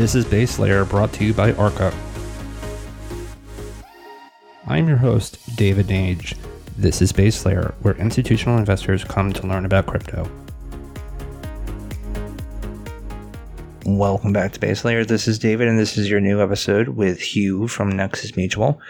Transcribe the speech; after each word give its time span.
This 0.00 0.14
is 0.14 0.24
Base 0.24 0.58
Layer 0.58 0.86
brought 0.86 1.12
to 1.12 1.26
you 1.26 1.34
by 1.34 1.52
Arca. 1.52 1.92
I'm 4.66 4.88
your 4.88 4.96
host, 4.96 5.38
David 5.56 5.88
Nage. 5.88 6.38
This 6.74 7.02
is 7.02 7.12
Base 7.12 7.44
Layer, 7.44 7.74
where 7.82 7.94
institutional 7.96 8.56
investors 8.56 9.04
come 9.04 9.30
to 9.34 9.46
learn 9.46 9.66
about 9.66 9.84
crypto. 9.84 10.26
Welcome 13.84 14.32
back 14.32 14.52
to 14.52 14.60
Base 14.60 14.86
Layer. 14.86 15.04
This 15.04 15.28
is 15.28 15.38
David, 15.38 15.68
and 15.68 15.78
this 15.78 15.98
is 15.98 16.08
your 16.08 16.20
new 16.20 16.40
episode 16.40 16.88
with 16.88 17.20
Hugh 17.20 17.68
from 17.68 17.94
Nexus 17.94 18.34
Mutual. 18.38 18.80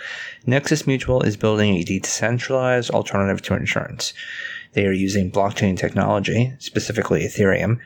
Nexus 0.46 0.86
Mutual 0.86 1.22
is 1.22 1.36
building 1.36 1.74
a 1.74 1.82
decentralized 1.82 2.92
alternative 2.92 3.42
to 3.42 3.54
insurance. 3.54 4.14
They 4.74 4.86
are 4.86 4.92
using 4.92 5.32
blockchain 5.32 5.76
technology, 5.76 6.54
specifically 6.60 7.22
Ethereum, 7.24 7.80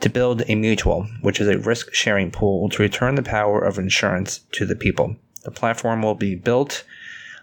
to 0.00 0.10
build 0.10 0.42
a 0.48 0.54
mutual, 0.54 1.08
which 1.20 1.40
is 1.40 1.48
a 1.48 1.58
risk 1.58 1.92
sharing 1.94 2.30
pool 2.30 2.68
to 2.70 2.82
return 2.82 3.14
the 3.14 3.22
power 3.22 3.60
of 3.60 3.78
insurance 3.78 4.40
to 4.52 4.66
the 4.66 4.76
people. 4.76 5.16
The 5.44 5.50
platform 5.50 6.02
will 6.02 6.14
be 6.14 6.34
built 6.34 6.84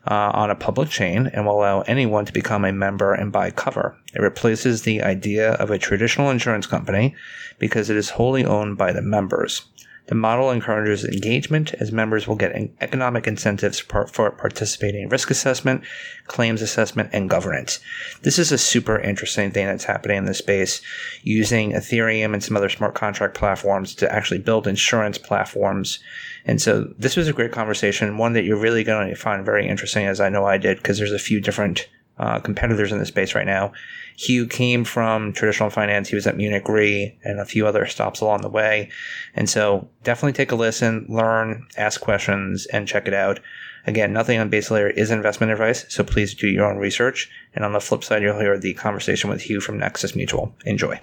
uh, 0.05 0.32
on 0.34 0.50
a 0.50 0.55
public 0.55 0.90
chain 0.90 1.28
and 1.28 1.45
will 1.45 1.59
allow 1.59 1.81
anyone 1.81 2.26
to 2.26 2.34
become 2.34 2.66
a 2.66 2.73
member 2.73 3.14
and 3.14 3.31
buy 3.31 3.52
cover. 3.52 3.98
It 4.14 4.22
replaces 4.22 4.81
the 4.81 5.02
idea 5.02 5.54
of 5.54 5.72
a 5.72 5.78
traditional 5.78 6.30
insurance 6.30 6.68
company 6.68 7.16
because 7.59 7.90
it 7.90 7.95
is 7.95 8.09
wholly 8.09 8.44
owned 8.44 8.78
by 8.78 8.92
the 8.92 9.02
members. 9.02 9.64
The 10.08 10.16
model 10.16 10.52
encourages 10.52 11.06
engagement 11.06 11.74
as 11.76 11.94
members 11.94 12.28
will 12.28 12.36
get 12.36 12.56
economic 12.82 13.26
incentives 13.26 13.80
for, 13.80 14.32
participating 14.32 15.04
in 15.04 15.10
risk 15.10 15.32
assessment, 15.32 15.84
claims 16.28 16.62
assessment, 16.62 17.10
and 17.14 17.30
governance. 17.30 17.80
This 18.22 18.38
is 18.38 18.52
a 18.52 18.58
super 18.58 19.00
interesting 19.00 19.52
thing 19.52 19.68
that's 19.68 19.86
happening 19.86 20.18
in 20.18 20.26
this 20.26 20.40
space 20.40 20.82
using 21.22 21.72
Ethereum 21.72 22.34
and 22.34 22.44
some 22.44 22.58
other 22.58 22.70
smart 22.70 22.96
contract 22.96 23.36
platforms 23.36 23.96
to 23.96 24.12
actually 24.12 24.40
build 24.40 24.68
insurance 24.68 25.18
platforms. 25.18 26.00
And 26.46 26.62
so 26.62 26.94
this 26.98 27.16
was 27.16 27.30
a 27.30 27.34
great 27.34 27.54
conversation, 27.54 28.17
one 28.17 28.34
that 28.34 28.44
you're 28.44 28.58
really 28.58 28.84
going 28.84 29.10
to 29.10 29.16
find 29.16 29.45
very 29.45 29.67
interesting, 29.67 30.06
as 30.06 30.20
I 30.20 30.28
know 30.28 30.45
I 30.45 30.58
did, 30.58 30.78
because 30.78 30.98
there's 30.98 31.14
a 31.14 31.20
few 31.20 31.40
different 31.40 31.88
uh, 32.17 32.39
competitors 32.39 32.92
in 32.92 33.00
the 33.00 33.06
space 33.06 33.36
right 33.36 33.45
now. 33.45 33.72
Hugh 34.16 34.47
came 34.47 34.83
from 34.83 35.33
traditional 35.33 35.69
finance. 35.69 36.09
He 36.09 36.16
was 36.16 36.28
at 36.28 36.38
Munich 36.38 36.67
Re 36.67 37.17
and 37.23 37.39
a 37.39 37.45
few 37.45 37.66
other 37.66 37.86
stops 37.88 38.22
along 38.22 38.42
the 38.42 38.50
way. 38.50 38.89
And 39.33 39.50
so 39.50 39.88
definitely 40.03 40.33
take 40.33 40.52
a 40.52 40.55
listen, 40.55 41.05
learn, 41.09 41.66
ask 41.78 42.00
questions, 42.02 42.66
and 42.67 42.88
check 42.88 43.08
it 43.08 43.14
out. 43.14 43.39
Again, 43.86 44.14
nothing 44.14 44.39
on 44.39 44.50
base 44.50 44.72
layer 44.72 44.89
is 44.89 45.11
investment 45.11 45.52
advice, 45.52 45.86
so 45.89 46.03
please 46.03 46.33
do 46.33 46.47
your 46.47 46.66
own 46.66 46.78
research. 46.78 47.30
And 47.53 47.66
on 47.66 47.73
the 47.73 47.81
flip 47.81 48.03
side, 48.03 48.22
you'll 48.22 48.39
hear 48.39 48.58
the 48.58 48.73
conversation 48.75 49.30
with 49.30 49.42
Hugh 49.42 49.59
from 49.59 49.77
Nexus 49.77 50.16
Mutual. 50.16 50.55
Enjoy. 50.66 51.00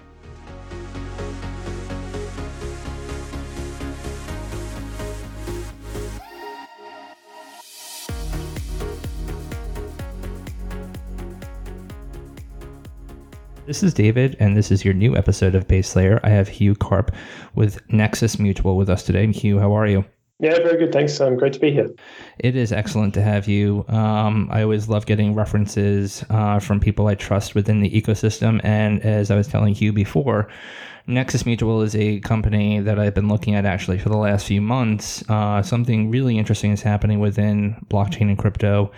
This 13.71 13.83
is 13.83 13.93
David, 13.93 14.35
and 14.37 14.57
this 14.57 14.69
is 14.69 14.83
your 14.83 14.93
new 14.93 15.15
episode 15.15 15.55
of 15.55 15.65
Base 15.65 15.95
Layer. 15.95 16.19
I 16.25 16.29
have 16.29 16.49
Hugh 16.49 16.75
Karp 16.75 17.15
with 17.55 17.81
Nexus 17.89 18.37
Mutual 18.37 18.75
with 18.75 18.89
us 18.89 19.01
today. 19.01 19.25
Hugh, 19.31 19.59
how 19.59 19.71
are 19.71 19.87
you? 19.87 20.03
Yeah, 20.41 20.55
very 20.55 20.77
good. 20.77 20.91
Thanks. 20.91 21.21
Um, 21.21 21.37
great 21.37 21.53
to 21.53 21.59
be 21.61 21.71
here. 21.71 21.89
It 22.39 22.57
is 22.57 22.73
excellent 22.73 23.13
to 23.13 23.21
have 23.21 23.47
you. 23.47 23.85
Um, 23.87 24.49
I 24.51 24.63
always 24.63 24.89
love 24.89 25.05
getting 25.05 25.35
references 25.35 26.25
uh, 26.29 26.59
from 26.59 26.81
people 26.81 27.07
I 27.07 27.15
trust 27.15 27.55
within 27.55 27.79
the 27.79 27.89
ecosystem. 27.89 28.59
And 28.61 29.01
as 29.03 29.31
I 29.31 29.37
was 29.37 29.47
telling 29.47 29.73
Hugh 29.73 29.93
before, 29.93 30.49
Nexus 31.11 31.45
Mutual 31.45 31.81
is 31.81 31.95
a 31.95 32.19
company 32.21 32.79
that 32.79 32.97
I've 32.97 33.13
been 33.13 33.27
looking 33.27 33.53
at 33.53 33.65
actually 33.65 33.99
for 33.99 34.09
the 34.09 34.17
last 34.17 34.45
few 34.45 34.61
months. 34.61 35.23
Uh, 35.29 35.61
something 35.61 36.09
really 36.09 36.37
interesting 36.37 36.71
is 36.71 36.81
happening 36.81 37.19
within 37.19 37.75
blockchain 37.89 38.29
and 38.29 38.37
crypto 38.37 38.91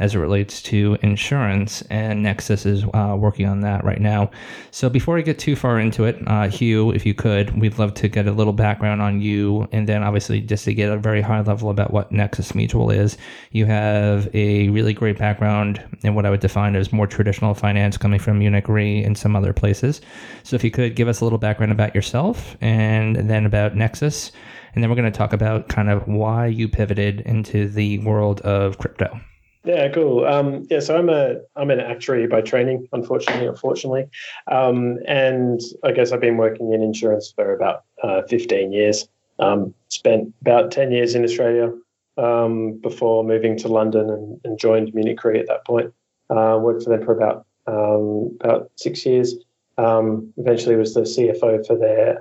as 0.00 0.14
it 0.14 0.18
relates 0.18 0.62
to 0.62 0.96
insurance, 1.02 1.82
and 1.90 2.22
Nexus 2.22 2.64
is 2.64 2.84
uh, 2.94 3.14
working 3.18 3.46
on 3.46 3.60
that 3.60 3.84
right 3.84 4.00
now. 4.00 4.30
So 4.70 4.88
before 4.88 5.18
I 5.18 5.20
get 5.20 5.38
too 5.38 5.54
far 5.54 5.78
into 5.78 6.04
it, 6.04 6.16
uh, 6.26 6.48
Hugh, 6.48 6.90
if 6.90 7.04
you 7.04 7.12
could, 7.12 7.60
we'd 7.60 7.78
love 7.78 7.92
to 7.94 8.08
get 8.08 8.26
a 8.26 8.32
little 8.32 8.54
background 8.54 9.02
on 9.02 9.20
you, 9.20 9.68
and 9.72 9.86
then 9.86 10.02
obviously 10.02 10.40
just 10.40 10.64
to 10.64 10.72
get 10.72 10.90
a 10.90 10.96
very 10.96 11.20
high 11.20 11.42
level 11.42 11.68
about 11.68 11.92
what 11.92 12.10
Nexus 12.10 12.54
Mutual 12.54 12.90
is. 12.90 13.18
You 13.50 13.66
have 13.66 14.34
a 14.34 14.70
really 14.70 14.94
great 14.94 15.18
background 15.18 15.84
in 16.02 16.14
what 16.14 16.24
I 16.24 16.30
would 16.30 16.40
define 16.40 16.76
as 16.76 16.94
more 16.94 17.06
traditional 17.06 17.52
finance 17.52 17.98
coming 17.98 18.18
from 18.18 18.38
Munich 18.38 18.68
Re 18.68 19.04
and 19.04 19.18
some 19.18 19.36
other 19.36 19.52
places. 19.52 20.00
So 20.44 20.56
if 20.56 20.64
you 20.64 20.70
could 20.70 20.96
give 20.96 21.08
us 21.08 21.20
a 21.20 21.24
little 21.24 21.38
background 21.38 21.59
about 21.68 21.94
yourself 21.94 22.56
and 22.62 23.16
then 23.16 23.44
about 23.44 23.76
Nexus. 23.76 24.32
And 24.74 24.82
then 24.82 24.88
we're 24.88 24.96
going 24.96 25.12
to 25.12 25.18
talk 25.18 25.34
about 25.34 25.68
kind 25.68 25.90
of 25.90 26.08
why 26.08 26.46
you 26.46 26.68
pivoted 26.68 27.20
into 27.22 27.68
the 27.68 27.98
world 27.98 28.40
of 28.40 28.78
crypto. 28.78 29.20
Yeah, 29.64 29.88
cool. 29.90 30.24
Um, 30.24 30.66
yeah, 30.70 30.80
so 30.80 30.96
I'm 30.96 31.10
a 31.10 31.36
I'm 31.54 31.70
an 31.70 31.80
actuary 31.80 32.26
by 32.26 32.40
training, 32.40 32.88
unfortunately, 32.92 33.46
unfortunately, 33.46 34.06
um, 34.50 34.98
and 35.06 35.60
I 35.84 35.92
guess 35.92 36.12
I've 36.12 36.20
been 36.20 36.38
working 36.38 36.72
in 36.72 36.82
insurance 36.82 37.30
for 37.36 37.54
about 37.54 37.84
uh, 38.02 38.22
15 38.22 38.72
years. 38.72 39.06
Um, 39.38 39.74
spent 39.88 40.32
about 40.40 40.70
10 40.70 40.92
years 40.92 41.14
in 41.14 41.24
Australia 41.24 41.72
um, 42.16 42.78
before 42.82 43.24
moving 43.24 43.56
to 43.58 43.68
London 43.68 44.10
and, 44.10 44.40
and, 44.44 44.58
joined 44.58 44.92
Munich 44.94 45.24
Re 45.24 45.38
at 45.38 45.46
that 45.46 45.64
point. 45.64 45.94
Uh, 46.28 46.58
worked 46.60 46.82
for 46.82 46.90
them 46.90 47.04
for 47.04 47.16
about 47.16 47.46
um, 47.66 48.36
about 48.40 48.70
six 48.76 49.04
years. 49.04 49.34
Um, 49.80 50.32
eventually, 50.36 50.76
was 50.76 50.94
the 50.94 51.02
CFO 51.02 51.66
for 51.66 51.76
their 51.76 52.20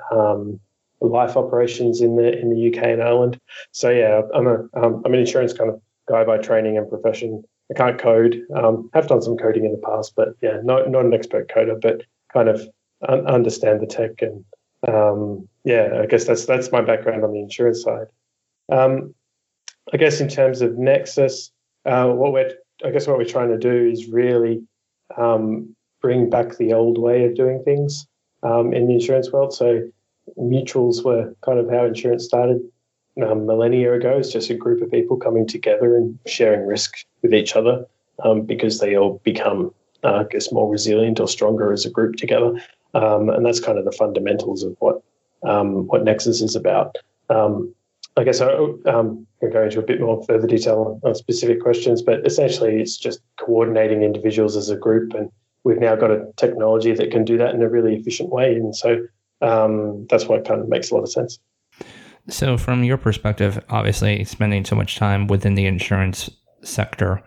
life 1.02 1.38
operations 1.38 2.02
in 2.02 2.16
the 2.16 2.38
in 2.38 2.50
the 2.50 2.68
UK 2.70 2.84
and 2.86 3.02
Ireland. 3.02 3.40
So 3.72 3.90
yeah, 3.90 4.22
I'm 4.34 4.48
a 4.48 4.64
am 4.76 5.06
an 5.06 5.16
insurance 5.16 5.54
kind 5.54 5.70
of 5.70 5.82
guy 6.08 6.24
by 6.24 6.38
training 6.38 6.78
and 6.78 6.90
profession. 6.90 7.44
I 7.72 7.76
can't 7.76 8.00
code. 8.00 8.42
Um, 8.56 8.90
have 8.94 9.08
done 9.08 9.22
some 9.22 9.38
coding 9.38 9.66
in 9.66 9.72
the 9.72 9.78
past, 9.78 10.14
but 10.16 10.30
yeah, 10.42 10.60
not 10.64 10.90
not 10.90 11.06
an 11.06 11.14
expert 11.14 11.50
coder, 11.50 11.80
but 11.80 12.04
kind 12.34 12.50
of 12.50 12.68
un- 13.08 13.28
understand 13.28 13.82
the 13.82 13.88
tech 13.88 14.22
and 14.22 14.44
um, 14.88 15.48
yeah, 15.64 16.00
I 16.02 16.06
guess 16.06 16.26
that's 16.26 16.46
that's 16.46 16.72
my 16.72 16.82
background 16.82 17.24
on 17.24 17.34
the 17.34 17.40
insurance 17.40 17.84
side. 17.84 18.08
Um, 18.72 19.14
I 19.92 19.98
guess 19.98 20.20
in 20.20 20.28
terms 20.30 20.62
of 20.62 20.78
Nexus, 20.78 21.52
uh, 21.86 22.08
what 22.08 22.34
we're 22.34 22.52
I 22.84 22.92
guess 22.92 23.08
what 23.08 23.18
we're 23.18 23.26
trying 23.26 23.50
to 23.50 23.58
do 23.58 23.90
is 23.90 24.08
really 24.08 24.62
um, 25.18 25.76
bring 26.02 26.30
back 26.30 26.58
the 26.58 26.74
old 26.74 26.98
way 26.98 27.26
of 27.26 27.36
doing 27.36 27.64
things 27.64 28.08
um, 28.44 28.74
in 28.74 28.88
the 28.88 28.94
insurance 28.94 29.32
world. 29.32 29.54
So 29.54 29.90
mutuals 30.38 31.04
were 31.04 31.34
kind 31.42 31.60
of 31.60 31.70
how 31.70 31.86
insurance 31.86 32.26
started 32.26 32.62
um, 33.22 33.46
millennia 33.46 33.94
ago. 33.94 34.18
It's 34.18 34.32
just 34.32 34.50
a 34.50 34.56
group 34.56 34.82
of 34.82 34.92
people 34.92 35.18
coming 35.18 35.48
together 35.48 35.98
and 35.98 36.18
sharing 36.26 36.66
risk 36.66 37.06
with 37.22 37.34
each 37.34 37.56
other 37.56 37.86
um, 38.24 38.42
because 38.42 38.80
they 38.80 38.96
all 38.96 39.20
become, 39.24 39.74
uh, 40.04 40.16
I 40.16 40.24
guess, 40.26 40.52
more 40.52 40.72
resilient 40.72 41.20
or 41.20 41.28
stronger 41.28 41.74
as 41.74 41.86
a 41.86 41.90
group 41.90 42.16
together. 42.16 42.62
Um, 42.94 43.30
and 43.30 43.46
that's 43.46 43.60
kind 43.60 43.78
of 43.78 43.86
the 43.86 43.92
fundamentals 43.92 44.64
of 44.64 44.76
what 44.80 45.02
um, 45.44 45.88
what 45.88 46.04
Nexus 46.04 46.42
is 46.42 46.56
about. 46.56 46.98
Um, 47.30 47.74
I 48.18 48.24
guess 48.24 48.42
I 48.42 48.52
um, 48.88 49.26
can 49.40 49.52
go 49.52 49.64
into 49.64 49.80
a 49.80 49.84
bit 49.84 50.02
more 50.02 50.22
further 50.26 50.48
detail 50.48 51.00
on, 51.04 51.10
on 51.10 51.16
specific 51.16 51.62
questions, 51.62 52.02
but 52.02 52.26
essentially 52.26 52.82
it's 52.82 52.98
just 52.98 53.22
coordinating 53.38 54.04
individuals 54.04 54.58
as 54.58 54.70
a 54.70 54.76
group, 54.76 55.14
and 55.14 55.32
we've 55.64 55.80
now 55.80 55.96
got 55.96 56.12
a 56.12 56.26
technology 56.38 56.94
that 56.94 57.12
can 57.12 57.26
do 57.26 57.38
that 57.38 57.54
in 57.54 57.62
a 57.62 57.70
really 57.70 57.96
efficient 57.96 58.30
way. 58.30 58.56
And 58.56 58.76
so 58.76 59.06
that's 59.42 60.26
why 60.26 60.38
it 60.38 60.46
kind 60.46 60.62
of 60.62 60.70
makes 60.70 60.92
a 60.92 60.96
lot 60.96 61.04
of 61.04 61.12
sense. 61.12 61.40
So, 62.28 62.58
from 62.58 62.84
your 62.84 62.98
perspective, 62.98 63.64
obviously 63.70 64.24
spending 64.24 64.64
so 64.64 64.76
much 64.76 64.98
time 64.98 65.28
within 65.28 65.56
the 65.56 65.66
insurance 65.66 66.30
sector, 66.62 67.24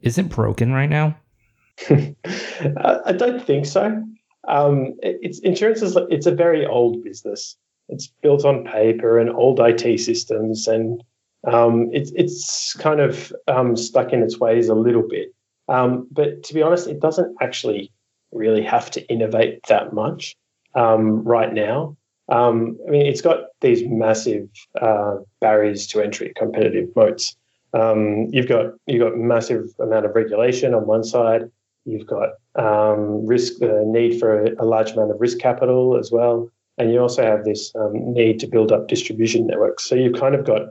is 0.00 0.18
it 0.18 0.28
broken 0.28 0.72
right 0.72 0.90
now? 0.90 1.16
I 1.88 3.12
don't 3.12 3.44
think 3.44 3.66
so. 3.66 4.02
Um, 4.48 4.94
it's 5.02 5.38
insurance 5.40 5.82
is 5.82 5.96
it's 6.10 6.26
a 6.26 6.34
very 6.34 6.66
old 6.66 7.04
business. 7.04 7.56
It's 7.88 8.08
built 8.22 8.44
on 8.44 8.64
paper 8.64 9.18
and 9.18 9.30
old 9.30 9.60
IT 9.60 10.00
systems, 10.00 10.66
and 10.66 11.02
um, 11.46 11.90
it's 11.92 12.12
it's 12.14 12.74
kind 12.74 13.00
of 13.00 13.32
um, 13.48 13.76
stuck 13.76 14.12
in 14.12 14.22
its 14.22 14.38
ways 14.38 14.68
a 14.68 14.74
little 14.74 15.06
bit. 15.06 15.34
Um, 15.70 16.08
but 16.10 16.42
to 16.42 16.54
be 16.54 16.62
honest, 16.62 16.88
it 16.88 17.00
doesn't 17.00 17.36
actually 17.40 17.92
really 18.32 18.62
have 18.62 18.90
to 18.90 19.06
innovate 19.08 19.62
that 19.68 19.92
much 19.92 20.36
um, 20.74 21.22
right 21.22 21.52
now. 21.52 21.96
Um, 22.28 22.76
I 22.86 22.90
mean, 22.90 23.06
it's 23.06 23.20
got 23.20 23.44
these 23.60 23.82
massive 23.86 24.48
uh, 24.80 25.16
barriers 25.40 25.86
to 25.88 26.00
entry, 26.02 26.32
competitive 26.36 26.88
moats. 26.94 27.36
Um, 27.72 28.26
you've 28.30 28.48
got 28.48 28.72
you've 28.86 29.00
got 29.00 29.16
massive 29.16 29.68
amount 29.78 30.06
of 30.06 30.14
regulation 30.14 30.74
on 30.74 30.86
one 30.86 31.04
side. 31.04 31.50
You've 31.84 32.06
got 32.06 32.30
um, 32.56 33.26
risk 33.26 33.62
uh, 33.62 33.82
need 33.84 34.18
for 34.18 34.44
a, 34.44 34.62
a, 34.62 34.66
large 34.66 34.90
amount 34.90 35.12
of 35.12 35.20
risk 35.20 35.38
capital 35.38 35.96
as 35.96 36.10
well, 36.10 36.50
and 36.78 36.92
you 36.92 37.00
also 37.00 37.22
have 37.22 37.44
this 37.44 37.72
um, 37.76 38.12
need 38.12 38.40
to 38.40 38.48
build 38.48 38.72
up 38.72 38.88
distribution 38.88 39.46
networks. 39.46 39.84
So 39.84 39.94
you've 39.94 40.20
kind 40.20 40.34
of 40.34 40.44
got 40.44 40.70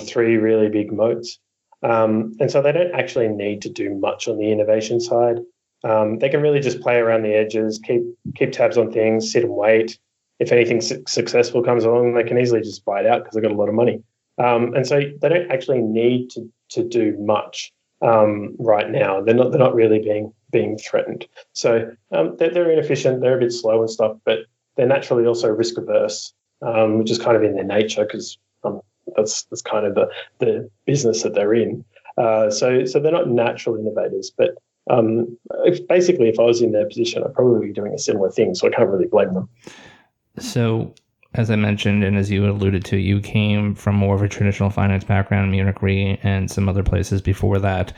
three 0.00 0.36
really 0.36 0.68
big 0.68 0.92
moats, 0.92 1.38
um, 1.82 2.34
and 2.40 2.50
so 2.50 2.62
they 2.62 2.72
don't 2.72 2.94
actually 2.94 3.28
need 3.28 3.62
to 3.62 3.68
do 3.68 3.94
much 3.94 4.28
on 4.28 4.38
the 4.38 4.50
innovation 4.52 5.00
side. 5.00 5.38
they 5.82 6.28
can 6.28 6.42
really 6.42 6.60
just 6.60 6.80
play 6.80 6.96
around 6.96 7.22
the 7.22 7.34
edges, 7.34 7.80
keep 7.82 8.02
keep 8.34 8.52
tabs 8.52 8.76
on 8.76 8.92
things, 8.92 9.32
sit 9.32 9.44
and 9.44 9.54
wait 9.54 9.98
if 10.40 10.50
anything 10.50 10.80
su- 10.80 11.04
successful 11.06 11.62
comes 11.62 11.84
along, 11.84 12.14
they 12.14 12.24
can 12.24 12.38
easily 12.38 12.62
just 12.62 12.84
buy 12.84 13.00
it 13.00 13.06
out 13.06 13.22
because 13.22 13.34
they've 13.34 13.42
got 13.42 13.52
a 13.52 13.54
lot 13.54 13.68
of 13.68 13.74
money. 13.74 14.02
Um, 14.38 14.74
and 14.74 14.86
so 14.86 15.00
they 15.20 15.28
don't 15.28 15.50
actually 15.52 15.82
need 15.82 16.30
to, 16.30 16.50
to 16.70 16.82
do 16.82 17.16
much 17.20 17.72
um, 18.00 18.56
right 18.58 18.90
now. 18.90 19.20
They're 19.20 19.34
not 19.34 19.50
they're 19.50 19.60
not 19.60 19.74
really 19.74 19.98
being 19.98 20.32
being 20.50 20.78
threatened. 20.78 21.28
So 21.52 21.92
um, 22.10 22.36
they're, 22.38 22.50
they're, 22.50 22.70
inefficient. 22.70 23.20
They're 23.20 23.36
a 23.36 23.40
bit 23.40 23.52
slow 23.52 23.80
and 23.80 23.90
stuff, 23.90 24.16
but 24.24 24.40
they're 24.76 24.86
naturally 24.86 25.26
also 25.26 25.48
risk 25.48 25.76
averse, 25.76 26.32
um, 26.62 26.98
which 26.98 27.10
is 27.10 27.18
kind 27.18 27.36
of 27.36 27.44
in 27.44 27.54
their 27.54 27.64
nature 27.64 28.04
because 28.04 28.38
um, 28.38 28.49
that's 29.16 29.44
that's 29.44 29.62
kind 29.62 29.86
of 29.86 29.94
the 29.94 30.08
the 30.38 30.70
business 30.86 31.22
that 31.22 31.34
they're 31.34 31.54
in. 31.54 31.84
Uh, 32.16 32.50
so 32.50 32.84
so 32.84 33.00
they're 33.00 33.12
not 33.12 33.28
natural 33.28 33.76
innovators, 33.76 34.30
but 34.36 34.56
um, 34.88 35.36
if, 35.64 35.86
basically, 35.86 36.28
if 36.28 36.38
I 36.38 36.42
was 36.42 36.62
in 36.62 36.72
their 36.72 36.86
position, 36.86 37.22
I'd 37.22 37.34
probably 37.34 37.68
be 37.68 37.72
doing 37.72 37.94
a 37.94 37.98
similar 37.98 38.30
thing. 38.30 38.54
So 38.54 38.66
I 38.66 38.70
can't 38.70 38.88
really 38.88 39.06
blame 39.06 39.34
them. 39.34 39.48
So, 40.38 40.94
as 41.34 41.50
I 41.50 41.56
mentioned, 41.56 42.02
and 42.02 42.16
as 42.16 42.30
you 42.30 42.50
alluded 42.50 42.84
to, 42.86 42.96
you 42.96 43.20
came 43.20 43.74
from 43.74 43.94
more 43.94 44.14
of 44.14 44.22
a 44.22 44.28
traditional 44.28 44.70
finance 44.70 45.04
background, 45.04 45.50
Munich 45.52 45.82
Re, 45.82 46.18
and 46.22 46.50
some 46.50 46.68
other 46.68 46.82
places 46.82 47.22
before 47.22 47.58
that. 47.60 47.92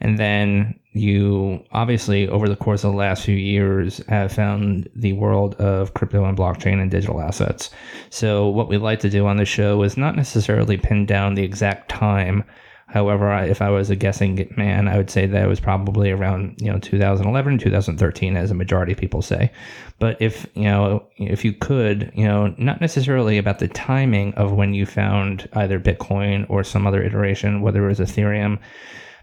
And 0.00 0.18
then 0.18 0.78
you 0.92 1.64
obviously, 1.72 2.28
over 2.28 2.48
the 2.48 2.56
course 2.56 2.84
of 2.84 2.92
the 2.92 2.96
last 2.96 3.24
few 3.24 3.36
years, 3.36 3.98
have 4.08 4.32
found 4.32 4.88
the 4.94 5.12
world 5.14 5.54
of 5.56 5.94
crypto 5.94 6.24
and 6.24 6.36
blockchain 6.36 6.80
and 6.80 6.90
digital 6.90 7.20
assets. 7.20 7.70
So, 8.10 8.48
what 8.48 8.68
we 8.68 8.76
like 8.76 9.00
to 9.00 9.10
do 9.10 9.26
on 9.26 9.36
the 9.36 9.44
show 9.44 9.82
is 9.82 9.96
not 9.96 10.16
necessarily 10.16 10.76
pin 10.76 11.06
down 11.06 11.34
the 11.34 11.44
exact 11.44 11.88
time 11.88 12.44
However, 12.88 13.36
if 13.42 13.60
I 13.60 13.70
was 13.70 13.90
a 13.90 13.96
guessing 13.96 14.52
man, 14.56 14.86
I 14.86 14.96
would 14.96 15.10
say 15.10 15.26
that 15.26 15.42
it 15.42 15.48
was 15.48 15.58
probably 15.58 16.12
around 16.12 16.54
you 16.60 16.70
know 16.70 16.78
2011, 16.78 17.58
2013, 17.58 18.36
as 18.36 18.50
a 18.50 18.54
majority 18.54 18.92
of 18.92 18.98
people 18.98 19.22
say. 19.22 19.50
But 19.98 20.16
if 20.22 20.46
you 20.54 20.64
know, 20.64 21.04
if 21.16 21.44
you 21.44 21.52
could, 21.52 22.12
you 22.14 22.24
know, 22.24 22.54
not 22.58 22.80
necessarily 22.80 23.38
about 23.38 23.58
the 23.58 23.66
timing 23.66 24.34
of 24.34 24.52
when 24.52 24.72
you 24.72 24.86
found 24.86 25.48
either 25.54 25.80
Bitcoin 25.80 26.46
or 26.48 26.62
some 26.62 26.86
other 26.86 27.02
iteration, 27.02 27.60
whether 27.60 27.84
it 27.84 27.88
was 27.88 27.98
Ethereum, 27.98 28.60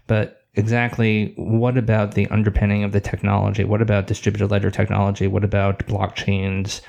but 0.06 0.43
exactly 0.54 1.32
what 1.36 1.76
about 1.76 2.14
the 2.14 2.26
underpinning 2.28 2.84
of 2.84 2.92
the 2.92 3.00
technology? 3.00 3.64
What 3.64 3.82
about 3.82 4.06
distributed 4.06 4.50
ledger 4.50 4.70
technology? 4.70 5.26
What 5.26 5.44
about 5.44 5.80
blockchains? 5.86 6.80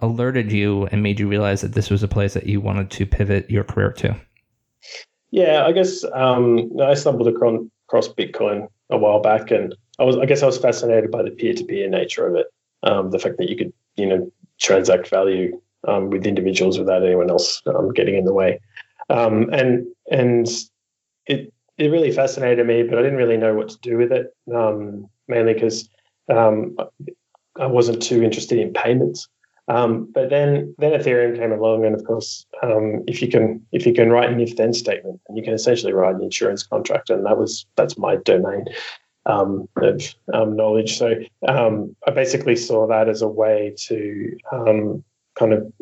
Alerted 0.00 0.52
you 0.52 0.86
and 0.86 1.02
made 1.02 1.18
you 1.18 1.28
realize 1.28 1.62
that 1.62 1.72
this 1.72 1.90
was 1.90 2.02
a 2.02 2.08
place 2.08 2.34
that 2.34 2.46
you 2.46 2.60
wanted 2.60 2.90
to 2.92 3.06
pivot 3.06 3.50
your 3.50 3.64
career 3.64 3.92
to? 3.92 4.16
Yeah, 5.30 5.64
I 5.66 5.72
guess 5.72 6.04
um, 6.12 6.70
I 6.80 6.94
stumbled 6.94 7.28
across 7.28 8.08
Bitcoin 8.08 8.68
a 8.90 8.98
while 8.98 9.20
back, 9.20 9.50
and 9.50 9.74
I 9.98 10.04
was, 10.04 10.16
I 10.16 10.26
guess, 10.26 10.42
I 10.42 10.46
was 10.46 10.58
fascinated 10.58 11.10
by 11.10 11.22
the 11.22 11.30
peer-to-peer 11.30 11.88
nature 11.88 12.26
of 12.26 12.36
it. 12.36 12.46
Um, 12.82 13.10
the 13.10 13.18
fact 13.18 13.38
that 13.38 13.48
you 13.48 13.56
could, 13.56 13.72
you 13.96 14.06
know, 14.06 14.30
transact 14.60 15.08
value 15.08 15.60
um, 15.88 16.10
with 16.10 16.26
individuals 16.26 16.78
without 16.78 17.04
anyone 17.04 17.30
else 17.30 17.62
um, 17.66 17.92
getting 17.92 18.16
in 18.16 18.24
the 18.24 18.32
way, 18.32 18.60
um, 19.08 19.50
and 19.52 19.86
and 20.10 20.48
it 21.26 21.52
it 21.78 21.88
really 21.88 22.10
fascinated 22.10 22.66
me, 22.66 22.82
but 22.82 22.98
I 22.98 23.02
didn't 23.02 23.18
really 23.18 23.36
know 23.36 23.54
what 23.54 23.68
to 23.70 23.78
do 23.80 23.96
with 23.96 24.12
it, 24.12 24.34
um, 24.54 25.08
mainly 25.28 25.54
because 25.54 25.88
I 27.58 27.66
wasn't 27.66 28.02
too 28.02 28.22
interested 28.22 28.58
in 28.58 28.72
payments. 28.72 29.28
Um, 29.68 30.10
but 30.14 30.30
then 30.30 30.74
then 30.78 30.92
Ethereum 30.92 31.36
came 31.36 31.52
along, 31.52 31.84
and 31.84 31.94
of 31.94 32.04
course, 32.04 32.46
um, 32.62 33.02
if 33.08 33.20
you 33.20 33.28
can 33.28 33.66
if 33.72 33.84
you 33.84 33.92
can 33.92 34.10
write 34.10 34.30
an 34.30 34.40
if 34.40 34.56
then 34.56 34.72
statement, 34.72 35.20
and 35.28 35.36
you 35.36 35.42
can 35.42 35.54
essentially 35.54 35.92
write 35.92 36.14
an 36.14 36.22
insurance 36.22 36.62
contract, 36.62 37.10
and 37.10 37.26
that 37.26 37.36
was 37.36 37.66
that's 37.74 37.98
my 37.98 38.16
domain 38.16 38.66
um, 39.26 39.68
of 39.78 40.14
um, 40.32 40.54
knowledge. 40.56 40.96
So 40.96 41.14
um, 41.48 41.96
I 42.06 42.12
basically 42.12 42.54
saw 42.54 42.86
that 42.86 43.08
as 43.08 43.22
a 43.22 43.28
way 43.28 43.74
to 43.88 44.36
um, 44.52 45.04
kind 45.36 45.52
of 45.52 45.72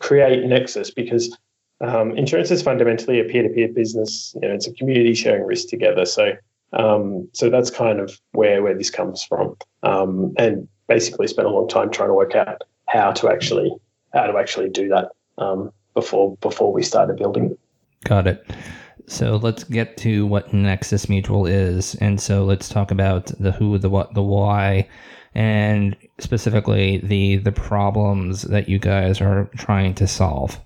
create 0.00 0.44
Nexus 0.44 0.90
because 0.90 1.36
Um, 1.82 2.16
insurance 2.16 2.50
is 2.50 2.62
fundamentally 2.62 3.20
a 3.20 3.24
peer 3.24 3.42
to 3.42 3.48
peer 3.48 3.68
business. 3.68 4.34
You 4.40 4.48
know, 4.48 4.54
it's 4.54 4.66
a 4.66 4.72
community 4.72 5.14
sharing 5.14 5.44
risk 5.44 5.68
together. 5.68 6.04
So 6.04 6.32
um, 6.72 7.28
so 7.32 7.50
that's 7.50 7.70
kind 7.70 8.00
of 8.00 8.18
where 8.32 8.62
where 8.62 8.76
this 8.76 8.90
comes 8.90 9.22
from, 9.22 9.56
um, 9.82 10.32
and 10.38 10.68
basically 10.88 11.26
spent 11.26 11.46
a 11.46 11.50
long 11.50 11.68
time 11.68 11.90
trying 11.90 12.08
to 12.08 12.14
work 12.14 12.34
out 12.34 12.62
how 12.88 13.12
to 13.12 13.28
actually 13.28 13.70
how 14.14 14.26
to 14.26 14.38
actually 14.38 14.70
do 14.70 14.88
that 14.88 15.10
um, 15.38 15.70
before 15.94 16.36
before 16.38 16.72
we 16.72 16.82
started 16.82 17.16
building. 17.16 17.56
Got 18.04 18.26
it. 18.26 18.44
So 19.06 19.36
let's 19.36 19.64
get 19.64 19.96
to 19.98 20.26
what 20.26 20.54
Nexus 20.54 21.08
Mutual 21.08 21.46
is, 21.46 21.94
and 21.96 22.20
so 22.20 22.44
let's 22.44 22.68
talk 22.68 22.90
about 22.90 23.26
the 23.38 23.52
who, 23.52 23.76
the 23.76 23.90
what, 23.90 24.14
the 24.14 24.22
why, 24.22 24.88
and 25.34 25.94
specifically 26.20 26.98
the 26.98 27.36
the 27.36 27.52
problems 27.52 28.42
that 28.42 28.68
you 28.68 28.78
guys 28.78 29.20
are 29.20 29.50
trying 29.56 29.94
to 29.96 30.06
solve. 30.06 30.58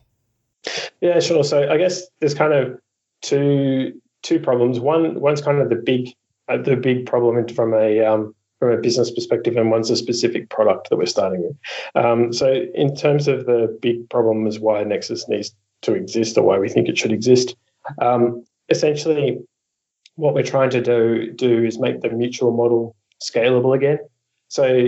Yeah, 1.00 1.20
sure. 1.20 1.44
So 1.44 1.70
I 1.70 1.76
guess 1.76 2.02
there's 2.20 2.34
kind 2.34 2.52
of 2.52 2.78
two 3.22 4.00
two 4.22 4.40
problems. 4.40 4.80
One 4.80 5.20
one's 5.20 5.40
kind 5.40 5.58
of 5.58 5.68
the 5.68 5.76
big 5.76 6.14
uh, 6.48 6.58
the 6.58 6.76
big 6.76 7.06
problem 7.06 7.46
from 7.48 7.74
a 7.74 8.04
um, 8.04 8.34
from 8.58 8.72
a 8.72 8.78
business 8.78 9.10
perspective, 9.10 9.56
and 9.56 9.70
one's 9.70 9.90
a 9.90 9.96
specific 9.96 10.48
product 10.48 10.90
that 10.90 10.96
we're 10.96 11.06
starting 11.06 11.42
with. 11.42 11.56
Um, 11.94 12.32
so, 12.32 12.64
in 12.74 12.94
terms 12.94 13.28
of 13.28 13.46
the 13.46 13.76
big 13.80 14.08
problem 14.08 14.46
is 14.46 14.58
why 14.58 14.82
Nexus 14.84 15.28
needs 15.28 15.54
to 15.82 15.94
exist 15.94 16.38
or 16.38 16.42
why 16.42 16.58
we 16.58 16.68
think 16.68 16.88
it 16.88 16.98
should 16.98 17.12
exist, 17.12 17.54
um, 18.00 18.44
essentially, 18.68 19.38
what 20.14 20.34
we're 20.34 20.42
trying 20.42 20.70
to 20.70 20.80
do 20.80 21.32
do 21.32 21.64
is 21.64 21.78
make 21.78 22.00
the 22.00 22.10
mutual 22.10 22.52
model 22.52 22.96
scalable 23.22 23.74
again. 23.74 23.98
So, 24.48 24.86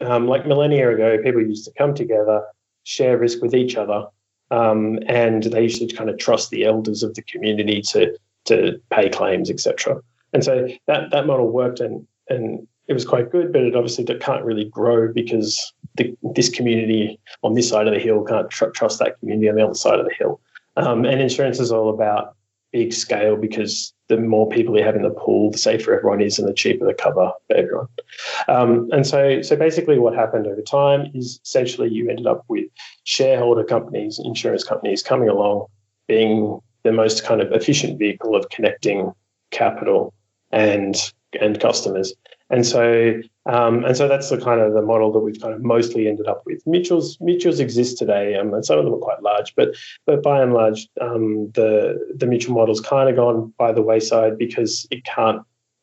um, 0.00 0.26
like 0.26 0.46
millennia 0.46 0.92
ago, 0.94 1.18
people 1.22 1.40
used 1.40 1.64
to 1.66 1.72
come 1.78 1.94
together, 1.94 2.42
share 2.84 3.16
risk 3.16 3.40
with 3.40 3.54
each 3.54 3.76
other, 3.76 4.06
um, 4.50 4.98
and 5.06 5.44
they 5.44 5.62
used 5.62 5.80
to 5.80 5.96
kind 5.96 6.10
of 6.10 6.18
trust 6.18 6.50
the 6.50 6.64
elders 6.64 7.02
of 7.02 7.14
the 7.14 7.22
community 7.22 7.82
to 7.82 8.16
to 8.46 8.80
pay 8.90 9.08
claims, 9.08 9.50
etc. 9.50 10.00
And 10.32 10.44
so 10.44 10.68
that 10.86 11.10
that 11.10 11.26
model 11.26 11.50
worked, 11.50 11.80
and 11.80 12.06
and 12.28 12.66
it 12.88 12.94
was 12.94 13.04
quite 13.04 13.30
good, 13.30 13.52
but 13.52 13.62
it 13.62 13.76
obviously 13.76 14.04
can't 14.04 14.44
really 14.44 14.64
grow 14.64 15.12
because 15.12 15.72
the, 15.96 16.16
this 16.34 16.48
community 16.48 17.20
on 17.42 17.54
this 17.54 17.68
side 17.68 17.86
of 17.86 17.94
the 17.94 18.00
hill 18.00 18.24
can't 18.24 18.50
tr- 18.50 18.66
trust 18.66 18.98
that 18.98 19.18
community 19.20 19.48
on 19.48 19.54
the 19.54 19.64
other 19.64 19.74
side 19.74 20.00
of 20.00 20.06
the 20.06 20.14
hill. 20.18 20.40
Um, 20.76 21.04
and 21.04 21.20
insurance 21.20 21.60
is 21.60 21.70
all 21.70 21.90
about 21.90 22.34
big 22.72 22.92
scale 22.92 23.36
because 23.36 23.92
the 24.08 24.16
more 24.16 24.48
people 24.48 24.76
you 24.76 24.84
have 24.84 24.96
in 24.96 25.02
the 25.02 25.10
pool, 25.10 25.50
the 25.50 25.58
safer 25.58 25.96
everyone 25.96 26.20
is 26.20 26.38
and 26.38 26.48
the 26.48 26.52
cheaper 26.52 26.84
the 26.84 26.94
cover 26.94 27.32
for 27.46 27.56
everyone. 27.56 27.88
Um, 28.48 28.88
and 28.92 29.06
so, 29.06 29.42
so 29.42 29.56
basically, 29.56 29.98
what 29.98 30.14
happened 30.14 30.46
over 30.46 30.62
time 30.62 31.10
is 31.14 31.40
essentially 31.44 31.88
you 31.88 32.10
ended 32.10 32.26
up 32.26 32.44
with 32.48 32.66
shareholder 33.04 33.64
companies, 33.64 34.20
insurance 34.22 34.64
companies 34.64 35.02
coming 35.02 35.28
along, 35.28 35.66
being 36.08 36.60
the 36.82 36.92
most 36.92 37.24
kind 37.24 37.40
of 37.40 37.52
efficient 37.52 37.98
vehicle 37.98 38.34
of 38.34 38.48
connecting 38.50 39.12
capital 39.50 40.12
and 40.50 41.12
and 41.40 41.60
customers. 41.60 42.12
And 42.50 42.66
so, 42.66 43.20
um, 43.46 43.84
and 43.84 43.96
so 43.96 44.08
that's 44.08 44.28
the 44.28 44.36
kind 44.36 44.60
of 44.60 44.74
the 44.74 44.82
model 44.82 45.12
that 45.12 45.20
we've 45.20 45.40
kind 45.40 45.54
of 45.54 45.62
mostly 45.62 46.08
ended 46.08 46.26
up 46.26 46.42
with. 46.44 46.64
Mutuals 46.64 47.20
mutuals 47.20 47.60
exist 47.60 47.96
today, 47.96 48.34
um, 48.34 48.52
and 48.52 48.64
some 48.64 48.78
of 48.78 48.84
them 48.84 48.94
are 48.94 48.98
quite 48.98 49.22
large, 49.22 49.54
but 49.54 49.76
but 50.04 50.22
by 50.22 50.42
and 50.42 50.52
large, 50.52 50.88
um, 51.00 51.50
the 51.54 51.98
the 52.14 52.26
mutual 52.26 52.56
model's 52.56 52.80
kind 52.80 53.08
of 53.08 53.14
gone 53.14 53.54
by 53.56 53.72
the 53.72 53.82
wayside 53.82 54.36
because 54.36 54.86
it 54.90 55.04
can't 55.04 55.42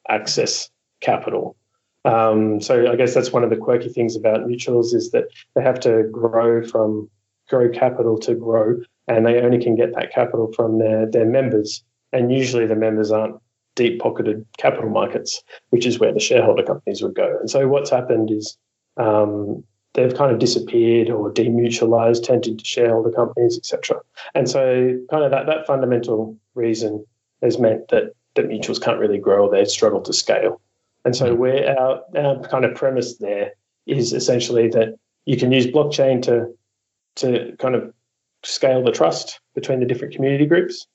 access 0.10 0.70
capital. 1.00 1.56
Um, 2.04 2.62
so 2.62 2.92
I 2.92 2.96
guess 2.98 3.14
that's 3.14 3.32
one 3.32 3.44
of 3.44 3.50
the 3.50 3.58
quirky 3.58 3.90
things 3.90 4.16
about 4.16 4.42
mutuals 4.42 4.94
is 4.94 5.12
that 5.12 5.26
they 5.56 5.62
have 5.62 5.80
to 5.82 6.04
grow 6.12 6.66
from 6.66 7.10
grow 7.48 7.70
capital 7.70 8.18
to 8.20 8.36
grow, 8.36 8.82
and 9.08 9.26
they 9.26 9.40
only 9.40 9.64
can 9.64 9.76
get 9.76 9.96
that 9.96 10.12
capital 10.14 10.52
from 10.52 10.80
their 10.80 11.10
their 11.10 11.26
members, 11.26 11.82
and 12.12 12.30
usually 12.30 12.66
the 12.66 12.76
members 12.76 13.10
aren't 13.10 13.38
deep 13.78 14.02
pocketed 14.02 14.46
capital 14.58 14.90
markets, 14.90 15.42
which 15.70 15.86
is 15.86 16.00
where 16.00 16.14
the 16.14 16.20
shareholder 16.20 16.64
companies 16.64 17.02
would 17.02 17.16
go. 17.16 17.38
And 17.40 17.50
so 17.50 17.68
what's 17.70 17.90
happened 17.90 18.30
is 18.30 18.58
um, 18.98 19.64
they've 19.94 20.14
kind 20.14 20.32
of 20.32 20.40
disappeared 20.40 21.10
or 21.10 21.32
demutualized, 21.32 22.26
turned 22.26 22.48
into 22.48 22.66
shareholder 22.66 23.12
companies, 23.12 23.58
etc. 23.58 24.02
And 24.36 24.50
so 24.50 25.00
kind 25.10 25.24
of 25.24 25.32
that, 25.32 25.46
that 25.46 25.66
fundamental 25.66 26.36
reason 26.56 27.06
has 27.42 27.58
meant 27.60 27.88
that, 27.90 28.14
that 28.36 28.50
mutuals 28.50 28.82
can't 28.82 29.00
really 29.00 29.20
grow 29.20 29.46
or 29.46 29.52
they 29.52 29.64
struggle 29.64 30.02
to 30.02 30.12
scale. 30.12 30.60
And 31.06 31.16
so 31.16 31.28
mm-hmm. 31.28 31.40
where 31.40 31.80
our, 31.80 32.02
our 32.18 32.42
kind 32.50 32.66
of 32.66 32.76
premise 32.76 33.18
there 33.18 33.54
is 33.86 34.12
essentially 34.12 34.68
that 34.70 34.96
you 35.26 35.38
can 35.38 35.52
use 35.52 35.68
blockchain 35.68 36.22
to 36.24 36.54
to 37.16 37.56
kind 37.58 37.74
of 37.74 37.92
scale 38.44 38.84
the 38.84 38.92
trust 38.92 39.40
between 39.56 39.80
the 39.80 39.86
different 39.86 40.14
community 40.14 40.46
groups 40.46 40.86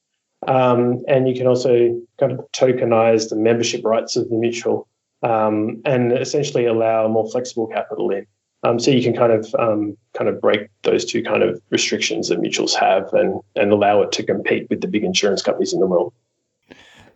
um, 0.46 1.02
and 1.08 1.28
you 1.28 1.34
can 1.34 1.46
also 1.46 2.00
kind 2.18 2.32
of 2.32 2.40
tokenize 2.52 3.28
the 3.28 3.36
membership 3.36 3.84
rights 3.84 4.16
of 4.16 4.28
the 4.28 4.36
mutual 4.36 4.88
um, 5.22 5.80
and 5.84 6.12
essentially 6.12 6.66
allow 6.66 7.06
more 7.08 7.30
flexible 7.30 7.66
capital 7.68 8.10
in. 8.10 8.26
Um, 8.64 8.78
so 8.78 8.90
you 8.90 9.02
can 9.02 9.14
kind 9.14 9.32
of 9.32 9.54
um, 9.58 9.96
kind 10.14 10.28
of 10.28 10.40
break 10.40 10.68
those 10.82 11.04
two 11.04 11.22
kind 11.22 11.42
of 11.42 11.60
restrictions 11.70 12.28
that 12.28 12.40
mutuals 12.40 12.74
have 12.74 13.12
and 13.12 13.40
and 13.56 13.72
allow 13.72 14.02
it 14.02 14.12
to 14.12 14.22
compete 14.22 14.68
with 14.70 14.80
the 14.80 14.86
big 14.86 15.02
insurance 15.02 15.42
companies 15.42 15.72
in 15.72 15.80
the 15.80 15.86
world. 15.86 16.12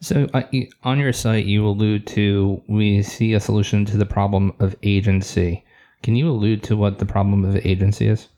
So 0.00 0.28
uh, 0.34 0.42
on 0.82 0.98
your 0.98 1.12
site, 1.12 1.46
you 1.46 1.66
allude 1.66 2.06
to 2.08 2.60
we 2.66 3.02
see 3.02 3.32
a 3.32 3.40
solution 3.40 3.84
to 3.86 3.96
the 3.96 4.06
problem 4.06 4.54
of 4.58 4.74
agency. 4.82 5.64
Can 6.02 6.16
you 6.16 6.28
allude 6.28 6.62
to 6.64 6.76
what 6.76 6.98
the 6.98 7.06
problem 7.06 7.44
of 7.44 7.56
agency 7.64 8.08
is? 8.08 8.28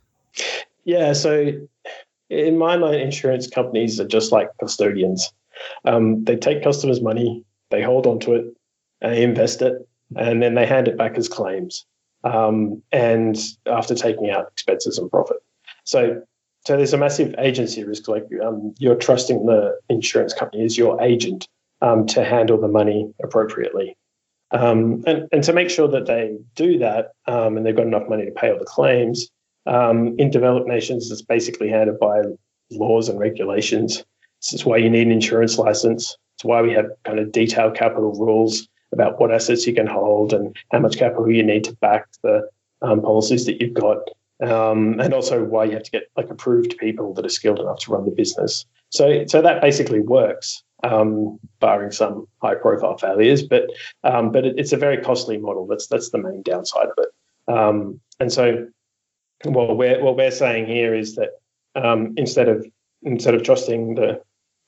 Yeah, 0.85 1.12
so 1.14 1.52
in 2.30 2.58
my 2.58 2.76
mind, 2.76 2.97
insurance 2.97 3.47
companies 3.49 4.00
are 4.00 4.06
just 4.06 4.32
like 4.32 4.50
custodians. 4.61 5.32
Um, 5.85 6.25
they 6.25 6.37
take 6.37 6.62
customers' 6.62 7.00
money, 7.00 7.44
they 7.70 7.82
hold 7.82 8.06
onto 8.06 8.35
it, 8.35 8.54
they 9.00 9.23
invest 9.23 9.62
it, 9.62 9.88
and 10.16 10.42
then 10.42 10.54
they 10.54 10.66
hand 10.66 10.88
it 10.88 10.97
back 10.97 11.16
as 11.16 11.28
claims. 11.28 11.85
Um, 12.25 12.82
and 12.92 13.38
after 13.66 13.94
taking 13.94 14.30
out 14.30 14.49
expenses 14.49 14.99
and 14.99 15.11
profit, 15.11 15.38
so 15.85 16.23
so 16.66 16.76
there's 16.76 16.92
a 16.92 16.99
massive 16.99 17.35
agency 17.38 17.85
risk. 17.85 18.08
Like 18.08 18.26
um, 18.44 18.75
you're 18.78 18.97
trusting 18.97 19.47
the 19.47 19.78
insurance 19.88 20.35
company 20.35 20.64
as 20.64 20.76
your 20.76 21.00
agent 21.00 21.49
um, 21.80 22.06
to 22.08 22.25
handle 22.25 22.61
the 22.61 22.68
money 22.68 23.12
appropriately. 23.23 23.97
Um, 24.50 25.02
and, 25.06 25.28
and 25.30 25.44
to 25.44 25.52
make 25.52 25.70
sure 25.70 25.88
that 25.88 26.06
they 26.06 26.38
do 26.54 26.78
that 26.78 27.12
um, 27.26 27.56
and 27.56 27.64
they've 27.64 27.76
got 27.76 27.87
enough 27.87 28.08
money 28.08 28.25
to 28.25 28.32
pay 28.32 28.50
all 28.50 28.58
the 28.58 28.64
claims, 28.64 29.28
um, 29.68 30.16
in 30.18 30.30
developed 30.30 30.66
nations, 30.66 31.10
it's 31.10 31.22
basically 31.22 31.68
handled 31.68 32.00
by 32.00 32.22
laws 32.70 33.08
and 33.08 33.18
regulations. 33.18 34.04
This 34.40 34.54
is 34.54 34.64
why 34.64 34.78
you 34.78 34.90
need 34.90 35.06
an 35.06 35.12
insurance 35.12 35.58
license. 35.58 36.16
It's 36.37 36.44
why 36.44 36.62
we 36.62 36.72
have 36.72 36.87
kind 37.04 37.18
of 37.18 37.32
detailed 37.32 37.75
capital 37.75 38.12
rules 38.12 38.68
about 38.92 39.20
what 39.20 39.32
assets 39.32 39.66
you 39.66 39.75
can 39.75 39.87
hold 39.87 40.32
and 40.32 40.56
how 40.72 40.78
much 40.78 40.96
capital 40.96 41.30
you 41.30 41.42
need 41.42 41.64
to 41.64 41.75
back 41.76 42.06
the 42.22 42.48
um, 42.80 43.02
policies 43.02 43.44
that 43.46 43.60
you've 43.60 43.75
got. 43.75 43.98
Um, 44.40 45.00
and 45.00 45.12
also 45.12 45.44
why 45.44 45.64
you 45.64 45.72
have 45.72 45.82
to 45.82 45.90
get 45.90 46.04
like 46.16 46.30
approved 46.30 46.78
people 46.78 47.12
that 47.14 47.26
are 47.26 47.30
skilled 47.30 47.58
enough 47.58 47.80
to 47.80 47.92
run 47.92 48.04
the 48.04 48.12
business. 48.12 48.64
So, 48.90 49.26
so 49.26 49.42
that 49.42 49.60
basically 49.60 50.00
works 50.00 50.62
um, 50.84 51.38
barring 51.58 51.90
some 51.90 52.28
high 52.40 52.54
profile 52.54 52.96
failures. 52.96 53.42
But 53.42 53.64
um, 54.04 54.30
but 54.30 54.46
it, 54.46 54.54
it's 54.56 54.72
a 54.72 54.76
very 54.76 54.98
costly 54.98 55.38
model. 55.38 55.66
That's 55.66 55.88
that's 55.88 56.10
the 56.10 56.18
main 56.18 56.42
downside 56.42 56.87
of 56.87 56.98
it. 56.98 57.52
Um, 57.52 58.00
and 58.20 58.32
so 58.32 58.68
what 59.45 59.76
we're 59.76 60.02
what 60.02 60.16
we're 60.16 60.30
saying 60.30 60.66
here 60.66 60.95
is 60.95 61.14
that 61.16 61.30
um, 61.75 62.14
instead 62.16 62.49
of 62.49 62.66
instead 63.02 63.35
of 63.35 63.42
trusting 63.42 63.95
the, 63.95 64.21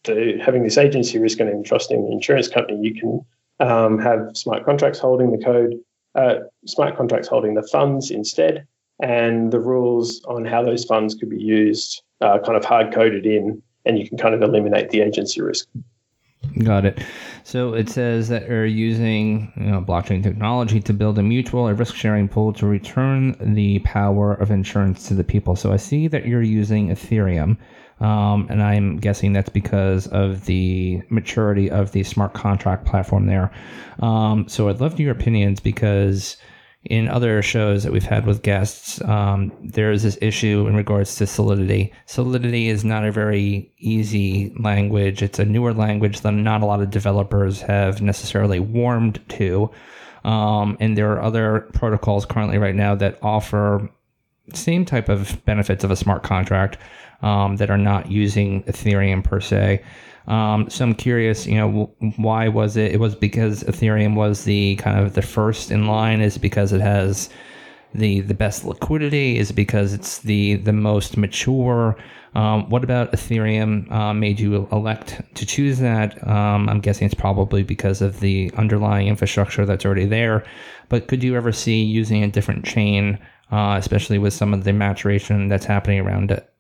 the 0.05 0.41
having 0.45 0.63
this 0.63 0.79
agency 0.79 1.19
risk 1.19 1.41
and 1.41 1.65
trusting 1.67 2.05
the 2.05 2.13
insurance 2.13 2.49
company, 2.49 2.79
you 2.81 2.95
can 2.95 3.25
um, 3.61 3.99
have 3.99 4.31
smart 4.35 4.65
contracts 4.65 4.99
holding 4.99 5.33
the 5.33 5.45
code, 5.45 5.75
uh, 6.15 6.37
smart 6.67 6.97
contracts 6.97 7.29
holding 7.29 7.55
the 7.55 7.67
funds 7.67 8.11
instead, 8.11 8.67
and 9.03 9.53
the 9.53 9.61
rules 9.61 10.23
on 10.27 10.45
how 10.45 10.63
those 10.63 10.85
funds 10.85 11.15
could 11.15 11.31
be 11.31 11.43
used 11.43 12.03
are 12.21 12.41
kind 12.41 12.57
of 12.57 12.65
hard 12.65 12.93
coded 12.93 13.27
in, 13.27 13.63
and 13.85 13.99
you 13.99 14.09
can 14.09 14.19
kind 14.19 14.35
of 14.35 14.43
eliminate 14.43 14.91
the 14.91 15.01
agency 15.01 15.41
risk. 15.41 15.67
Got 16.65 16.87
it. 16.87 17.05
So 17.45 17.75
it 17.75 17.89
says 17.89 18.29
that 18.29 18.49
you're 18.49 18.67
using 18.67 19.53
you 19.57 19.71
know, 19.71 19.81
blockchain 19.81 20.23
technology 20.23 20.81
to 20.81 20.93
build 20.93 21.19
a 21.19 21.23
mutual 21.23 21.69
a 21.69 21.75
risk 21.75 21.95
sharing 21.95 22.29
pool 22.29 22.53
to 22.55 22.67
return 22.67 23.37
the 23.55 23.79
power 23.81 24.35
of 24.35 24.51
insurance 24.51 25.07
to 25.09 25.15
the 25.15 25.25
people. 25.25 25.55
So 25.55 25.73
I 25.73 25.77
see 25.77 26.09
that 26.09 26.27
you're 26.27 26.43
using 26.43 26.89
Ethereum. 26.89 27.57
Um, 28.01 28.47
and 28.49 28.63
I'm 28.63 28.97
guessing 28.97 29.35
that's 29.35 29.51
because 29.51 30.07
of 30.07 30.47
the 30.47 31.03
maturity 31.11 31.71
of 31.71 31.93
the 31.93 32.03
smart 32.03 32.33
contract 32.33 32.87
platform 32.87 33.27
there. 33.27 33.53
Um, 34.01 34.49
so 34.49 34.71
I'd 34.71 34.81
love 34.81 34.99
your 34.99 35.13
opinions 35.13 35.61
because 35.61 36.39
in 36.85 37.09
other 37.09 37.43
shows 37.43 37.83
that 37.83 37.93
we've 37.93 38.05
had 38.05 38.25
with 38.25 38.43
guests, 38.43 39.03
um, 39.03 39.53
there 39.63 39.93
is 39.93 40.03
this 40.03 40.17
issue 40.23 40.67
in 40.67 40.75
regards 40.75 41.15
to 41.17 41.27
Solidity. 41.27 41.93
Solidity 42.07 42.69
is 42.69 42.85
not 42.85 43.05
a 43.05 43.13
very 43.13 43.71
easy 43.79 44.55
language. 44.59 45.23
It's 45.23 45.39
a 45.39 45.45
newer 45.45 45.75
language 45.75 46.23
that 46.23 46.33
not 46.33 46.63
a 46.63 46.67
lot 46.67 46.81
of 46.81 46.91
developers 46.91 47.61
have 47.61 48.01
necessarily 48.01 48.61
warmed 48.61 49.21
to. 49.31 49.71
Um, 50.25 50.77
and 50.81 50.97
there 50.97 51.13
are 51.13 51.23
other 51.23 51.69
protocols 51.75 52.25
currently 52.25 52.59
right 52.59 52.75
now 52.75 52.95
that 52.95 53.19
offer 53.23 53.91
same 54.55 54.85
type 54.85 55.09
of 55.09 55.45
benefits 55.45 55.85
of 55.85 55.91
a 55.91 55.97
smart 55.97 56.23
contract 56.23 56.79
um, 57.23 57.57
that 57.57 57.71
are 57.71 57.79
not 57.79 58.11
using 58.11 58.63
Ethereum 58.65 59.23
per 59.23 59.41
se. 59.41 59.83
Um, 60.27 60.71
so 60.71 60.85
I'm 60.85 60.95
curious, 60.95 61.47
you 61.47 61.57
know, 61.57 61.93
why 62.17 62.49
was 62.49 62.77
it? 62.77 62.93
It 62.93 63.01
was 63.01 63.15
because 63.15 63.65
Ethereum 63.65 64.15
was 64.15 64.45
the 64.45 64.77
kind 64.77 64.99
of 64.99 65.15
the 65.15 65.23
first 65.23 65.71
in 65.71 65.87
line. 65.87 66.21
Is 66.21 66.39
because 66.39 66.73
it 66.73 66.81
has 66.81 67.31
the 67.95 68.21
the 68.21 68.35
best 68.35 68.65
liquidity? 68.65 69.39
Is 69.39 69.51
because 69.51 69.93
it's 69.93 70.19
the 70.19 70.57
the 70.57 70.73
most 70.73 71.17
mature? 71.17 71.97
Um, 72.35 72.69
what 72.71 72.85
about 72.85 73.11
Ethereum 73.11 73.91
uh, 73.91 74.15
made 74.15 74.39
you 74.39 74.69
elect 74.71 75.21
to 75.35 75.45
choose 75.45 75.79
that? 75.79 76.27
Um, 76.29 76.69
I'm 76.69 76.81
guessing 76.81 77.07
it's 77.07 77.15
probably 77.15 77.65
because 77.65 78.01
of 78.01 78.21
the 78.21 78.53
underlying 78.57 79.09
infrastructure 79.09 79.67
that's 79.67 79.85
already 79.85 80.07
there. 80.07 80.45
But 80.89 81.09
could 81.09 81.25
you 81.25 81.35
ever 81.35 81.51
see 81.51 81.83
using 81.83 82.23
a 82.23 82.29
different 82.29 82.65
chain, 82.65 83.19
uh, 83.51 83.77
especially 83.79 84.19
with 84.19 84.33
some 84.33 84.55
of 84.55 84.65
the 84.65 84.73
maturation 84.73 85.49
that's 85.49 85.65
happening 85.65 86.01
around 86.01 86.31
it? 86.31 86.51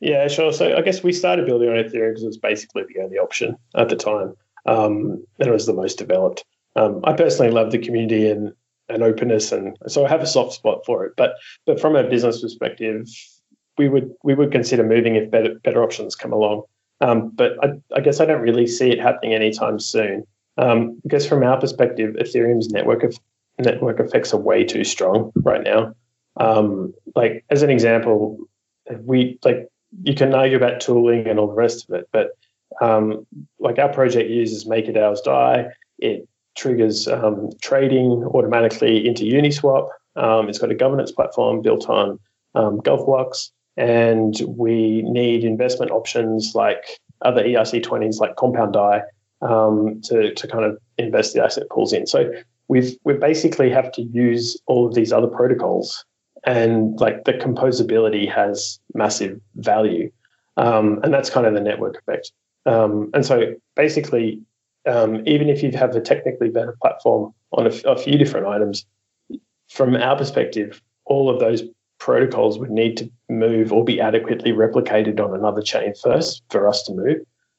Yeah, 0.00 0.26
sure. 0.28 0.52
So 0.52 0.76
I 0.76 0.82
guess 0.82 1.02
we 1.04 1.12
started 1.12 1.46
building 1.46 1.68
on 1.68 1.76
Ethereum 1.76 2.10
because 2.10 2.24
it 2.24 2.26
was 2.26 2.38
basically 2.38 2.82
the 2.92 3.02
only 3.02 3.18
option 3.18 3.56
at 3.76 3.88
the 3.88 3.96
time, 3.96 4.34
um, 4.66 5.24
and 5.38 5.48
it 5.48 5.52
was 5.52 5.66
the 5.66 5.72
most 5.72 5.96
developed. 5.96 6.44
Um, 6.74 7.00
I 7.04 7.12
personally 7.12 7.52
love 7.52 7.70
the 7.70 7.78
community 7.78 8.28
and, 8.28 8.52
and 8.88 9.02
openness, 9.02 9.52
and 9.52 9.76
so 9.86 10.04
I 10.04 10.08
have 10.08 10.22
a 10.22 10.26
soft 10.26 10.54
spot 10.54 10.84
for 10.84 11.04
it. 11.04 11.12
But 11.16 11.34
but 11.66 11.80
from 11.80 11.94
a 11.94 12.02
business 12.02 12.42
perspective, 12.42 13.06
we 13.78 13.88
would 13.88 14.10
we 14.24 14.34
would 14.34 14.50
consider 14.50 14.82
moving 14.82 15.14
if 15.14 15.30
better 15.30 15.54
better 15.62 15.84
options 15.84 16.16
come 16.16 16.32
along. 16.32 16.64
Um, 17.00 17.30
but 17.30 17.52
I, 17.62 17.72
I, 17.96 18.00
guess 18.00 18.20
I 18.20 18.26
don't 18.26 18.42
really 18.42 18.68
see 18.68 18.90
it 18.90 19.00
happening 19.00 19.34
anytime 19.34 19.80
soon. 19.80 20.24
Um, 20.56 21.00
because 21.02 21.26
from 21.26 21.42
our 21.42 21.58
perspective, 21.58 22.14
Ethereum's 22.14 22.68
network 22.68 23.02
of 23.02 23.18
network 23.58 23.98
effects 23.98 24.32
are 24.32 24.40
way 24.40 24.64
too 24.64 24.84
strong 24.84 25.32
right 25.36 25.62
now. 25.62 25.94
Um, 26.36 26.94
like 27.14 27.44
as 27.50 27.62
an 27.62 27.70
example, 27.70 28.38
we 29.04 29.38
like 29.44 29.68
you 30.02 30.14
can 30.14 30.34
argue 30.34 30.56
about 30.56 30.80
tooling 30.80 31.26
and 31.26 31.38
all 31.38 31.48
the 31.48 31.54
rest 31.54 31.88
of 31.88 31.94
it, 31.94 32.08
but 32.12 32.30
um, 32.80 33.26
like 33.58 33.78
our 33.78 33.92
project 33.92 34.30
uses 34.30 34.64
MakerDAO's 34.64 35.20
DAI. 35.20 35.66
It 35.98 36.28
triggers 36.56 37.08
um, 37.08 37.50
trading 37.60 38.24
automatically 38.24 39.06
into 39.06 39.24
Uniswap. 39.24 39.88
Um, 40.16 40.48
it's 40.48 40.58
got 40.58 40.70
a 40.70 40.74
governance 40.74 41.12
platform 41.12 41.62
built 41.62 41.88
on 41.88 42.18
um, 42.54 42.80
and 43.76 44.34
we 44.46 45.02
need 45.02 45.44
investment 45.44 45.90
options 45.90 46.54
like 46.54 46.98
other 47.22 47.42
ERC20s 47.42 48.20
like 48.20 48.36
Compound 48.36 48.74
DAI 48.74 49.02
um, 49.40 50.00
to, 50.04 50.34
to 50.34 50.46
kind 50.46 50.64
of 50.64 50.78
invest 50.98 51.34
the 51.34 51.42
asset 51.42 51.64
pools 51.70 51.92
in. 51.92 52.06
So 52.06 52.30
we've 52.68 52.96
we 53.04 53.14
basically 53.14 53.70
have 53.70 53.90
to 53.92 54.02
use 54.02 54.60
all 54.66 54.86
of 54.86 54.94
these 54.94 55.12
other 55.12 55.26
protocols 55.26 56.04
and 56.44 56.98
like 57.00 57.24
the 57.24 57.32
composability 57.32 58.30
has 58.32 58.80
massive 58.94 59.40
value. 59.56 60.10
Um, 60.56 61.00
and 61.02 61.12
that's 61.12 61.30
kind 61.30 61.46
of 61.46 61.54
the 61.54 61.60
network 61.60 61.98
effect. 61.98 62.32
Um, 62.66 63.10
and 63.14 63.24
so 63.24 63.54
basically, 63.74 64.40
um, 64.86 65.22
even 65.26 65.48
if 65.48 65.62
you 65.62 65.70
have 65.72 65.94
a 65.94 66.00
technically 66.00 66.50
better 66.50 66.76
platform 66.80 67.32
on 67.52 67.66
a, 67.66 67.96
few 67.96 68.18
different 68.18 68.46
items, 68.46 68.84
from 69.68 69.94
our 69.96 70.16
perspective, 70.16 70.82
all 71.04 71.30
of 71.30 71.40
those 71.40 71.62
protocols 71.98 72.58
would 72.58 72.70
need 72.70 72.96
to 72.96 73.10
move 73.28 73.72
or 73.72 73.84
be 73.84 74.00
adequately 74.00 74.52
replicated 74.52 75.20
on 75.20 75.34
another 75.34 75.62
chain 75.62 75.94
first 76.02 76.42
for 76.50 76.68
us 76.68 76.82
to 76.82 76.92
move. 76.92 77.18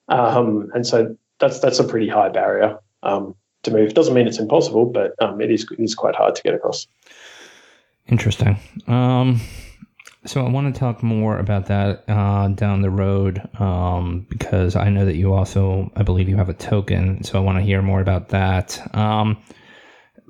Um, 0.09 0.69
and 0.73 0.85
so 0.85 1.15
that's 1.39 1.59
that's 1.59 1.79
a 1.79 1.83
pretty 1.83 2.09
high 2.09 2.29
barrier 2.29 2.77
um, 3.03 3.35
to 3.63 3.71
move. 3.71 3.93
Doesn't 3.93 4.13
mean 4.13 4.27
it's 4.27 4.39
impossible, 4.39 4.85
but 4.85 5.13
um, 5.21 5.39
it 5.41 5.49
is 5.49 5.65
it 5.71 5.81
is 5.81 5.95
quite 5.95 6.15
hard 6.15 6.35
to 6.35 6.43
get 6.43 6.53
across. 6.53 6.87
Interesting. 8.07 8.57
Um, 8.87 9.39
so 10.25 10.45
I 10.45 10.49
want 10.49 10.73
to 10.73 10.79
talk 10.79 11.03
more 11.03 11.37
about 11.37 11.65
that 11.67 12.03
uh, 12.07 12.47
down 12.49 12.81
the 12.81 12.89
road 12.89 13.41
um, 13.59 14.25
because 14.29 14.75
I 14.75 14.89
know 14.89 15.05
that 15.05 15.15
you 15.15 15.33
also, 15.33 15.91
I 15.95 16.03
believe, 16.03 16.29
you 16.29 16.37
have 16.37 16.49
a 16.49 16.53
token. 16.53 17.23
So 17.23 17.37
I 17.37 17.41
want 17.41 17.57
to 17.57 17.63
hear 17.63 17.81
more 17.81 17.99
about 17.99 18.29
that. 18.29 18.79
Um, 18.95 19.41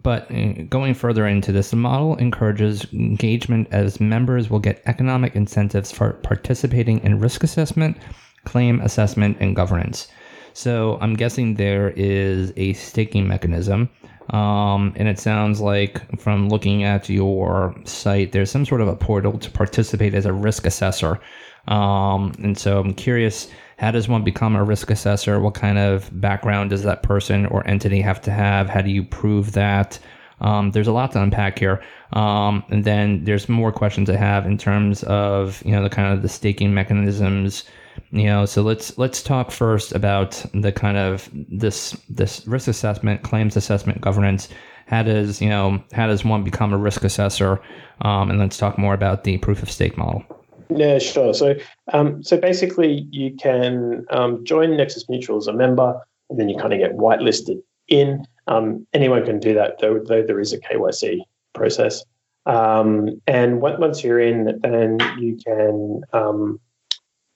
but 0.02 0.30
uh, 0.32 0.64
going 0.70 0.94
further 0.96 1.28
into 1.28 1.52
this, 1.52 1.70
the 1.70 1.76
model 1.78 2.16
encourages 2.18 2.92
engagement 2.94 3.68
as 3.72 4.00
members 4.00 4.50
will 4.50 4.60
get 4.60 4.82
economic 4.86 5.36
incentives 5.36 5.92
for 5.92 6.14
participating 6.14 7.00
in 7.04 7.20
risk 7.20 7.44
assessment, 7.44 7.98
claim 8.46 8.82
assessment, 8.82 9.38
and 9.40 9.56
governance. 9.56 10.08
So 10.54 10.98
I'm 11.02 11.16
guessing 11.16 11.56
there 11.56 11.92
is 11.96 12.52
a 12.58 12.74
staking 12.74 13.28
mechanism. 13.28 13.90
Um, 14.30 14.94
and 14.96 15.08
it 15.08 15.20
sounds 15.20 15.60
like 15.60 16.20
from 16.20 16.50
looking 16.50 16.84
at 16.84 17.10
your 17.10 17.76
site, 17.84 18.32
there's 18.32 18.50
some 18.52 18.66
sort 18.66 18.82
of 18.82 18.88
a 18.88 18.96
portal 18.96 19.38
to 19.38 19.52
participate 19.52 20.14
as 20.14 20.26
a 20.26 20.34
risk 20.34 20.66
assessor. 20.66 21.20
Um, 21.68 22.34
and 22.42 22.58
so 22.58 22.80
I'm 22.80 22.94
curious, 22.94 23.50
how 23.78 23.92
does 23.92 24.08
one 24.08 24.24
become 24.24 24.56
a 24.56 24.64
risk 24.64 24.90
assessor? 24.90 25.40
What 25.40 25.54
kind 25.56 25.78
of 25.78 26.10
background 26.22 26.70
does 26.70 26.84
that 26.84 27.04
person 27.04 27.46
or 27.48 27.68
entity 27.68 28.02
have 28.02 28.22
to 28.22 28.32
have? 28.32 28.70
How 28.70 28.82
do 28.82 28.92
you 28.92 29.04
prove 29.04 29.52
that? 29.54 30.00
Um, 30.42 30.72
there's 30.72 30.88
a 30.88 30.92
lot 30.92 31.12
to 31.14 31.22
unpack 31.22 31.60
here. 31.60 31.82
Um, 32.14 32.64
and 32.70 32.84
then 32.84 33.24
there's 33.24 33.50
more 33.50 33.72
questions 33.72 34.10
I 34.10 34.16
have 34.16 34.46
in 34.46 34.58
terms 34.58 35.04
of, 35.04 35.62
you 35.66 35.72
know, 35.72 35.84
the 35.84 35.90
kind 35.90 36.14
of 36.14 36.22
the 36.22 36.30
staking 36.30 36.74
mechanisms, 36.74 37.64
you 38.12 38.26
know 38.26 38.46
so 38.46 38.62
let's 38.62 38.98
let's 38.98 39.22
talk 39.22 39.52
first 39.52 39.94
about 39.94 40.46
the 40.54 40.72
kind 40.72 40.98
of 40.98 41.30
this 41.34 41.92
this 42.10 42.46
risk 42.48 42.68
assessment 42.68 43.24
claims 43.24 43.56
assessment 43.56 44.02
governance 44.02 44.50
how 44.88 45.04
does 45.04 45.42
you 45.42 45.50
know 45.50 45.84
how 45.94 46.08
does 46.08 46.26
one 46.26 46.44
become 46.44 46.74
a 46.74 46.78
risk 46.78 47.04
assessor? 47.04 47.62
Um, 48.02 48.30
and 48.30 48.40
let's 48.40 48.58
talk 48.58 48.78
more 48.78 48.94
about 48.94 49.24
the 49.24 49.38
proof 49.38 49.64
of 49.64 49.72
stake 49.72 49.98
model. 49.98 50.24
Yeah, 50.70 51.00
sure. 51.00 51.34
So, 51.34 51.56
um, 51.92 52.24
so 52.24 52.38
basically, 52.38 53.08
you 53.12 53.36
can 53.36 54.06
um, 54.10 54.44
join 54.46 54.76
Nexus 54.78 55.08
Mutual 55.10 55.38
as 55.38 55.48
a 55.48 55.54
member, 55.54 56.00
and 56.30 56.40
then 56.40 56.50
you 56.50 56.58
kind 56.58 56.74
of 56.74 56.80
get 56.80 56.94
whitelisted 56.94 57.62
in. 57.88 58.26
Um, 58.48 58.86
anyone 58.94 59.26
can 59.26 59.40
do 59.40 59.54
that, 59.54 59.80
though, 59.80 60.00
though 60.00 60.24
there 60.24 60.40
is 60.40 60.54
a 60.54 60.60
KYC 60.60 61.20
process. 61.54 62.04
Um, 62.46 63.22
and 63.26 63.62
once 63.62 64.04
you're 64.04 64.20
in, 64.20 64.60
then 64.62 64.98
you 65.18 65.38
can 65.46 66.02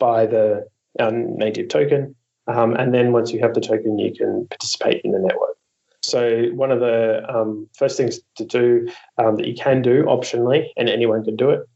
um, 0.01 0.07
buy 0.07 0.25
the 0.25 0.67
um, 0.99 1.37
native 1.37 1.69
token. 1.69 2.15
Um, 2.47 2.73
and 2.75 2.93
then 2.93 3.11
once 3.11 3.31
you 3.31 3.39
have 3.41 3.53
the 3.53 3.61
token, 3.61 3.99
you 3.99 4.13
can 4.13 4.47
participate 4.47 5.01
in 5.03 5.11
the 5.11 5.19
network. 5.19 5.57
So 6.01 6.45
one 6.53 6.71
of 6.71 6.79
the 6.79 7.23
um, 7.27 7.67
first 7.75 7.97
things 7.97 8.19
to 8.35 8.45
do 8.45 8.89
um, 9.17 9.35
that 9.35 9.47
you 9.47 9.55
can 9.55 9.81
do 9.81 10.03
optionally, 10.03 10.67
and 10.77 10.89
anyone 10.89 11.23
can 11.25 11.35
do 11.35 11.49
it, 11.49 11.67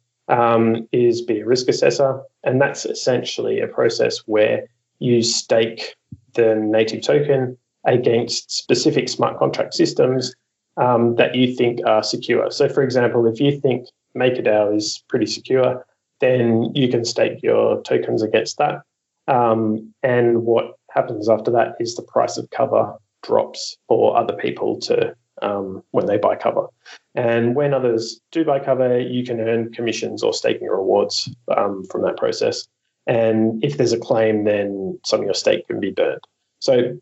is 0.94 1.22
be 1.22 1.42
a 1.42 1.46
risk 1.46 1.68
assessor. 1.68 2.22
And 2.44 2.62
that's 2.62 2.86
essentially 2.86 3.60
a 3.60 3.68
process 3.68 4.20
where 4.28 4.68
you 5.00 5.22
stake 5.22 5.96
the 6.34 6.56
native 6.56 7.01
token 7.01 7.58
against 7.86 8.51
specific 8.51 9.10
smart 9.10 9.38
contract 9.38 9.74
systems 9.74 10.34
um, 10.78 11.16
that 11.16 11.36
you 11.36 11.54
think 11.54 11.80
are 11.86 12.04
secure. 12.04 12.50
So, 12.51 12.70
for 12.70 12.84
example, 12.84 13.28
if 13.28 13.42
you 13.42 13.60
think 13.60 13.88
MakerDAO 14.16 14.75
is 14.75 15.04
pretty 15.10 15.25
secure, 15.25 15.86
then 16.22 16.72
you 16.74 16.88
can 16.88 17.04
stake 17.04 17.44
your 17.44 17.82
tokens 17.84 18.22
against 18.22 18.58
that. 18.58 18.82
Um, 19.28 19.94
and 20.04 20.44
what 20.44 20.75
happens 20.92 21.30
after 21.30 21.51
that 21.51 21.75
is 21.80 21.96
the 21.96 22.04
price 22.04 22.38
of 22.38 22.50
cover 22.50 22.96
drops 23.24 23.78
for 23.88 24.18
other 24.18 24.34
people 24.34 24.80
to 24.82 25.16
um, 25.42 25.84
when 25.92 26.06
they 26.06 26.18
buy 26.18 26.36
cover. 26.36 26.68
And 27.16 27.56
when 27.56 27.74
others 27.74 28.20
do 28.32 28.46
buy 28.46 28.60
cover, 28.60 29.00
you 29.00 29.24
can 29.24 29.40
earn 29.40 29.74
commissions 29.74 30.24
or 30.24 30.34
staking 30.34 30.68
rewards 30.68 31.30
um, 31.56 31.84
from 31.86 32.04
that 32.04 32.18
process. 32.18 32.68
And 33.08 33.63
if 33.63 33.78
there's 33.78 33.94
a 33.94 34.00
claim, 34.00 34.44
then 34.44 35.00
some 35.06 35.22
of 35.22 35.25
your 35.25 35.34
stake 35.34 35.68
can 35.68 35.80
be 35.80 35.92
burned. 35.92 36.22
So 36.60 36.98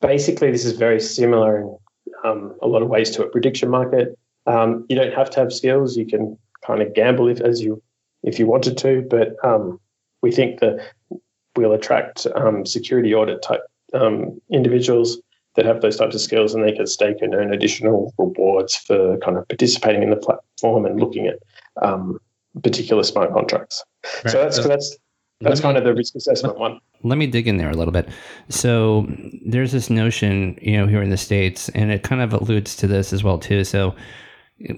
basically, 0.00 0.50
this 0.50 0.64
is 0.64 0.72
very 0.72 1.00
similar 1.00 1.58
in 1.58 1.76
um, 2.24 2.56
a 2.60 2.66
lot 2.66 2.82
of 2.82 2.88
ways 2.88 3.10
to 3.12 3.24
a 3.24 3.28
prediction 3.28 3.70
market. 3.70 4.18
Um, 4.46 4.84
you 4.88 4.96
don't 4.96 5.14
have 5.14 5.30
to 5.30 5.40
have 5.40 5.52
skills. 5.52 5.96
You 5.96 6.06
can 6.06 6.36
kind 6.66 6.82
of 6.82 6.94
gamble 6.94 7.28
if 7.28 7.40
as 7.40 7.62
you 7.62 7.82
if 8.24 8.38
you 8.38 8.46
wanted 8.46 8.76
to, 8.78 9.06
but 9.08 9.36
um, 9.44 9.78
we 10.22 10.32
think 10.32 10.60
that 10.60 10.90
we'll 11.56 11.72
attract 11.72 12.26
um, 12.34 12.66
security 12.66 13.14
audit 13.14 13.42
type 13.42 13.62
um, 13.92 14.40
individuals 14.50 15.18
that 15.56 15.64
have 15.64 15.82
those 15.82 15.96
types 15.96 16.14
of 16.14 16.20
skills, 16.20 16.54
and 16.54 16.64
they 16.64 16.72
can 16.72 16.86
stake 16.86 17.18
and 17.20 17.34
earn 17.34 17.52
additional 17.52 18.12
rewards 18.18 18.74
for 18.74 19.16
kind 19.18 19.36
of 19.36 19.46
participating 19.48 20.02
in 20.02 20.10
the 20.10 20.16
platform 20.16 20.84
and 20.84 20.98
looking 20.98 21.28
at 21.28 21.38
um, 21.82 22.18
particular 22.62 23.02
smart 23.02 23.32
contracts. 23.32 23.84
Right. 24.24 24.32
So 24.32 24.42
that's 24.42 24.56
so, 24.56 24.62
that's 24.62 24.96
that's 25.40 25.60
kind 25.60 25.76
of 25.76 25.84
the 25.84 25.94
risk 25.94 26.14
assessment 26.14 26.58
one. 26.58 26.80
Let 27.02 27.18
me 27.18 27.26
dig 27.26 27.46
in 27.46 27.58
there 27.58 27.70
a 27.70 27.74
little 27.74 27.92
bit. 27.92 28.08
So 28.48 29.06
there's 29.44 29.72
this 29.72 29.90
notion, 29.90 30.58
you 30.60 30.76
know, 30.76 30.86
here 30.86 31.02
in 31.02 31.10
the 31.10 31.16
states, 31.16 31.68
and 31.70 31.92
it 31.92 32.02
kind 32.02 32.22
of 32.22 32.32
alludes 32.32 32.74
to 32.76 32.86
this 32.86 33.12
as 33.12 33.22
well 33.22 33.38
too. 33.38 33.62
So 33.64 33.94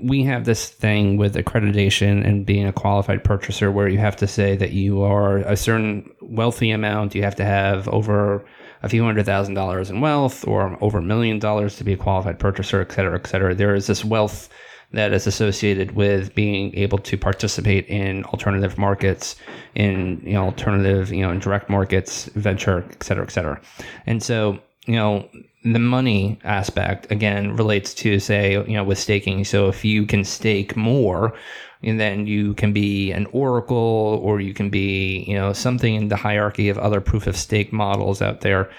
we 0.01 0.25
have 0.25 0.45
this 0.45 0.69
thing 0.69 1.17
with 1.17 1.35
accreditation 1.35 2.27
and 2.27 2.45
being 2.45 2.67
a 2.67 2.73
qualified 2.73 3.23
purchaser 3.23 3.71
where 3.71 3.89
you 3.89 3.99
have 3.99 4.17
to 4.17 4.27
say 4.27 4.57
that 4.57 4.73
you 4.73 5.03
are 5.03 5.39
a 5.39 5.57
certain 5.57 6.11
wealthy 6.21 6.71
amount. 6.71 7.15
You 7.15 7.23
have 7.23 7.37
to 7.37 7.45
have 7.45 7.89
over 7.89 8.45
a 8.83 8.89
few 8.89 9.05
hundred 9.05 9.27
thousand 9.27 9.55
dollars 9.55 9.91
in 9.91 10.01
wealth 10.01 10.47
or 10.47 10.77
over 10.83 10.99
a 10.99 11.03
million 11.03 11.39
dollars 11.39 11.77
to 11.77 11.85
be 11.85 11.93
a 11.93 11.97
qualified 11.97 12.39
purchaser, 12.39 12.81
et 12.81 12.93
cetera, 12.93 13.19
et 13.19 13.27
cetera. 13.27 13.55
There 13.55 13.75
is 13.75 13.87
this 13.87 14.05
wealth 14.05 14.49
that 14.93 15.13
is 15.13 15.27
associated 15.27 15.93
with 15.93 16.35
being 16.35 16.75
able 16.77 16.99
to 16.99 17.19
participate 17.19 17.87
in 17.87 18.25
alternative 18.25 18.79
markets, 18.79 19.37
in 19.75 20.21
you 20.25 20.35
know 20.35 20.45
alternative 20.45 21.13
you 21.13 21.23
know 21.23 21.31
in 21.31 21.39
direct 21.39 21.69
markets, 21.69 22.27
venture, 22.35 22.85
et 22.91 23.03
cetera, 23.03 23.25
et 23.25 23.31
cetera. 23.31 23.61
And 24.07 24.23
so 24.23 24.61
you 24.87 24.95
know 24.95 25.29
the 25.65 25.79
money 25.79 26.39
aspect 26.45 27.11
again 27.11 27.57
relates 27.57 27.93
to 27.95 28.19
say 28.21 28.53
you 28.53 28.75
know 28.75 28.85
with 28.85 28.99
staking. 28.99 29.45
So 29.45 29.69
if 29.69 29.85
you 29.85 30.07
can 30.07 30.25
stake 30.25 30.77
more, 30.77 31.35
and 31.83 32.01
then 32.01 32.27
you 32.27 32.55
can 32.55 32.73
be 32.73 33.13
an 33.13 33.27
oracle 33.33 34.21
or 34.23 34.41
you 34.41 34.55
can 34.55 34.71
be 34.71 35.25
you 35.29 35.35
know 35.35 35.53
something 35.53 35.95
in 35.95 36.09
the 36.09 36.17
hierarchy 36.17 36.69
of 36.69 36.79
other 36.79 37.01
proof 37.01 37.27
of 37.27 37.37
stake 37.37 37.73
models 37.73 38.23
out 38.23 38.41
there 38.41 38.71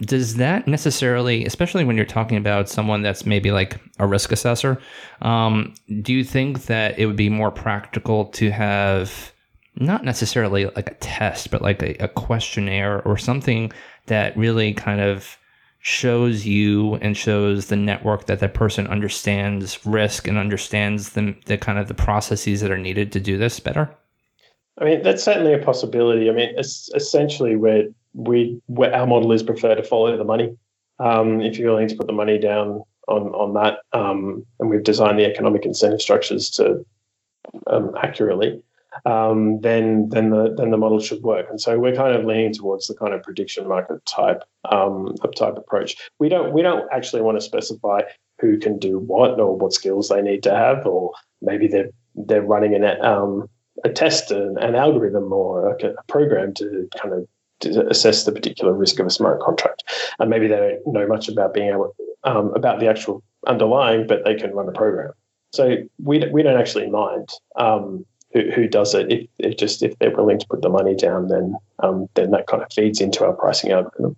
does 0.00 0.36
that 0.36 0.66
necessarily, 0.66 1.44
especially 1.44 1.84
when 1.84 1.96
you're 1.96 2.04
talking 2.04 2.36
about 2.36 2.68
someone 2.68 3.02
that's 3.02 3.24
maybe 3.24 3.50
like 3.50 3.80
a 3.98 4.06
risk 4.06 4.32
assessor, 4.32 4.80
um, 5.22 5.74
do 6.02 6.12
you 6.12 6.24
think 6.24 6.66
that 6.66 6.98
it 6.98 7.06
would 7.06 7.16
be 7.16 7.28
more 7.28 7.50
practical 7.50 8.26
to 8.26 8.50
have 8.50 9.32
not 9.76 10.04
necessarily 10.04 10.66
like 10.66 10.90
a 10.90 10.94
test, 10.94 11.50
but 11.50 11.62
like 11.62 11.82
a, 11.82 11.94
a 12.04 12.08
questionnaire 12.08 13.02
or 13.02 13.16
something 13.16 13.72
that 14.06 14.36
really 14.36 14.72
kind 14.72 15.00
of 15.00 15.38
shows 15.78 16.46
you 16.46 16.94
and 16.96 17.14
shows 17.14 17.66
the 17.66 17.76
network 17.76 18.24
that 18.24 18.40
that 18.40 18.54
person 18.54 18.86
understands 18.86 19.84
risk 19.84 20.26
and 20.26 20.38
understands 20.38 21.10
the, 21.10 21.36
the 21.44 21.58
kind 21.58 21.78
of 21.78 21.88
the 21.88 21.94
processes 21.94 22.62
that 22.62 22.70
are 22.70 22.78
needed 22.78 23.12
to 23.12 23.20
do 23.20 23.36
this 23.36 23.60
better? 23.60 23.94
I 24.78 24.84
mean, 24.84 25.02
that's 25.02 25.22
certainly 25.22 25.52
a 25.52 25.58
possibility. 25.58 26.30
I 26.30 26.32
mean, 26.32 26.54
essentially, 26.58 27.56
where 27.56 27.84
we 28.14 28.60
our 28.78 29.06
model 29.06 29.30
is 29.32 29.42
prefer 29.42 29.74
to 29.74 29.82
follow 29.82 30.16
the 30.16 30.24
money. 30.24 30.56
Um, 30.98 31.42
if 31.42 31.58
you're 31.58 31.70
willing 31.70 31.88
to 31.88 31.96
put 31.96 32.06
the 32.06 32.12
money 32.12 32.38
down 32.38 32.82
on 33.06 33.28
on 33.28 33.54
that, 33.54 33.80
um, 33.92 34.46
and 34.58 34.70
we've 34.70 34.82
designed 34.82 35.18
the 35.18 35.26
economic 35.26 35.64
incentive 35.64 36.00
structures 36.00 36.50
to 36.50 36.84
um, 37.66 37.94
accurately, 38.02 38.62
um, 39.04 39.60
then 39.60 40.08
then 40.10 40.30
the 40.30 40.54
then 40.56 40.70
the 40.70 40.76
model 40.76 41.00
should 41.00 41.22
work. 41.22 41.46
And 41.50 41.60
so 41.60 41.78
we're 41.78 41.94
kind 41.94 42.16
of 42.16 42.24
leaning 42.24 42.52
towards 42.52 42.86
the 42.86 42.94
kind 42.94 43.14
of 43.14 43.22
prediction 43.22 43.68
market 43.68 44.04
type 44.06 44.42
um, 44.70 45.14
type 45.36 45.56
approach. 45.56 45.96
We 46.18 46.28
don't 46.28 46.52
we 46.52 46.62
don't 46.62 46.86
actually 46.92 47.22
want 47.22 47.36
to 47.38 47.44
specify 47.44 48.02
who 48.40 48.58
can 48.58 48.78
do 48.78 48.98
what 48.98 49.38
or 49.40 49.56
what 49.56 49.72
skills 49.72 50.08
they 50.08 50.22
need 50.22 50.42
to 50.44 50.54
have, 50.54 50.86
or 50.86 51.12
maybe 51.40 51.68
they're 51.68 51.90
they're 52.14 52.42
running 52.42 52.74
an 52.74 52.84
um, 53.04 53.48
a 53.84 53.88
test, 53.88 54.30
an, 54.30 54.56
an 54.58 54.74
algorithm, 54.74 55.32
or 55.32 55.74
a, 55.74 55.86
a 55.86 56.02
program 56.08 56.54
to 56.54 56.88
kind 57.00 57.14
of 57.14 57.28
assess 57.90 58.24
the 58.24 58.32
particular 58.32 58.72
risk 58.72 58.98
of 58.98 59.06
a 59.06 59.10
smart 59.10 59.40
contract. 59.40 59.84
And 60.18 60.28
maybe 60.28 60.48
they 60.48 60.56
don't 60.56 60.94
know 60.94 61.06
much 61.06 61.28
about 61.28 61.54
being 61.54 61.70
able 61.70 61.94
um, 62.24 62.52
about 62.54 62.80
the 62.80 62.88
actual 62.88 63.22
underlying, 63.46 64.06
but 64.06 64.24
they 64.24 64.34
can 64.34 64.52
run 64.52 64.68
a 64.68 64.72
program. 64.72 65.12
So 65.52 65.76
we 66.02 66.24
we 66.30 66.42
don't 66.42 66.58
actually 66.58 66.90
mind 66.90 67.28
um, 67.56 68.04
who, 68.34 68.50
who 68.50 68.68
does 68.68 68.94
it. 68.94 69.10
If, 69.10 69.28
if, 69.38 69.56
just 69.56 69.82
if 69.82 69.98
they're 69.98 70.14
willing 70.14 70.38
to 70.38 70.46
put 70.46 70.60
the 70.60 70.68
money 70.68 70.94
down, 70.94 71.28
then 71.28 71.56
um, 71.78 72.08
then 72.14 72.32
that 72.32 72.46
kind 72.46 72.62
of 72.62 72.72
feeds 72.72 73.00
into 73.00 73.24
our 73.24 73.32
pricing 73.32 73.70
algorithm. 73.70 74.16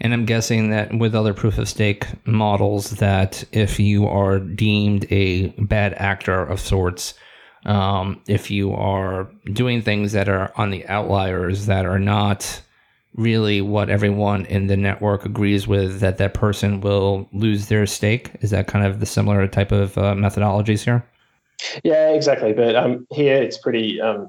And 0.00 0.12
I'm 0.12 0.24
guessing 0.24 0.70
that 0.70 0.94
with 0.96 1.14
other 1.14 1.34
proof 1.34 1.58
of 1.58 1.68
stake 1.68 2.06
models, 2.26 2.90
that 2.92 3.44
if 3.52 3.80
you 3.80 4.06
are 4.06 4.38
deemed 4.38 5.06
a 5.10 5.48
bad 5.58 5.94
actor 5.94 6.42
of 6.42 6.60
sorts, 6.60 7.14
um, 7.64 8.22
if 8.26 8.50
you 8.50 8.72
are 8.72 9.30
doing 9.52 9.82
things 9.82 10.12
that 10.12 10.28
are 10.28 10.52
on 10.56 10.70
the 10.70 10.86
outliers 10.86 11.66
that 11.66 11.84
are 11.84 11.98
not 11.98 12.62
really 13.14 13.60
what 13.60 13.88
everyone 13.88 14.44
in 14.46 14.66
the 14.66 14.76
network 14.76 15.24
agrees 15.24 15.66
with 15.66 16.00
that 16.00 16.18
that 16.18 16.34
person 16.34 16.80
will 16.82 17.28
lose 17.32 17.66
their 17.66 17.86
stake 17.86 18.30
is 18.42 18.50
that 18.50 18.66
kind 18.66 18.84
of 18.84 19.00
the 19.00 19.06
similar 19.06 19.48
type 19.48 19.72
of 19.72 19.96
uh, 19.96 20.12
methodologies 20.12 20.84
here 20.84 21.02
yeah 21.84 22.10
exactly 22.10 22.52
but 22.52 22.74
um, 22.76 23.06
here 23.10 23.36
it's 23.42 23.58
pretty 23.58 24.00
um, 24.00 24.28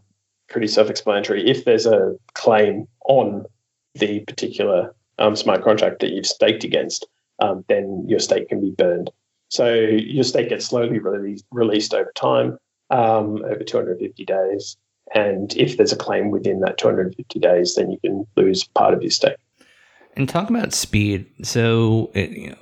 pretty 0.49 0.67
self-explanatory 0.67 1.47
if 1.47 1.65
there's 1.65 1.85
a 1.85 2.15
claim 2.33 2.87
on 3.05 3.45
the 3.95 4.19
particular 4.21 4.93
um, 5.19 5.35
smart 5.35 5.63
contract 5.63 5.99
that 5.99 6.11
you've 6.11 6.25
staked 6.25 6.63
against 6.63 7.07
um, 7.39 7.63
then 7.67 8.05
your 8.07 8.19
stake 8.19 8.49
can 8.49 8.61
be 8.61 8.71
burned 8.71 9.09
so 9.49 9.73
your 9.73 10.23
stake 10.23 10.49
gets 10.49 10.65
slowly 10.65 10.99
released, 10.99 11.45
released 11.51 11.93
over 11.93 12.11
time 12.15 12.57
um, 12.89 13.43
over 13.45 13.63
250 13.63 14.25
days. 14.25 14.77
And 15.13 15.55
if 15.55 15.77
there's 15.77 15.93
a 15.93 15.97
claim 15.97 16.31
within 16.31 16.59
that 16.61 16.77
250 16.77 17.39
days, 17.39 17.75
then 17.75 17.91
you 17.91 17.99
can 17.99 18.27
lose 18.35 18.65
part 18.65 18.93
of 18.93 19.01
your 19.01 19.11
stake. 19.11 19.37
And 20.15 20.27
talk 20.27 20.49
about 20.49 20.73
speed. 20.73 21.27
So, 21.43 22.11
it, 22.13 22.31
you 22.31 22.49
know, 22.49 22.57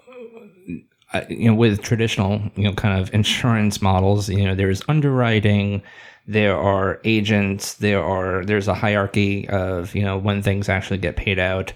you 1.30 1.50
know, 1.50 1.56
with 1.56 1.82
traditional, 1.82 2.42
you 2.56 2.64
know, 2.64 2.74
kind 2.74 3.00
of 3.00 3.14
insurance 3.14 3.82
models, 3.82 4.30
you 4.30 4.44
know, 4.44 4.56
there's 4.56 4.82
underwriting, 4.88 5.82
there 6.28 6.58
are 6.58 7.00
agents, 7.04 7.76
there 7.76 8.04
are 8.04 8.44
there's 8.46 8.68
a 8.68 8.74
hierarchy 8.74 9.48
of 9.50 9.94
you 9.94 10.02
know 10.02 10.18
when 10.18 10.42
things 10.42 10.70
actually 10.70 10.98
get 10.98 11.16
paid 11.16 11.40
out. 11.40 11.74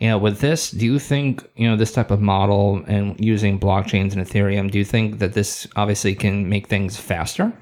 You 0.00 0.08
know, 0.08 0.18
with 0.18 0.40
this, 0.40 0.72
do 0.72 0.84
you 0.84 0.98
think 0.98 1.48
you 1.54 1.68
know 1.68 1.76
this 1.76 1.92
type 1.92 2.10
of 2.10 2.20
model 2.20 2.82
and 2.88 3.18
using 3.24 3.60
blockchains 3.60 4.14
and 4.14 4.26
Ethereum? 4.26 4.70
Do 4.70 4.78
you 4.78 4.84
think 4.84 5.20
that 5.20 5.34
this 5.34 5.66
obviously 5.76 6.14
can 6.14 6.48
make 6.48 6.66
things 6.66 6.96
faster? 6.96 7.52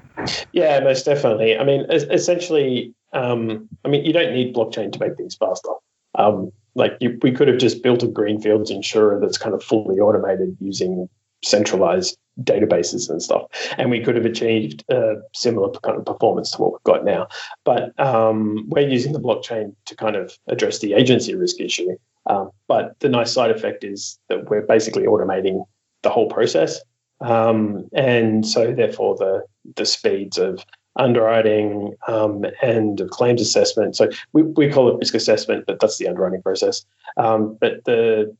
Yeah, 0.51 0.79
most 0.79 1.05
definitely. 1.05 1.57
I 1.57 1.63
mean, 1.63 1.85
essentially, 1.89 2.93
um, 3.13 3.69
I 3.85 3.89
mean, 3.89 4.05
you 4.05 4.13
don't 4.13 4.33
need 4.33 4.55
blockchain 4.55 4.91
to 4.93 4.99
make 4.99 5.17
things 5.17 5.35
faster. 5.35 5.69
Um, 6.15 6.51
like 6.75 6.93
you, 6.99 7.19
we 7.21 7.31
could 7.31 7.47
have 7.47 7.57
just 7.57 7.83
built 7.83 8.03
a 8.03 8.07
greenfields 8.07 8.71
insurer 8.71 9.19
that's 9.19 9.37
kind 9.37 9.53
of 9.53 9.63
fully 9.63 9.99
automated 9.99 10.57
using 10.59 11.09
centralized 11.43 12.17
databases 12.43 13.09
and 13.09 13.21
stuff, 13.21 13.43
and 13.77 13.91
we 13.91 14.01
could 14.01 14.15
have 14.15 14.25
achieved 14.25 14.83
a 14.89 15.15
similar 15.33 15.69
kind 15.79 15.97
of 15.97 16.05
performance 16.05 16.51
to 16.51 16.61
what 16.61 16.71
we've 16.71 16.83
got 16.83 17.05
now. 17.05 17.27
But 17.63 17.97
um, 17.99 18.65
we're 18.69 18.87
using 18.87 19.13
the 19.13 19.19
blockchain 19.19 19.75
to 19.85 19.95
kind 19.95 20.15
of 20.15 20.37
address 20.47 20.79
the 20.79 20.93
agency 20.93 21.35
risk 21.35 21.59
issue. 21.59 21.97
Um, 22.27 22.51
but 22.67 22.99
the 22.99 23.09
nice 23.09 23.33
side 23.33 23.51
effect 23.51 23.83
is 23.83 24.19
that 24.29 24.49
we're 24.49 24.61
basically 24.61 25.03
automating 25.03 25.65
the 26.03 26.09
whole 26.09 26.29
process, 26.29 26.79
um, 27.19 27.89
and 27.93 28.45
so 28.45 28.73
therefore 28.73 29.15
the 29.17 29.43
the 29.75 29.85
speeds 29.85 30.37
of 30.37 30.65
underwriting 30.97 31.93
um, 32.07 32.45
and 32.61 32.99
of 32.99 33.09
claims 33.09 33.41
assessment. 33.41 33.95
So 33.95 34.09
we, 34.33 34.43
we 34.43 34.69
call 34.69 34.89
it 34.89 34.97
risk 34.97 35.13
assessment, 35.13 35.65
but 35.65 35.79
that's 35.79 35.97
the 35.97 36.07
underwriting 36.07 36.41
process. 36.41 36.85
Um, 37.17 37.57
but 37.59 37.85
the 37.85 38.35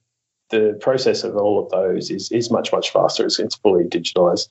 the 0.52 0.78
process 0.82 1.24
of 1.24 1.36
all 1.36 1.64
of 1.64 1.70
those 1.72 2.12
is 2.12 2.32
is 2.32 2.52
much 2.52 2.72
much 2.72 2.92
faster. 2.92 3.26
It's, 3.26 3.40
it's 3.40 3.56
fully 3.56 3.86
digitalized. 3.86 4.50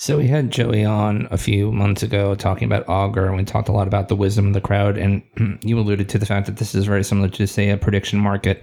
So 0.00 0.16
we 0.16 0.28
had 0.28 0.52
Joey 0.52 0.84
on 0.84 1.26
a 1.32 1.36
few 1.36 1.72
months 1.72 2.04
ago 2.04 2.36
talking 2.36 2.66
about 2.66 2.88
Augur, 2.88 3.26
and 3.26 3.36
we 3.36 3.44
talked 3.44 3.68
a 3.68 3.72
lot 3.72 3.88
about 3.88 4.06
the 4.06 4.14
wisdom 4.14 4.46
of 4.46 4.54
the 4.54 4.60
crowd. 4.60 4.96
And 4.96 5.22
you 5.62 5.76
alluded 5.76 6.08
to 6.10 6.18
the 6.18 6.26
fact 6.26 6.46
that 6.46 6.58
this 6.58 6.72
is 6.72 6.84
very 6.84 7.02
similar 7.02 7.28
to, 7.30 7.48
say, 7.48 7.70
a 7.70 7.76
prediction 7.76 8.20
market. 8.20 8.62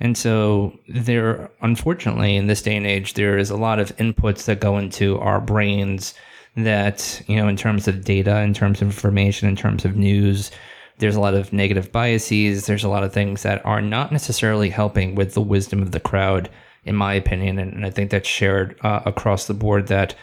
And 0.00 0.18
so 0.18 0.78
there, 0.86 1.50
unfortunately, 1.62 2.36
in 2.36 2.48
this 2.48 2.60
day 2.60 2.76
and 2.76 2.86
age, 2.86 3.14
there 3.14 3.38
is 3.38 3.48
a 3.48 3.56
lot 3.56 3.78
of 3.78 3.96
inputs 3.96 4.44
that 4.44 4.60
go 4.60 4.76
into 4.76 5.18
our 5.20 5.40
brains 5.40 6.12
that, 6.54 7.22
you 7.28 7.36
know, 7.36 7.48
in 7.48 7.56
terms 7.56 7.88
of 7.88 8.04
data, 8.04 8.40
in 8.42 8.52
terms 8.52 8.82
of 8.82 8.88
information, 8.88 9.48
in 9.48 9.56
terms 9.56 9.86
of 9.86 9.96
news, 9.96 10.50
there's 10.98 11.16
a 11.16 11.20
lot 11.20 11.34
of 11.34 11.52
negative 11.52 11.90
biases. 11.90 12.66
There's 12.66 12.84
a 12.84 12.88
lot 12.88 13.02
of 13.02 13.12
things 13.12 13.42
that 13.42 13.64
are 13.66 13.82
not 13.82 14.12
necessarily 14.12 14.70
helping 14.70 15.14
with 15.14 15.34
the 15.34 15.40
wisdom 15.40 15.82
of 15.82 15.92
the 15.92 16.00
crowd, 16.00 16.48
in 16.84 16.94
my 16.94 17.14
opinion. 17.14 17.58
And, 17.58 17.72
and 17.72 17.86
I 17.86 17.90
think 17.90 18.10
that's 18.10 18.28
shared 18.28 18.78
uh, 18.82 19.00
across 19.04 19.46
the 19.46 19.54
board 19.54 19.88
that, 19.88 20.14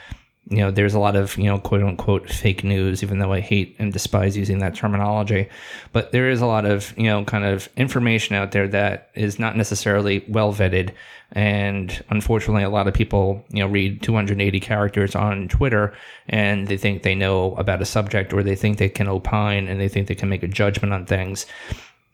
you 0.50 0.58
know, 0.58 0.72
there's 0.72 0.94
a 0.94 1.00
lot 1.00 1.16
of, 1.16 1.38
you 1.38 1.46
know, 1.46 1.60
quote 1.60 1.84
unquote 1.84 2.30
fake 2.30 2.64
news, 2.64 3.04
even 3.04 3.20
though 3.20 3.32
I 3.32 3.40
hate 3.40 3.76
and 3.80 3.94
despise 3.94 4.36
using 4.36 4.60
that 4.60 4.76
terminology. 4.76 5.50
But 5.94 6.12
there 6.12 6.30
is 6.30 6.42
a 6.42 6.46
lot 6.46 6.66
of, 6.66 6.98
you 6.98 7.06
know, 7.06 7.24
kind 7.24 7.46
of 7.46 7.70
information 7.78 8.36
out 8.36 8.52
there 8.52 8.68
that 8.68 9.12
is 9.16 9.40
not 9.40 9.56
necessarily 9.56 10.26
well 10.28 10.54
vetted 10.54 10.94
and 11.34 12.04
unfortunately, 12.10 12.64
a 12.64 12.70
lot 12.70 12.88
of 12.88 12.94
people, 12.94 13.46
you 13.50 13.60
know, 13.60 13.68
read 13.68 14.02
280 14.02 14.60
characters 14.60 15.16
on 15.16 15.48
Twitter 15.48 15.94
and 16.28 16.68
they 16.68 16.76
think 16.76 17.04
they 17.04 17.16
know 17.16 17.56
about 17.56 17.82
a 17.82 17.86
subject 17.86 18.34
or 18.34 18.44
they 18.44 18.56
think 18.56 18.78
they 18.78 18.90
can 18.90 19.08
opine 19.08 19.68
and 19.68 19.80
they 19.80 19.88
think 19.88 20.08
they 20.08 20.16
can 20.16 20.28
make 20.28 20.44
a 20.44 20.48
judgment 20.48 20.94
on 20.94 21.06
things. 21.06 21.46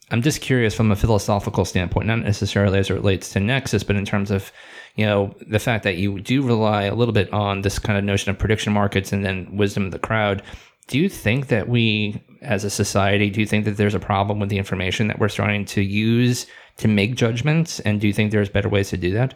I'm 0.09 0.21
just 0.21 0.41
curious 0.41 0.73
from 0.73 0.91
a 0.91 0.95
philosophical 0.95 1.65
standpoint, 1.65 2.07
not 2.07 2.19
necessarily 2.19 2.79
as 2.79 2.89
it 2.89 2.93
relates 2.93 3.29
to 3.31 3.39
Nexus, 3.41 3.83
but 3.83 3.97
in 3.97 4.05
terms 4.05 4.31
of, 4.31 4.51
you 4.95 5.05
know, 5.05 5.35
the 5.47 5.59
fact 5.59 5.83
that 5.83 5.97
you 5.97 6.19
do 6.19 6.41
rely 6.41 6.83
a 6.83 6.95
little 6.95 7.13
bit 7.13 7.31
on 7.33 7.61
this 7.61 7.77
kind 7.77 7.99
of 7.99 8.05
notion 8.05 8.29
of 8.29 8.39
prediction 8.39 8.71
markets 8.71 9.11
and 9.11 9.25
then 9.25 9.47
wisdom 9.55 9.85
of 9.85 9.91
the 9.91 9.99
crowd. 9.99 10.41
Do 10.87 10.97
you 10.97 11.09
think 11.09 11.47
that 11.47 11.67
we, 11.67 12.23
as 12.41 12.63
a 12.63 12.69
society, 12.69 13.29
do 13.29 13.41
you 13.41 13.45
think 13.45 13.65
that 13.65 13.75
there's 13.75 13.93
a 13.93 13.99
problem 13.99 14.39
with 14.39 14.47
the 14.47 14.57
information 14.57 15.07
that 15.07 15.19
we're 15.19 15.27
starting 15.27 15.65
to 15.65 15.81
use 15.81 16.47
to 16.77 16.87
make 16.87 17.15
judgments? 17.15 17.81
And 17.81 17.99
do 17.99 18.07
you 18.07 18.13
think 18.13 18.31
there's 18.31 18.49
better 18.49 18.69
ways 18.69 18.89
to 18.91 18.97
do 18.97 19.11
that? 19.11 19.33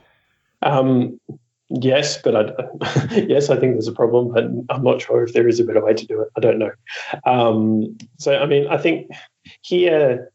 Um, 0.62 1.20
yes, 1.70 2.22
but 2.22 2.36
I, 2.36 3.16
yes, 3.16 3.50
I 3.50 3.58
think 3.58 3.74
there's 3.74 3.90
a 3.90 3.94
problem, 3.94 4.32
but 4.32 4.46
I'm 4.74 4.84
not 4.84 5.02
sure 5.02 5.24
if 5.24 5.34
there 5.34 5.50
is 5.50 5.60
a 5.60 5.66
better 5.66 5.84
way 5.84 5.94
to 5.94 6.06
do 6.06 6.22
it. 6.22 6.30
I 6.38 6.40
don't 6.40 6.60
know. 6.60 6.72
Um, 7.26 7.98
so, 8.18 8.38
I 8.38 8.46
mean, 8.46 8.68
I 8.68 8.78
think 8.78 9.12
here, 9.62 10.32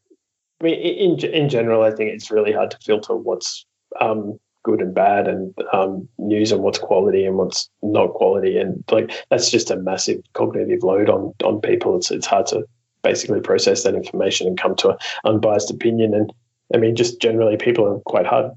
I 0.61 0.65
mean, 0.65 0.75
in 0.75 1.25
in 1.25 1.49
general, 1.49 1.83
I 1.83 1.91
think 1.91 2.11
it's 2.11 2.31
really 2.31 2.53
hard 2.53 2.71
to 2.71 2.79
filter 2.79 3.15
what's 3.15 3.67
um, 4.01 4.39
good 4.63 4.81
and 4.81 4.95
bad, 4.95 5.29
and 5.29 5.55
um, 5.73 6.09
news 6.19 6.53
and 6.53 6.63
what's 6.63 6.79
quality 6.79 7.25
and 7.25 7.37
what's 7.37 7.69
not 7.83 8.15
quality, 8.15 8.59
and 8.59 8.83
like 8.91 9.13
that's 9.31 9.51
just 9.51 9.71
a 9.71 9.77
massive 9.77 10.21
cognitive 10.33 10.83
load 10.83 11.11
on 11.11 11.35
on 11.45 11.61
people. 11.61 11.97
It's 11.97 12.11
it's 12.11 12.27
hard 12.27 12.47
to 12.47 12.65
basically 13.03 13.41
process 13.41 13.85
that 13.85 13.95
information 13.95 14.47
and 14.47 14.59
come 14.59 14.75
to 14.77 14.91
an 14.91 14.97
unbiased 15.25 15.71
opinion. 15.71 16.15
And 16.15 16.33
I 16.75 16.79
mean, 16.79 16.97
just 16.97 17.21
generally, 17.21 17.57
people 17.57 17.87
are 17.87 18.01
quite 18.01 18.27
hard 18.27 18.51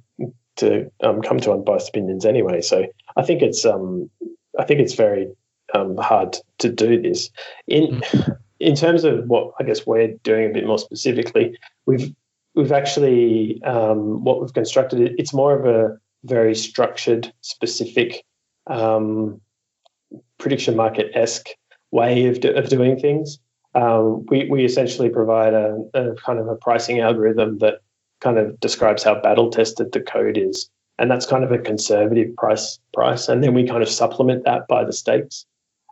to 0.57 0.91
um, 1.01 1.21
come 1.21 1.39
to 1.41 1.51
unbiased 1.51 1.89
opinions 1.89 2.25
anyway. 2.25 2.62
So 2.62 2.85
I 3.17 3.23
think 3.23 3.41
it's 3.41 3.65
um, 3.65 4.09
I 4.57 4.63
think 4.63 4.79
it's 4.79 4.95
very 4.95 5.29
um, 5.73 5.97
hard 5.97 6.38
to 6.59 6.69
do 6.69 7.01
this. 7.01 7.29
In 7.67 8.01
mm. 8.01 8.38
in 8.59 8.75
terms 8.75 9.03
of 9.03 9.25
what 9.27 9.53
I 9.59 9.63
guess 9.63 9.85
we're 9.85 10.13
doing 10.23 10.49
a 10.49 10.53
bit 10.53 10.67
more 10.67 10.79
specifically, 10.79 11.57
we've 11.89 12.13
we've 12.56 12.71
actually 12.71 13.62
um, 13.63 14.23
what 14.23 14.39
we've 14.39 14.54
constructed. 14.54 15.15
It's 15.17 15.34
more 15.34 15.58
of 15.58 15.65
a 15.65 15.97
very 16.23 16.54
structured, 16.54 17.34
specific 17.41 18.23
um, 18.67 19.41
prediction 20.38 20.75
market 20.75 21.12
esque 21.15 21.49
way 21.91 22.28
of, 22.28 22.39
do, 22.41 22.54
of 22.54 22.69
doing 22.69 22.99
things. 22.99 23.39
Um, 23.73 24.25
we, 24.28 24.47
we 24.49 24.65
essentially 24.65 25.10
provide 25.10 25.54
a, 25.54 25.78
a, 25.93 26.15
kind 26.15 26.39
of 26.39 26.47
a 26.47 26.56
pricing 26.56 26.99
algorithm 26.99 27.60
that 27.60 27.75
kind 28.19 28.38
of 28.38 28.60
describes 28.60 29.04
how 29.04 29.19
battle 29.21 29.49
tested 29.49 29.91
the 29.91 30.02
code 30.02 30.38
is. 30.38 30.69
And 30.97 31.10
that's 31.10 31.25
kind 31.25 31.43
of 31.43 31.52
a 31.52 31.58
conservative 31.58 32.36
price 32.36 32.80
price. 32.93 33.30
And 33.30 33.43
then 33.43 33.54
we 33.54 33.65
kind 33.65 33.82
of 33.82 33.89
supplement 33.89 34.43
that 34.45 34.67
by 34.67 34.84
the 34.84 34.93
stakes. 34.93 35.45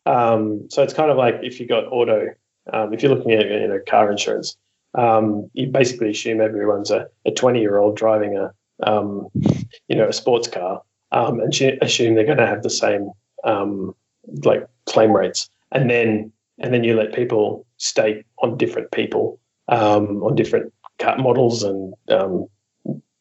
Um, 0.06 0.68
so 0.70 0.84
it's 0.84 0.94
kind 0.94 1.10
of 1.10 1.18
like 1.18 1.36
if 1.42 1.60
you 1.60 1.68
got 1.68 1.86
auto, 1.86 2.34
um, 2.74 2.94
if 2.94 3.02
you're 3.02 3.16
looking 3.16 3.32
at 3.32 3.50
you 3.50 3.68
know 3.68 3.80
car 3.88 4.12
insurance, 4.12 4.58
um, 4.98 5.50
you 5.54 5.68
basically 5.68 6.10
assume 6.10 6.42
everyone's 6.42 6.92
a 6.92 7.08
20 7.36 7.60
year 7.60 7.78
old 7.78 7.96
driving 7.96 8.36
a 8.38 8.52
um, 8.84 9.28
you 9.88 9.96
know 9.96 10.08
a 10.08 10.14
sports 10.14 10.48
car, 10.48 10.82
um, 11.12 11.40
and 11.40 11.54
assume 11.82 12.16
they're 12.16 12.26
going 12.26 12.38
to 12.38 12.48
have 12.48 12.64
the 12.64 12.70
same 12.70 13.12
um, 13.44 13.96
like 14.44 14.68
claim 14.86 15.16
rates, 15.16 15.50
and 15.72 15.90
then 15.90 16.32
and 16.60 16.74
then 16.74 16.84
you 16.84 16.96
let 16.96 17.14
people 17.14 17.66
stake 17.78 18.26
on 18.40 18.58
different 18.58 18.92
people 18.92 19.40
on 20.24 20.36
different 20.36 20.74
car 21.00 21.20
models 21.20 21.64
and 21.64 21.94
um, 22.10 22.48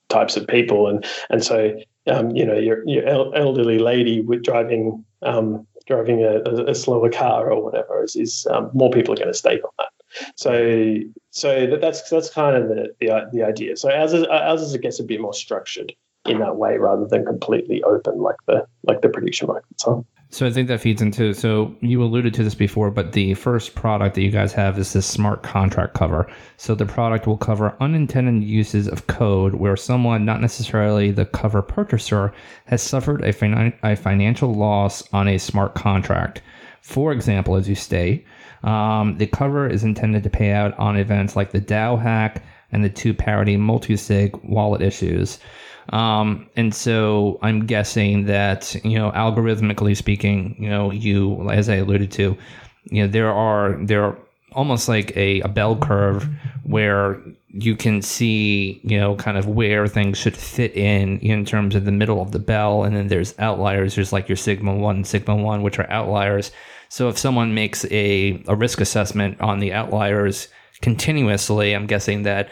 types 0.08 0.36
of 0.36 0.46
people, 0.46 0.88
and 0.88 1.04
and 1.30 1.44
so 1.44 1.78
um, 2.06 2.30
you 2.34 2.44
know 2.44 2.56
your 2.56 2.86
your 2.86 3.06
elderly 3.06 3.78
lady 3.78 4.20
with 4.20 4.42
driving 4.42 5.04
um, 5.22 5.66
driving 5.86 6.24
a, 6.24 6.40
a, 6.66 6.74
slower 6.74 7.08
car 7.08 7.50
or 7.50 7.62
whatever 7.62 8.02
is, 8.02 8.16
is 8.16 8.46
um, 8.50 8.70
more 8.74 8.90
people 8.90 9.14
are 9.14 9.16
going 9.16 9.28
to 9.28 9.34
stake 9.34 9.62
on 9.64 9.70
that. 9.78 9.88
So 10.36 10.96
so 11.30 11.66
that, 11.66 11.80
that's 11.80 12.08
that's 12.08 12.30
kind 12.30 12.56
of 12.56 12.68
the, 12.68 12.94
the 13.00 13.28
the 13.32 13.42
idea. 13.42 13.76
So 13.76 13.88
as 13.88 14.14
as 14.14 14.74
it 14.74 14.82
gets 14.82 15.00
a 15.00 15.04
bit 15.04 15.20
more 15.20 15.34
structured 15.34 15.92
in 16.26 16.40
that 16.40 16.56
way 16.56 16.76
rather 16.76 17.06
than 17.06 17.24
completely 17.24 17.82
open 17.84 18.20
like 18.20 18.36
the 18.46 18.66
like 18.82 19.02
the 19.02 19.08
prediction 19.08 19.46
markets 19.46 19.84
are. 19.84 20.04
So 20.30 20.44
I 20.44 20.50
think 20.50 20.66
that 20.68 20.80
feeds 20.80 21.00
into 21.00 21.32
so 21.34 21.74
you 21.80 22.02
alluded 22.02 22.34
to 22.34 22.42
this 22.42 22.54
before, 22.54 22.90
but 22.90 23.12
the 23.12 23.34
first 23.34 23.76
product 23.76 24.16
that 24.16 24.22
you 24.22 24.30
guys 24.30 24.52
have 24.52 24.76
is 24.76 24.92
this 24.92 25.06
smart 25.06 25.44
contract 25.44 25.94
cover. 25.94 26.28
So 26.56 26.74
the 26.74 26.84
product 26.84 27.28
will 27.28 27.36
cover 27.36 27.76
unintended 27.80 28.42
uses 28.42 28.88
of 28.88 29.06
code 29.06 29.54
where 29.54 29.76
someone, 29.76 30.24
not 30.24 30.40
necessarily 30.40 31.12
the 31.12 31.26
cover 31.26 31.62
purchaser, 31.62 32.32
has 32.66 32.82
suffered 32.82 33.24
a, 33.24 33.32
fin- 33.32 33.72
a 33.84 33.94
financial 33.94 34.52
loss 34.52 35.02
on 35.12 35.28
a 35.28 35.38
smart 35.38 35.74
contract. 35.74 36.42
For 36.86 37.10
example, 37.10 37.56
as 37.56 37.68
you 37.68 37.74
state, 37.74 38.24
um, 38.62 39.18
the 39.18 39.26
cover 39.26 39.66
is 39.66 39.82
intended 39.82 40.22
to 40.22 40.30
pay 40.30 40.52
out 40.52 40.78
on 40.78 40.96
events 40.96 41.34
like 41.34 41.50
the 41.50 41.60
DAO 41.60 42.00
hack 42.00 42.44
and 42.70 42.84
the 42.84 42.88
two 42.88 43.12
parity 43.12 43.56
multi-sig 43.56 44.36
wallet 44.44 44.80
issues. 44.80 45.40
Um, 45.88 46.48
and 46.54 46.72
so 46.72 47.40
I'm 47.42 47.66
guessing 47.66 48.26
that, 48.26 48.72
you 48.84 48.96
know, 48.96 49.10
algorithmically 49.10 49.96
speaking, 49.96 50.54
you 50.60 50.70
know, 50.70 50.92
you, 50.92 51.50
as 51.50 51.68
I 51.68 51.74
alluded 51.76 52.12
to, 52.12 52.38
you 52.84 53.02
know, 53.02 53.08
there 53.08 53.32
are, 53.32 53.76
there 53.84 54.04
are 54.04 54.16
almost 54.52 54.88
like 54.88 55.14
a, 55.16 55.40
a 55.40 55.48
bell 55.48 55.76
curve 55.76 56.28
where 56.62 57.20
you 57.48 57.74
can 57.74 58.00
see, 58.00 58.80
you 58.84 58.96
know, 58.96 59.16
kind 59.16 59.36
of 59.36 59.48
where 59.48 59.88
things 59.88 60.18
should 60.18 60.36
fit 60.36 60.76
in 60.76 61.18
in 61.18 61.44
terms 61.44 61.74
of 61.74 61.84
the 61.84 61.90
middle 61.90 62.22
of 62.22 62.30
the 62.30 62.38
bell. 62.38 62.84
And 62.84 62.94
then 62.94 63.08
there's 63.08 63.36
outliers. 63.40 63.96
There's 63.96 64.12
like 64.12 64.28
your 64.28 64.36
Sigma 64.36 64.72
1 64.72 65.02
Sigma 65.02 65.34
1, 65.34 65.62
which 65.62 65.80
are 65.80 65.90
outliers. 65.90 66.52
So 66.88 67.08
if 67.08 67.18
someone 67.18 67.54
makes 67.54 67.84
a, 67.86 68.42
a 68.46 68.54
risk 68.54 68.80
assessment 68.80 69.40
on 69.40 69.58
the 69.58 69.72
outliers 69.72 70.48
continuously, 70.80 71.74
I'm 71.74 71.86
guessing 71.86 72.22
that 72.22 72.48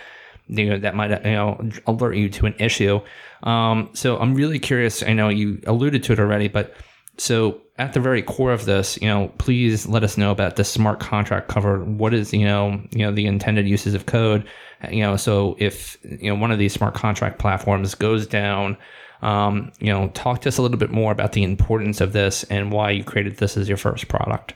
you 0.49 0.71
know 0.71 0.79
that 0.79 0.95
might 0.95 1.11
you 1.25 1.33
know 1.33 1.71
alert 1.87 2.17
you 2.17 2.29
to 2.31 2.47
an 2.47 2.55
issue. 2.59 3.01
Um, 3.43 3.91
so 3.95 4.19
I'm 4.19 4.35
really 4.35 4.59
curious. 4.59 5.03
I 5.03 5.13
know 5.13 5.29
you 5.29 5.61
alluded 5.67 6.03
to 6.05 6.13
it 6.13 6.21
already, 6.21 6.49
but 6.49 6.75
so 7.17 7.61
at 7.79 7.93
the 7.93 8.01
very 8.01 8.23
core 8.23 8.53
of 8.53 8.65
this, 8.65 8.99
you 9.01 9.09
know, 9.09 9.33
please 9.39 9.87
let 9.87 10.05
us 10.05 10.17
know 10.17 10.31
about 10.31 10.57
the 10.57 10.65
smart 10.65 11.01
contract 11.01 11.49
cover. 11.49 11.85
What 11.85 12.15
is 12.15 12.33
you 12.33 12.45
know 12.45 12.81
you 12.91 13.01
know 13.01 13.13
the 13.13 13.27
intended 13.27 13.69
uses 13.69 13.95
of 13.95 14.07
code. 14.07 14.47
You 14.91 15.01
know, 15.01 15.17
so 15.17 15.57
if 15.59 15.97
you 16.03 16.31
know 16.31 16.35
one 16.35 16.51
of 16.51 16.59
these 16.59 16.75
smart 16.75 16.95
contract 16.95 17.39
platforms 17.39 17.95
goes 17.95 18.27
down. 18.27 18.77
Um, 19.25 19.73
you 19.81 19.87
know, 19.87 20.09
talk 20.09 20.43
to 20.43 20.49
us 20.49 20.59
a 20.59 20.63
little 20.63 20.77
bit 20.77 20.91
more 20.91 21.11
about 21.11 21.33
the 21.33 21.43
importance 21.43 22.01
of 22.03 22.13
this 22.13 22.45
and 22.45 22.71
why 22.71 22.91
you 22.91 23.03
created 23.03 23.39
this 23.39 23.57
as 23.57 23.69
your 23.69 23.79
first 23.79 24.07
product. 24.07 24.53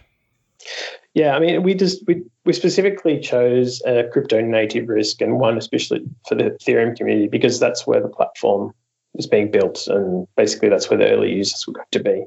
Yeah, 1.15 1.35
I 1.35 1.41
mean, 1.41 1.63
we 1.63 1.75
just 1.75 2.07
we, 2.07 2.23
we 2.45 2.53
specifically 2.53 3.19
chose 3.19 3.81
a 3.87 4.05
crypto 4.13 4.41
native 4.43 4.89
risk 4.89 5.23
and 5.23 5.41
one 5.41 5.57
especially 5.57 6.03
for 6.29 6.35
the 6.35 6.51
Ethereum 6.51 6.95
community 6.97 7.29
because 7.29 7.59
that's 7.59 7.87
where 7.87 8.01
the 8.01 8.09
platform 8.09 8.73
is 9.15 9.27
being 9.27 9.51
built, 9.51 9.87
and 9.87 10.29
basically 10.37 10.69
that's 10.69 10.91
where 10.91 10.99
the 10.99 11.11
early 11.11 11.33
users 11.33 11.67
were 11.67 11.73
going 11.73 11.87
to 11.93 12.01
be. 12.01 12.25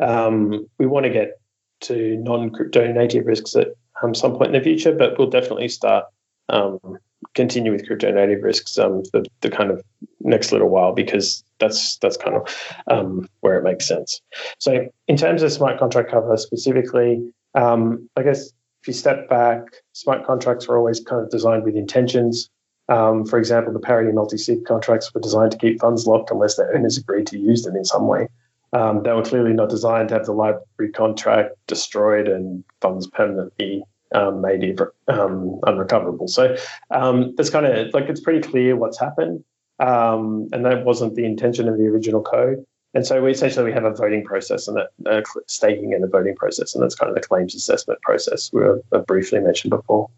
Um, 0.00 0.66
we 0.78 0.86
want 0.86 1.04
to 1.04 1.10
get 1.10 1.40
to 1.82 2.16
non-crypto 2.16 2.92
native 2.92 3.26
risks 3.26 3.54
at 3.54 3.68
um, 4.02 4.14
some 4.14 4.32
point 4.32 4.54
in 4.54 4.60
the 4.60 4.64
future, 4.64 4.92
but 4.92 5.18
we'll 5.18 5.30
definitely 5.30 5.68
start 5.68 6.06
um, 6.48 6.98
continue 7.36 7.70
with 7.70 7.86
crypto 7.86 8.10
native 8.10 8.42
risks 8.42 8.78
um, 8.78 9.02
the, 9.12 9.24
the 9.42 9.50
kind 9.50 9.70
of 9.70 9.80
next 10.20 10.50
little 10.50 10.68
while 10.68 10.92
because 10.92 11.44
that's 11.60 11.96
that's 11.98 12.16
kind 12.16 12.34
of 12.34 12.74
um, 12.90 13.28
where 13.40 13.56
it 13.58 13.62
makes 13.62 13.86
sense. 13.86 14.20
So 14.58 14.88
in 15.06 15.16
terms 15.16 15.42
of 15.42 15.52
smart 15.52 15.78
contract 15.78 16.10
cover 16.10 16.36
specifically, 16.36 17.32
um, 17.54 18.08
I 18.16 18.22
guess 18.22 18.48
if 18.82 18.88
you 18.88 18.92
step 18.92 19.28
back, 19.28 19.62
smart 19.92 20.26
contracts 20.26 20.66
were 20.66 20.78
always 20.78 21.00
kind 21.00 21.22
of 21.22 21.30
designed 21.30 21.64
with 21.64 21.76
intentions. 21.76 22.50
Um, 22.88 23.24
for 23.24 23.38
example, 23.38 23.72
the 23.72 23.80
parity 23.80 24.12
multi-sig 24.12 24.64
contracts 24.64 25.12
were 25.12 25.20
designed 25.20 25.52
to 25.52 25.58
keep 25.58 25.80
funds 25.80 26.06
locked 26.06 26.30
unless 26.30 26.56
their 26.56 26.74
owners 26.74 26.96
agreed 26.96 27.26
to 27.28 27.38
use 27.38 27.62
them 27.62 27.76
in 27.76 27.84
some 27.84 28.06
way. 28.06 28.28
Um, 28.72 29.02
they 29.02 29.12
were 29.12 29.22
clearly 29.22 29.52
not 29.52 29.70
designed 29.70 30.08
to 30.10 30.14
have 30.14 30.26
the 30.26 30.32
library 30.32 30.92
contract 30.92 31.54
destroyed 31.66 32.28
and 32.28 32.62
funds 32.80 33.06
permanently 33.06 33.84
um, 34.16 34.40
made 34.40 34.80
um, 35.08 35.60
unrecoverable. 35.66 36.28
So 36.28 36.56
um, 36.90 37.34
it's 37.38 37.50
kind 37.50 37.66
of 37.66 37.92
like 37.92 38.08
it's 38.08 38.20
pretty 38.20 38.40
clear 38.40 38.74
what's 38.74 38.98
happened, 38.98 39.44
um, 39.78 40.48
and 40.52 40.64
that 40.64 40.84
wasn't 40.84 41.14
the 41.14 41.24
intention 41.24 41.68
of 41.68 41.76
the 41.76 41.84
original 41.84 42.22
code. 42.22 42.64
And 42.94 43.06
so 43.06 43.22
we 43.22 43.30
essentially 43.30 43.66
we 43.66 43.72
have 43.72 43.84
a 43.84 43.92
voting 43.92 44.24
process 44.24 44.68
and 44.68 44.78
a, 44.78 44.88
a 45.04 45.22
staking 45.46 45.92
and 45.92 46.02
a 46.02 46.06
voting 46.06 46.34
process, 46.34 46.74
and 46.74 46.82
that's 46.82 46.94
kind 46.94 47.10
of 47.10 47.14
the 47.14 47.26
claims 47.26 47.54
assessment 47.54 48.00
process 48.00 48.50
we 48.52 48.62
were 48.62 48.82
uh, 48.92 48.98
briefly 49.00 49.38
mentioned 49.38 49.70
before. 49.70 50.08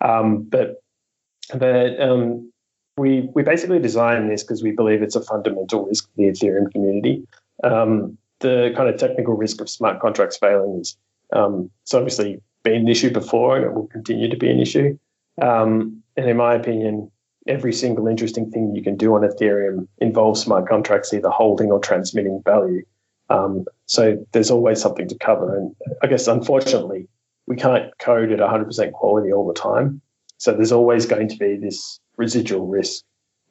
Um, 0.00 0.42
but 0.42 0.82
but 1.54 2.00
um, 2.00 2.52
we 2.96 3.30
we 3.34 3.44
basically 3.44 3.78
designed 3.78 4.30
this 4.30 4.42
because 4.42 4.64
we 4.64 4.72
believe 4.72 5.00
it's 5.00 5.16
a 5.16 5.22
fundamental 5.22 5.86
risk 5.86 6.06
for 6.06 6.16
the 6.16 6.24
Ethereum 6.24 6.72
community. 6.72 7.26
The 8.40 8.74
kind 8.76 8.90
of 8.90 8.98
technical 8.98 9.34
risk 9.34 9.62
of 9.62 9.70
smart 9.70 10.00
contracts 10.00 10.36
failing 10.36 10.80
is 10.80 10.98
um, 11.32 11.70
it's 11.82 11.94
obviously 11.94 12.42
been 12.64 12.82
an 12.82 12.88
issue 12.88 13.10
before 13.10 13.56
and 13.56 13.64
it 13.64 13.74
will 13.74 13.86
continue 13.86 14.28
to 14.28 14.36
be 14.36 14.50
an 14.50 14.58
issue. 14.58 14.98
Um, 15.40 16.02
and 16.16 16.28
in 16.28 16.36
my 16.36 16.54
opinion, 16.54 17.10
every 17.46 17.72
single 17.72 18.08
interesting 18.08 18.50
thing 18.50 18.74
you 18.74 18.82
can 18.82 18.96
do 18.96 19.14
on 19.14 19.20
Ethereum 19.20 19.86
involves 19.98 20.40
smart 20.40 20.68
contracts 20.68 21.12
either 21.12 21.28
holding 21.28 21.70
or 21.70 21.78
transmitting 21.78 22.42
value. 22.44 22.82
Um, 23.30 23.64
so 23.86 24.24
there's 24.32 24.50
always 24.50 24.80
something 24.80 25.08
to 25.08 25.18
cover. 25.18 25.56
And 25.56 25.74
I 26.02 26.06
guess 26.06 26.26
unfortunately, 26.26 27.06
we 27.46 27.56
can't 27.56 27.96
code 27.98 28.32
at 28.32 28.38
100% 28.38 28.92
quality 28.92 29.32
all 29.32 29.46
the 29.46 29.54
time. 29.54 30.00
So 30.38 30.52
there's 30.52 30.72
always 30.72 31.06
going 31.06 31.28
to 31.28 31.36
be 31.36 31.56
this 31.56 32.00
residual 32.16 32.66
risk. 32.66 33.04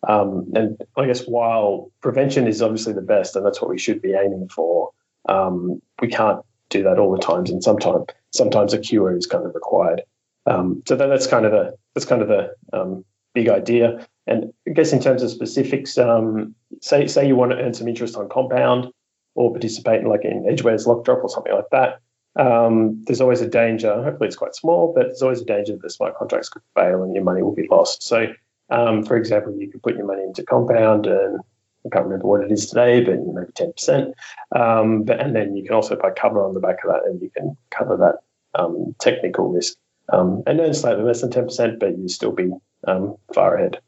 Um, 0.08 0.52
and 0.56 0.78
I 0.98 1.06
guess 1.06 1.26
while 1.26 1.92
prevention 2.02 2.48
is 2.48 2.62
obviously 2.62 2.94
the 2.94 3.02
best, 3.02 3.36
and 3.36 3.46
that's 3.46 3.62
what 3.62 3.70
we 3.70 3.80
should 3.80 4.02
be 4.02 4.14
aiming 4.14 4.50
for, 4.50 4.92
um, 5.30 5.82
we 6.02 6.10
can't 6.10 6.42
do 6.70 6.84
that 6.84 7.00
all 7.00 7.12
the 7.12 7.22
times, 7.22 7.50
and 7.50 7.64
sometimes 7.64 8.06
sometimes 8.34 8.74
a 8.74 8.80
cure 8.80 9.16
is 9.16 9.28
kind 9.28 9.46
of 9.46 9.56
required. 9.56 10.02
Um, 10.46 10.84
so 10.88 10.96
that, 10.96 11.08
that's 11.08 11.28
kind 11.28 11.46
of 11.46 11.54
a 11.54 11.74
that's 11.94 12.06
kind 12.06 12.22
of 12.22 12.30
a 12.30 12.50
um, 12.74 13.06
big 13.34 13.48
idea. 13.48 14.06
And 14.28 14.54
I 14.68 14.72
guess 14.72 14.94
in 14.94 15.02
terms 15.02 15.24
of 15.24 15.30
specifics, 15.30 15.98
um, 15.98 16.56
say 16.82 17.08
say 17.08 17.28
you 17.28 17.36
want 17.36 17.52
to 17.52 17.58
earn 17.58 17.74
some 17.74 17.88
interest 17.88 18.16
on 18.16 18.30
compound 18.30 18.92
or 19.36 19.52
participate 19.52 20.02
in 20.02 20.08
like 20.08 20.26
in 20.26 20.46
Edgeware's 20.48 20.88
lock 20.88 21.06
drop 21.06 21.24
or 21.24 21.30
something 21.30 21.54
like 21.54 21.70
that. 21.72 22.00
Um, 22.36 23.04
there's 23.06 23.22
always 23.22 23.42
a 23.42 23.48
danger. 23.48 23.94
Hopefully, 24.04 24.28
it's 24.28 24.36
quite 24.36 24.56
small, 24.56 24.94
but 24.94 25.04
there's 25.04 25.22
always 25.22 25.42
a 25.42 25.46
danger 25.46 25.74
that 25.74 25.82
the 25.82 25.90
smart 25.90 26.18
contracts 26.18 26.50
could 26.50 26.64
fail 26.76 27.04
and 27.04 27.14
your 27.14 27.24
money 27.24 27.44
will 27.44 27.56
be 27.56 27.68
lost. 27.70 28.04
So, 28.04 28.34
um, 28.70 29.04
for 29.04 29.16
example, 29.16 29.56
you 29.56 29.70
could 29.70 29.84
put 29.84 29.96
your 29.96 30.06
money 30.06 30.24
into 30.24 30.44
compound 30.44 31.06
and 31.06 31.40
I 31.86 31.90
can't 31.90 32.06
remember 32.06 32.28
what 32.28 32.42
it 32.42 32.52
is 32.52 32.68
today, 32.68 33.02
but 33.02 33.20
maybe 33.20 33.52
10%. 33.52 34.14
Um, 34.56 35.04
but, 35.04 35.20
and 35.20 35.36
then 35.36 35.56
you 35.56 35.64
can 35.64 35.74
also 35.74 35.96
buy 35.96 36.12
cover 36.12 36.44
on 36.44 36.54
the 36.54 36.60
back 36.60 36.84
of 36.84 36.92
that 36.92 37.04
and 37.06 37.22
you 37.22 37.30
can 37.30 37.58
cover 37.72 37.98
that 37.98 38.23
um, 38.56 38.96
technical 39.00 39.52
risk 39.52 39.78
um, 40.12 40.44
and 40.46 40.60
earn 40.60 40.74
slightly 40.74 41.04
less 41.04 41.22
than 41.22 41.32
10%, 41.32 41.80
but 41.80 41.98
you'd 41.98 42.12
still 42.12 42.32
be 42.32 42.50
um, 42.88 43.16
far 43.34 43.56
ahead. 43.56 43.80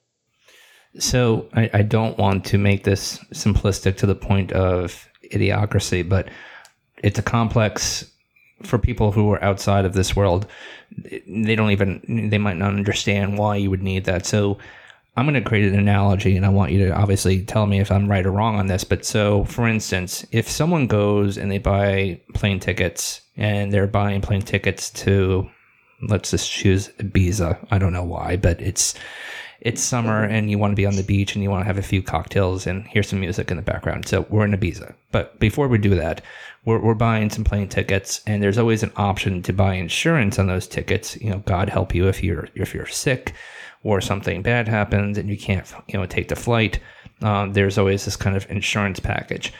So 0.98 1.48
I, 1.54 1.70
I, 1.74 1.82
don't 1.82 2.18
want 2.18 2.46
to 2.46 2.58
make 2.58 2.86
this 2.86 3.20
simplistic 3.34 3.98
to 3.98 4.06
the 4.06 4.16
point 4.16 4.54
of 4.54 5.10
idiocracy, 5.34 6.08
but 6.08 6.30
it's 7.04 7.20
a 7.20 7.22
complex 7.22 8.10
for 8.64 8.78
people 8.80 9.12
who 9.12 9.30
are 9.32 9.44
outside 9.44 9.84
of 9.84 9.92
this 9.92 10.16
world. 10.16 10.48
They 11.28 11.56
don't 11.56 11.72
even, 11.72 12.30
they 12.30 12.38
might 12.38 12.56
not 12.56 12.74
understand 12.74 13.38
why 13.38 13.58
you 13.58 13.70
would 13.70 13.84
need 13.84 14.06
that. 14.06 14.26
So 14.26 14.58
I'm 15.18 15.26
going 15.26 15.42
to 15.42 15.48
create 15.48 15.72
an 15.72 15.78
analogy 15.78 16.38
and 16.38 16.46
I 16.46 16.50
want 16.50 16.72
you 16.72 16.86
to 16.86 16.96
obviously 16.96 17.44
tell 17.44 17.66
me 17.66 17.82
if 17.82 17.92
I'm 17.92 18.10
right 18.10 18.26
or 18.26 18.32
wrong 18.32 18.56
on 18.56 18.68
this. 18.68 18.86
But 18.86 19.06
so, 19.06 19.44
for 19.44 19.68
instance, 19.68 20.26
if 20.32 20.50
someone 20.50 20.88
goes 20.88 21.38
and 21.38 21.52
they 21.52 21.58
buy 21.58 22.22
plane 22.34 22.62
tickets 22.62 23.22
and 23.38 23.72
they're 23.72 23.88
buying 23.88 24.22
plane 24.22 24.42
tickets 24.42 24.90
to, 24.92 25.50
let's 26.02 26.32
just 26.32 26.50
choose 26.50 26.90
Ibiza. 27.00 27.66
I 27.72 27.78
don't 27.78 27.94
know 27.94 28.04
why, 28.04 28.38
but 28.38 28.62
it's, 28.62 28.96
it's 29.62 29.82
summer 29.82 30.24
and 30.24 30.52
you 30.52 30.58
want 30.58 30.72
to 30.72 30.76
be 30.76 30.86
on 30.86 30.96
the 30.96 31.04
beach 31.04 31.34
and 31.34 31.44
you 31.44 31.50
want 31.50 31.62
to 31.62 31.68
have 31.68 31.78
a 31.78 31.84
few 31.84 32.04
cocktails 32.04 32.68
and 32.68 32.86
hear 32.88 33.04
some 33.04 33.20
music 33.20 33.50
in 33.50 33.58
the 33.58 33.64
background. 33.64 34.08
So 34.08 34.26
we're 34.30 34.46
in 34.46 34.52
Ibiza. 34.52 34.94
But 35.12 35.40
before 35.40 35.68
we 35.68 35.78
do 35.78 35.96
that, 35.96 36.22
we're, 36.66 36.80
we're 36.80 36.94
buying 36.94 37.30
some 37.30 37.44
plane 37.44 37.68
tickets 37.68 38.22
and 38.28 38.44
there's 38.44 38.58
always 38.58 38.84
an 38.84 38.92
option 38.96 39.42
to 39.44 39.54
buy 39.54 39.76
insurance 39.76 40.38
on 40.40 40.48
those 40.48 40.68
tickets. 40.68 41.16
You 41.18 41.32
know, 41.32 41.40
God 41.40 41.70
help 41.70 41.96
you 41.96 42.08
if 42.08 42.24
you're, 42.24 42.48
if 42.56 42.74
you're 42.74 42.86
sick 42.86 43.34
or 43.86 44.02
something 44.02 44.42
bad 44.42 44.68
happens 44.68 45.18
and 45.18 45.30
you 45.30 45.38
can't 45.38 45.72
you 45.88 45.98
know 45.98 46.06
take 46.06 46.28
the 46.28 46.36
flight 46.36 46.80
um, 47.22 47.54
there's 47.54 47.78
always 47.78 48.04
this 48.04 48.18
kind 48.18 48.36
of 48.36 48.50
insurance 48.52 49.00
package 49.00 49.54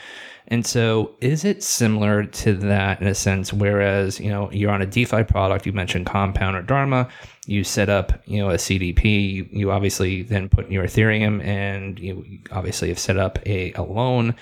and 0.48 0.66
so 0.66 1.16
is 1.22 1.44
it 1.44 1.64
similar 1.64 2.24
to 2.24 2.54
that 2.54 3.02
in 3.02 3.08
a 3.08 3.16
sense 3.16 3.52
whereas 3.52 4.20
you 4.20 4.30
know 4.30 4.50
you're 4.52 4.72
on 4.72 4.82
a 4.82 4.86
defi 4.86 5.24
product 5.24 5.66
you 5.66 5.74
mentioned 5.74 6.06
compound 6.06 6.56
or 6.56 6.62
dharma 6.62 7.08
you 7.46 7.64
set 7.64 7.90
up 7.90 8.22
you 8.26 8.40
know 8.40 8.50
a 8.50 8.56
cdp 8.56 9.04
you, 9.04 9.48
you 9.52 9.72
obviously 9.72 10.22
then 10.24 10.50
put 10.50 10.66
in 10.66 10.72
your 10.72 10.86
ethereum 10.86 11.44
and 11.44 12.00
you 12.00 12.40
obviously 12.52 12.90
have 12.90 13.00
set 13.00 13.18
up 13.18 13.40
a, 13.46 13.74
a 13.74 13.82
loan 13.82 14.36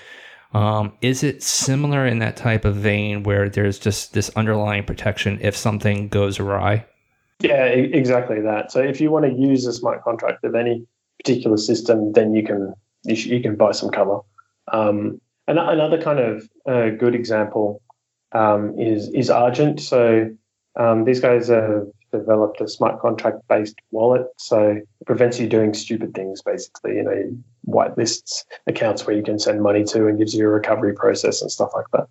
um, 0.52 0.92
is 1.00 1.24
it 1.24 1.42
similar 1.42 2.06
in 2.06 2.20
that 2.20 2.36
type 2.36 2.64
of 2.64 2.76
vein 2.76 3.24
where 3.24 3.48
there's 3.48 3.78
just 3.78 4.12
this 4.14 4.30
underlying 4.36 4.84
protection 4.84 5.38
if 5.40 5.56
something 5.56 6.08
goes 6.08 6.38
awry 6.38 6.84
yeah, 7.40 7.64
exactly 7.66 8.40
that. 8.40 8.72
So 8.72 8.80
if 8.80 9.00
you 9.00 9.10
want 9.10 9.26
to 9.26 9.32
use 9.32 9.66
a 9.66 9.72
smart 9.72 10.02
contract 10.02 10.44
of 10.44 10.54
any 10.54 10.86
particular 11.18 11.56
system, 11.56 12.12
then 12.12 12.34
you 12.34 12.42
can 12.42 12.74
you, 13.04 13.16
sh- 13.16 13.26
you 13.26 13.42
can 13.42 13.56
buy 13.56 13.72
some 13.72 13.90
cover. 13.90 14.20
Um, 14.72 15.20
and 15.46 15.58
another 15.58 16.00
kind 16.00 16.18
of 16.18 16.48
uh, 16.66 16.90
good 16.90 17.14
example 17.14 17.82
um, 18.32 18.78
is 18.78 19.08
is 19.10 19.30
Argent. 19.30 19.80
So 19.80 20.30
um, 20.76 21.04
these 21.04 21.20
guys 21.20 21.48
have 21.48 21.86
developed 22.12 22.60
a 22.60 22.68
smart 22.68 23.00
contract 23.00 23.38
based 23.48 23.76
wallet, 23.90 24.26
so 24.36 24.70
it 24.70 25.06
prevents 25.06 25.38
you 25.38 25.48
doing 25.48 25.74
stupid 25.74 26.14
things. 26.14 26.42
Basically, 26.42 26.96
you 26.96 27.02
know, 27.02 27.36
whitelists 27.66 28.44
accounts 28.66 29.06
where 29.06 29.16
you 29.16 29.22
can 29.22 29.38
send 29.38 29.62
money 29.62 29.84
to 29.84 30.06
and 30.06 30.18
gives 30.18 30.34
you 30.34 30.46
a 30.46 30.50
recovery 30.50 30.94
process 30.94 31.42
and 31.42 31.50
stuff 31.50 31.70
like 31.74 31.86
that. 31.92 32.08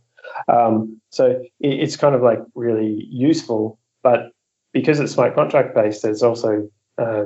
Um, 0.48 1.02
so 1.12 1.28
it, 1.28 1.52
it's 1.60 1.96
kind 1.96 2.16
of 2.16 2.22
like 2.22 2.40
really 2.56 3.08
useful, 3.10 3.80
but 4.02 4.32
because 4.74 5.00
it's 5.00 5.14
smart 5.14 5.36
contract 5.36 5.76
based, 5.76 6.02
there's 6.02 6.24
also 6.24 6.68
uh, 6.98 7.26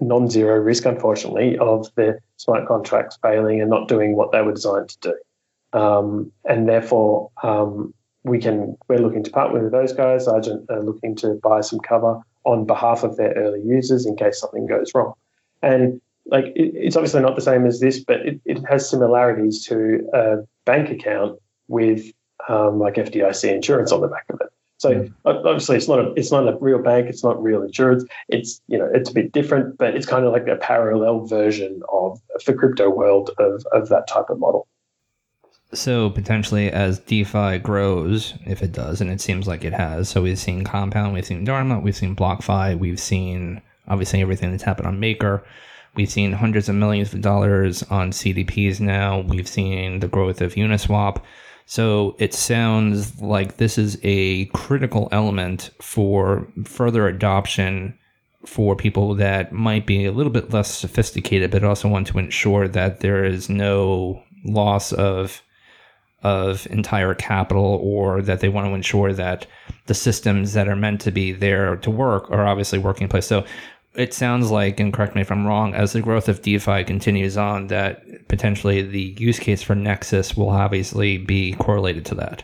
non-zero 0.00 0.58
risk, 0.58 0.84
unfortunately, 0.84 1.58
of 1.58 1.88
the 1.94 2.18
smart 2.36 2.66
contracts 2.66 3.18
failing 3.22 3.60
and 3.60 3.70
not 3.70 3.88
doing 3.88 4.16
what 4.16 4.32
they 4.32 4.42
were 4.42 4.52
designed 4.52 4.88
to 4.88 4.98
do. 5.10 5.14
Um, 5.76 6.32
and 6.48 6.68
therefore, 6.68 7.30
um, 7.42 7.92
we 8.24 8.38
can 8.38 8.76
we're 8.88 8.98
looking 8.98 9.22
to 9.22 9.30
partner 9.30 9.62
with 9.62 9.72
those 9.72 9.92
guys. 9.92 10.26
Argent 10.26 10.68
are 10.70 10.82
looking 10.82 11.14
to 11.16 11.38
buy 11.42 11.60
some 11.60 11.80
cover 11.80 12.20
on 12.44 12.64
behalf 12.64 13.02
of 13.02 13.16
their 13.16 13.32
early 13.34 13.60
users 13.62 14.06
in 14.06 14.16
case 14.16 14.40
something 14.40 14.66
goes 14.66 14.92
wrong. 14.94 15.12
And 15.62 16.00
like 16.24 16.46
it, 16.56 16.72
it's 16.74 16.96
obviously 16.96 17.20
not 17.20 17.36
the 17.36 17.42
same 17.42 17.66
as 17.66 17.80
this, 17.80 18.02
but 18.02 18.20
it, 18.20 18.40
it 18.46 18.58
has 18.68 18.88
similarities 18.88 19.64
to 19.66 20.08
a 20.14 20.36
bank 20.64 20.90
account 20.90 21.38
with 21.68 22.06
um, 22.48 22.78
like 22.78 22.94
FDIC 22.94 23.52
insurance 23.52 23.92
on 23.92 24.00
the 24.00 24.08
back 24.08 24.24
of 24.30 24.40
it. 24.40 24.48
So 24.78 24.90
mm. 24.94 25.12
obviously, 25.24 25.76
it's 25.76 25.88
not 25.88 25.98
a 25.98 26.12
it's 26.14 26.32
not 26.32 26.48
a 26.48 26.56
real 26.58 26.80
bank. 26.80 27.08
It's 27.08 27.22
not 27.22 27.42
real 27.42 27.62
insurance. 27.62 28.04
It's 28.28 28.62
you 28.66 28.78
know 28.78 28.88
it's 28.94 29.10
a 29.10 29.14
bit 29.14 29.32
different, 29.32 29.76
but 29.76 29.94
it's 29.94 30.06
kind 30.06 30.24
of 30.24 30.32
like 30.32 30.48
a 30.48 30.56
parallel 30.56 31.26
version 31.26 31.82
of 31.92 32.18
the 32.46 32.54
crypto 32.54 32.88
world 32.88 33.30
of 33.38 33.66
of 33.72 33.90
that 33.90 34.08
type 34.08 34.30
of 34.30 34.38
model. 34.38 34.66
So 35.72 36.10
potentially, 36.10 36.70
as 36.70 37.00
DeFi 37.00 37.58
grows, 37.58 38.34
if 38.46 38.62
it 38.62 38.72
does, 38.72 39.00
and 39.00 39.10
it 39.10 39.20
seems 39.20 39.48
like 39.48 39.64
it 39.64 39.72
has, 39.72 40.08
so 40.08 40.22
we've 40.22 40.38
seen 40.38 40.64
Compound, 40.64 41.12
we've 41.12 41.26
seen 41.26 41.44
Dharma, 41.44 41.80
we've 41.80 41.96
seen 41.96 42.14
BlockFi, 42.14 42.78
we've 42.78 43.00
seen 43.00 43.60
obviously 43.88 44.20
everything 44.20 44.50
that's 44.50 44.62
happened 44.62 44.88
on 44.88 45.00
Maker. 45.00 45.44
We've 45.94 46.10
seen 46.10 46.32
hundreds 46.32 46.68
of 46.68 46.74
millions 46.74 47.14
of 47.14 47.22
dollars 47.22 47.82
on 47.84 48.10
CDPs 48.10 48.80
now. 48.80 49.20
We've 49.20 49.48
seen 49.48 50.00
the 50.00 50.08
growth 50.08 50.40
of 50.40 50.54
Uniswap. 50.54 51.22
So 51.64 52.14
it 52.18 52.34
sounds 52.34 53.20
like 53.20 53.56
this 53.56 53.78
is 53.78 53.98
a 54.02 54.44
critical 54.46 55.08
element 55.10 55.70
for 55.80 56.46
further 56.64 57.08
adoption 57.08 57.98
for 58.44 58.76
people 58.76 59.14
that 59.14 59.52
might 59.52 59.86
be 59.86 60.04
a 60.04 60.12
little 60.12 60.30
bit 60.30 60.52
less 60.52 60.72
sophisticated, 60.72 61.50
but 61.50 61.64
also 61.64 61.88
want 61.88 62.06
to 62.08 62.18
ensure 62.18 62.68
that 62.68 63.00
there 63.00 63.24
is 63.24 63.48
no 63.48 64.22
loss 64.44 64.92
of 64.92 65.42
of 66.26 66.66
entire 66.66 67.14
capital 67.14 67.80
or 67.82 68.20
that 68.22 68.40
they 68.40 68.48
want 68.48 68.66
to 68.66 68.74
ensure 68.74 69.12
that 69.12 69.46
the 69.86 69.94
systems 69.94 70.52
that 70.54 70.68
are 70.68 70.76
meant 70.76 71.00
to 71.02 71.12
be 71.12 71.32
there 71.32 71.76
to 71.76 71.90
work 71.90 72.30
are 72.30 72.46
obviously 72.46 72.78
working 72.78 73.04
in 73.04 73.08
place. 73.08 73.26
So 73.26 73.44
it 73.94 74.12
sounds 74.12 74.50
like, 74.50 74.80
and 74.80 74.92
correct 74.92 75.14
me 75.14 75.20
if 75.22 75.30
I'm 75.30 75.46
wrong, 75.46 75.74
as 75.74 75.92
the 75.92 76.02
growth 76.02 76.28
of 76.28 76.42
DeFi 76.42 76.84
continues 76.84 77.36
on, 77.36 77.68
that 77.68 78.28
potentially 78.28 78.82
the 78.82 79.14
use 79.18 79.38
case 79.38 79.62
for 79.62 79.74
Nexus 79.74 80.36
will 80.36 80.50
obviously 80.50 81.16
be 81.16 81.54
correlated 81.54 82.04
to 82.06 82.14
that. 82.16 82.42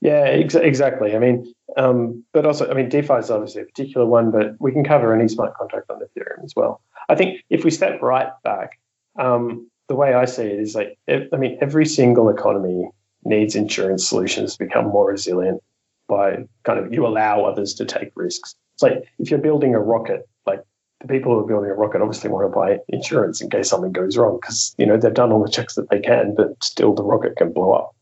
Yeah, 0.00 0.24
ex- 0.24 0.54
exactly. 0.54 1.14
I 1.14 1.18
mean, 1.18 1.54
um, 1.76 2.24
but 2.32 2.44
also, 2.44 2.70
I 2.70 2.74
mean, 2.74 2.88
DeFi 2.88 3.14
is 3.14 3.30
obviously 3.30 3.62
a 3.62 3.64
particular 3.64 4.06
one, 4.06 4.30
but 4.30 4.56
we 4.58 4.72
can 4.72 4.84
cover 4.84 5.14
any 5.14 5.28
smart 5.28 5.54
contract 5.54 5.90
on 5.90 6.00
Ethereum 6.00 6.44
as 6.44 6.52
well. 6.54 6.80
I 7.08 7.14
think 7.14 7.40
if 7.48 7.64
we 7.64 7.70
step 7.70 8.02
right 8.02 8.28
back, 8.42 8.78
um, 9.18 9.70
the 9.88 9.94
way 9.94 10.14
I 10.14 10.24
see 10.24 10.44
it 10.44 10.60
is 10.60 10.74
like, 10.74 10.98
I 11.08 11.36
mean, 11.36 11.58
every 11.60 11.86
single 11.86 12.28
economy 12.28 12.90
needs 13.24 13.54
insurance 13.54 14.06
solutions 14.08 14.56
to 14.56 14.64
become 14.64 14.86
more 14.86 15.08
resilient 15.10 15.62
by 16.08 16.44
kind 16.64 16.78
of 16.78 16.92
you 16.92 17.06
allow 17.06 17.44
others 17.44 17.74
to 17.74 17.84
take 17.84 18.10
risks. 18.14 18.54
It's 18.74 18.82
like 18.82 19.04
if 19.18 19.30
you're 19.30 19.40
building 19.40 19.74
a 19.74 19.80
rocket, 19.80 20.28
like 20.46 20.62
the 21.00 21.08
people 21.08 21.32
who 21.32 21.40
are 21.40 21.46
building 21.46 21.70
a 21.70 21.74
rocket 21.74 22.02
obviously 22.02 22.30
want 22.30 22.50
to 22.50 22.54
buy 22.54 22.78
insurance 22.88 23.40
in 23.40 23.50
case 23.50 23.70
something 23.70 23.92
goes 23.92 24.16
wrong 24.16 24.38
because 24.40 24.74
you 24.78 24.86
know 24.86 24.96
they've 24.96 25.14
done 25.14 25.32
all 25.32 25.42
the 25.42 25.50
checks 25.50 25.74
that 25.74 25.90
they 25.90 26.00
can, 26.00 26.34
but 26.34 26.62
still 26.62 26.94
the 26.94 27.04
rocket 27.04 27.36
can 27.36 27.52
blow 27.52 27.72
up. 27.72 27.94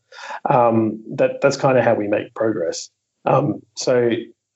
Um, 0.49 1.03
that 1.15 1.41
that's 1.41 1.57
kind 1.57 1.77
of 1.77 1.83
how 1.83 1.95
we 1.95 2.07
make 2.07 2.33
progress. 2.33 2.89
Um, 3.25 3.61
so, 3.75 4.11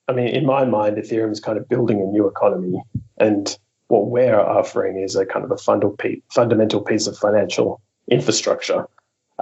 I 0.07 0.13
mean, 0.13 0.27
in 0.27 0.45
my 0.45 0.65
mind, 0.65 0.97
Ethereum 0.97 1.31
is 1.31 1.39
kind 1.39 1.57
of 1.57 1.69
building 1.69 2.01
a 2.01 2.05
new 2.05 2.27
economy, 2.27 2.81
and 3.17 3.57
what 3.87 4.07
we're 4.07 4.39
offering 4.39 4.99
is 4.99 5.15
a 5.15 5.25
kind 5.25 5.45
of 5.45 5.51
a 5.51 5.57
fundamental 5.57 6.81
piece 6.81 7.07
of 7.07 7.17
financial 7.17 7.81
infrastructure 8.09 8.85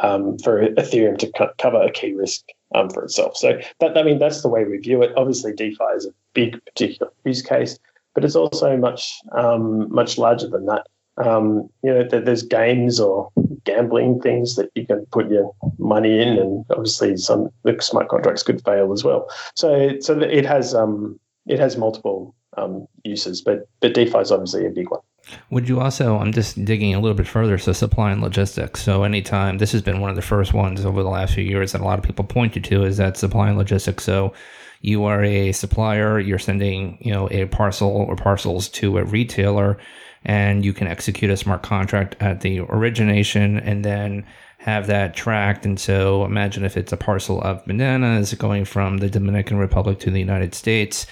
um, 0.01 0.37
for 0.39 0.67
Ethereum 0.69 1.17
to 1.19 1.31
co- 1.31 1.53
cover 1.57 1.81
a 1.81 1.91
key 1.91 2.13
risk 2.13 2.43
um, 2.73 2.89
for 2.89 3.03
itself. 3.03 3.37
So 3.37 3.59
that 3.79 3.97
I 3.97 4.03
mean 4.03 4.19
that's 4.19 4.41
the 4.41 4.49
way 4.49 4.65
we 4.65 4.77
view 4.77 5.01
it. 5.01 5.13
Obviously, 5.15 5.53
DeFi 5.53 5.83
is 5.95 6.05
a 6.05 6.13
big 6.33 6.63
particular 6.65 7.11
use 7.23 7.41
case, 7.41 7.79
but 8.13 8.25
it's 8.25 8.35
also 8.35 8.77
much 8.77 9.13
um, 9.31 9.93
much 9.93 10.17
larger 10.17 10.47
than 10.47 10.65
that. 10.65 10.87
Um, 11.17 11.69
you 11.81 11.93
know, 11.93 12.03
there's 12.03 12.43
games 12.43 12.99
or 12.99 13.31
gambling 13.63 14.19
things 14.19 14.55
that 14.57 14.69
you 14.75 14.85
can 14.85 15.05
put 15.11 15.29
your 15.29 15.53
money 15.77 16.19
in, 16.21 16.37
and 16.37 16.65
obviously 16.71 17.15
some 17.17 17.49
the 17.63 17.77
smart 17.79 18.09
contracts 18.09 18.43
could 18.43 18.63
fail 18.63 18.91
as 18.91 19.03
well. 19.03 19.29
So, 19.55 19.97
so 19.99 20.19
it 20.19 20.45
has 20.45 20.75
um, 20.75 21.19
it 21.45 21.59
has 21.59 21.77
multiple 21.77 22.35
um, 22.57 22.87
uses, 23.03 23.41
but 23.41 23.67
but 23.79 23.93
DeFi 23.93 24.19
is 24.19 24.31
obviously 24.31 24.65
a 24.65 24.71
big 24.71 24.89
one. 24.89 25.01
Would 25.49 25.67
you 25.67 25.79
also? 25.79 26.17
I'm 26.17 26.31
just 26.31 26.63
digging 26.65 26.93
a 26.93 26.99
little 26.99 27.15
bit 27.15 27.27
further. 27.27 27.57
So 27.57 27.73
supply 27.73 28.11
and 28.11 28.21
logistics. 28.21 28.81
So 28.81 29.03
anytime 29.03 29.57
this 29.57 29.71
has 29.71 29.81
been 29.81 29.99
one 29.99 30.09
of 30.09 30.15
the 30.15 30.21
first 30.21 30.53
ones 30.53 30.85
over 30.85 31.03
the 31.03 31.09
last 31.09 31.33
few 31.33 31.43
years 31.43 31.71
that 31.71 31.81
a 31.81 31.85
lot 31.85 31.99
of 31.99 32.05
people 32.05 32.25
point 32.25 32.55
you 32.55 32.61
to 32.63 32.83
is 32.83 32.97
that 32.97 33.17
supply 33.17 33.49
and 33.49 33.57
logistics. 33.57 34.03
So 34.03 34.33
you 34.81 35.05
are 35.05 35.23
a 35.23 35.51
supplier, 35.51 36.19
you're 36.19 36.39
sending 36.39 36.97
you 37.01 37.11
know 37.11 37.27
a 37.31 37.45
parcel 37.45 37.89
or 37.89 38.15
parcels 38.15 38.69
to 38.69 38.97
a 38.97 39.03
retailer 39.03 39.77
and 40.25 40.65
you 40.65 40.73
can 40.73 40.87
execute 40.87 41.31
a 41.31 41.37
smart 41.37 41.61
contract 41.61 42.15
at 42.19 42.41
the 42.41 42.59
origination 42.59 43.59
and 43.59 43.85
then 43.85 44.25
have 44.57 44.87
that 44.87 45.15
tracked. 45.15 45.65
And 45.65 45.79
so 45.79 46.25
imagine 46.25 46.65
if 46.65 46.75
it's 46.75 46.91
a 46.91 46.97
parcel 46.97 47.39
of 47.41 47.63
bananas 47.65 48.33
going 48.33 48.65
from 48.65 48.97
the 48.97 49.09
Dominican 49.09 49.57
Republic 49.57 49.99
to 49.99 50.09
the 50.09 50.19
United 50.19 50.55
States, 50.55 51.05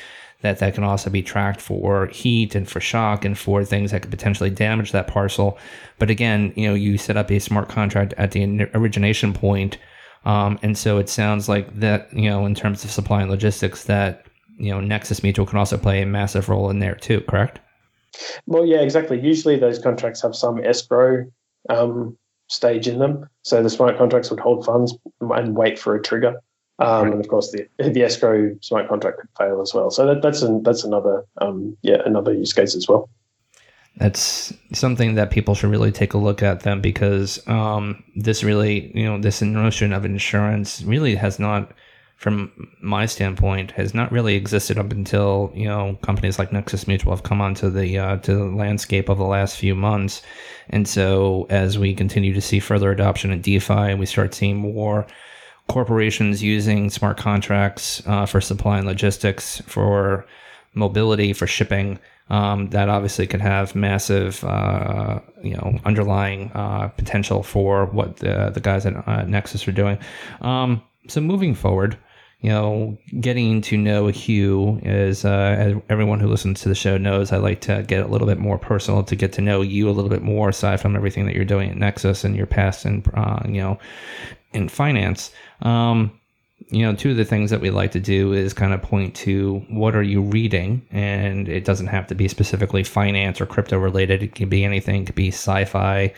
that 0.44 0.60
that 0.60 0.76
can 0.76 0.84
also 0.84 1.10
be 1.10 1.24
tracked 1.24 1.62
for 1.62 2.08
heat 2.08 2.54
and 2.54 2.70
for 2.70 2.80
shock 2.80 3.26
and 3.26 3.38
for 3.38 3.64
things 3.64 3.92
that 3.92 4.02
could 4.02 4.12
potentially 4.12 4.50
damage 4.50 4.92
that 4.92 5.08
parcel. 5.08 5.58
But 6.00 6.10
again, 6.10 6.54
you 6.56 6.68
know, 6.68 6.76
you 6.76 6.98
set 6.98 7.18
up 7.18 7.32
a 7.32 7.40
smart 7.40 7.70
contract 7.70 8.14
at 8.18 8.32
the 8.32 8.70
origination 8.76 9.34
point. 9.34 9.78
Um, 10.26 10.60
and 10.62 10.78
so 10.78 10.98
it 10.98 11.10
sounds 11.10 11.50
like 11.50 11.80
that, 11.80 12.14
you 12.14 12.30
know, 12.30 12.46
in 12.46 12.56
terms 12.56 12.84
of 12.84 12.92
supply 12.92 13.22
and 13.22 13.32
logistics, 13.32 13.86
that, 13.86 14.26
you 14.58 14.70
know, 14.70 14.82
Nexus 14.82 15.24
Mutual 15.24 15.46
can 15.46 15.58
also 15.58 15.78
play 15.78 16.02
a 16.02 16.06
massive 16.06 16.50
role 16.50 16.70
in 16.70 16.80
there 16.80 16.96
too, 16.96 17.22
correct? 17.22 17.60
Well, 18.46 18.66
yeah, 18.66 18.82
exactly. 18.82 19.20
Usually 19.20 19.58
those 19.58 19.80
contracts 19.80 20.22
have 20.22 20.36
some 20.36 20.64
escrow 20.64 21.26
um, 21.70 22.18
stage 22.48 22.88
in 22.88 23.00
them. 23.00 23.30
So 23.44 23.64
the 23.64 23.70
smart 23.70 23.98
contracts 23.98 24.30
would 24.30 24.42
hold 24.42 24.66
funds 24.66 24.94
and 25.22 25.56
wait 25.56 25.80
for 25.80 25.96
a 25.96 26.02
trigger. 26.02 26.36
Um, 26.80 27.12
and 27.12 27.20
of 27.20 27.28
course, 27.28 27.52
the 27.52 27.68
the 27.78 28.04
escrow 28.04 28.56
smart 28.62 28.90
contract 28.90 29.20
could 29.20 29.30
fail 29.38 29.62
as 29.62 29.74
well. 29.74 29.92
So 29.92 30.08
that, 30.08 30.22
that's 30.22 30.42
an, 30.42 30.64
that's 30.64 30.84
another 30.84 31.26
um, 31.40 31.78
yeah 31.82 32.02
another 32.06 32.34
use 32.34 32.54
case 32.54 32.76
as 32.76 32.88
well. 32.88 33.10
That's 33.98 34.52
something 34.74 35.14
that 35.16 35.30
people 35.30 35.54
should 35.54 35.70
really 35.70 35.92
take 35.92 36.16
a 36.16 36.18
look 36.18 36.42
at 36.42 36.62
them 36.62 36.82
because 36.82 37.48
um, 37.48 38.04
this 38.16 38.44
really 38.44 38.92
you 38.98 39.06
know 39.06 39.20
this 39.20 39.42
notion 39.42 39.94
of 39.94 40.04
insurance 40.04 40.82
really 40.82 41.16
has 41.16 41.40
not 41.40 41.72
from 42.24 42.70
my 42.82 43.06
standpoint, 43.06 43.72
has 43.72 43.94
not 43.94 44.10
really 44.10 44.36
existed 44.36 44.78
up 44.78 44.94
until 44.94 45.52
you 45.54 45.68
know 45.68 46.00
companies 46.02 46.40
like 46.40 46.54
Nexus 46.54 46.88
Mutual 46.88 47.12
have 47.12 47.24
come 47.24 47.42
onto 47.42 47.70
the 47.70 48.00
uh, 48.00 48.18
to 48.18 48.36
the 48.36 48.46
landscape 48.46 49.10
of 49.10 49.18
the 49.18 49.26
last 49.26 49.58
few 49.58 49.76
months. 49.76 50.22
And 50.70 50.88
so, 50.88 51.46
as 51.50 51.78
we 51.78 51.94
continue 51.94 52.34
to 52.34 52.42
see 52.42 52.60
further 52.60 52.92
adoption 52.92 53.32
in 53.32 53.42
DeFi, 53.42 53.74
and 53.74 54.00
we 54.00 54.06
start 54.06 54.34
seeing 54.34 54.56
more 54.56 55.06
corporations 55.68 56.44
using 56.44 56.90
smart 56.90 57.18
contracts 57.18 58.02
uh, 58.06 58.26
for 58.26 58.42
supply 58.42 58.78
and 58.78 58.88
logistics, 58.88 59.62
for 59.62 60.26
mobility, 60.74 61.34
for 61.34 61.48
shipping, 61.48 62.00
um, 62.30 62.70
that 62.70 62.90
obviously 62.90 63.28
can 63.28 63.40
have 63.40 63.76
massive, 63.76 64.44
uh, 64.44 65.20
you 65.42 65.56
know, 65.56 65.80
underlying 65.86 66.52
uh, 66.54 66.88
potential 66.90 67.44
for 67.44 67.86
what 67.88 68.18
the 68.18 68.50
the 68.54 68.60
guys 68.60 68.86
at 68.86 69.08
uh, 69.08 69.24
Nexus 69.24 69.68
are 69.68 69.74
doing. 69.74 69.98
Um, 70.42 70.82
so 71.08 71.20
moving 71.22 71.54
forward, 71.54 71.98
you 72.44 72.50
know, 72.50 72.98
getting 73.20 73.62
to 73.62 73.78
know 73.78 74.08
Hugh 74.08 74.80
is, 74.84 75.26
uh, 75.26 75.56
as 75.58 75.76
everyone 75.90 76.20
who 76.20 76.28
listens 76.28 76.62
to 76.62 76.70
the 76.70 76.76
show 76.76 76.98
knows, 76.98 77.32
I 77.32 77.38
like 77.38 77.62
to 77.62 77.84
get 77.88 78.04
a 78.04 78.08
little 78.08 78.28
bit 78.28 78.38
more 78.38 78.58
personal 78.58 79.04
to 79.04 79.16
get 79.16 79.32
to 79.34 79.42
know 79.42 79.62
you 79.62 79.90
a 79.90 79.92
little 79.92 80.10
bit 80.10 80.22
more 80.22 80.50
aside 80.50 80.82
from 80.82 80.96
everything 80.96 81.26
that 81.26 81.36
you're 81.36 81.46
doing 81.46 81.70
at 81.70 81.78
Nexus 81.78 82.24
and 82.24 82.36
your 82.36 82.46
past 82.46 82.84
and, 82.84 83.10
uh, 83.14 83.40
you 83.46 83.62
know, 83.62 83.80
in 84.54 84.70
finance. 84.70 85.32
Um, 85.62 86.20
you 86.70 86.82
know, 86.84 86.96
two 86.96 87.12
of 87.12 87.18
the 87.18 87.26
things 87.26 87.52
that 87.52 87.62
we 87.62 87.70
like 87.70 87.92
to 87.92 88.00
do 88.00 88.34
is 88.34 88.54
kind 88.54 88.74
of 88.74 88.82
point 88.82 89.16
to 89.16 89.66
what 89.70 89.96
are 89.96 90.04
you 90.04 90.22
reading, 90.22 90.86
and 90.92 91.48
it 91.50 91.66
doesn't 91.66 91.88
have 91.88 92.08
to 92.08 92.16
be 92.16 92.28
specifically 92.28 92.84
finance 92.84 93.42
or 93.42 93.46
crypto 93.46 93.78
related. 93.78 94.24
It 94.24 94.36
could 94.36 94.50
be 94.50 94.64
anything. 94.64 95.04
It 95.04 95.06
could 95.08 95.16
be 95.16 95.28
sci-fi. 95.28 96.14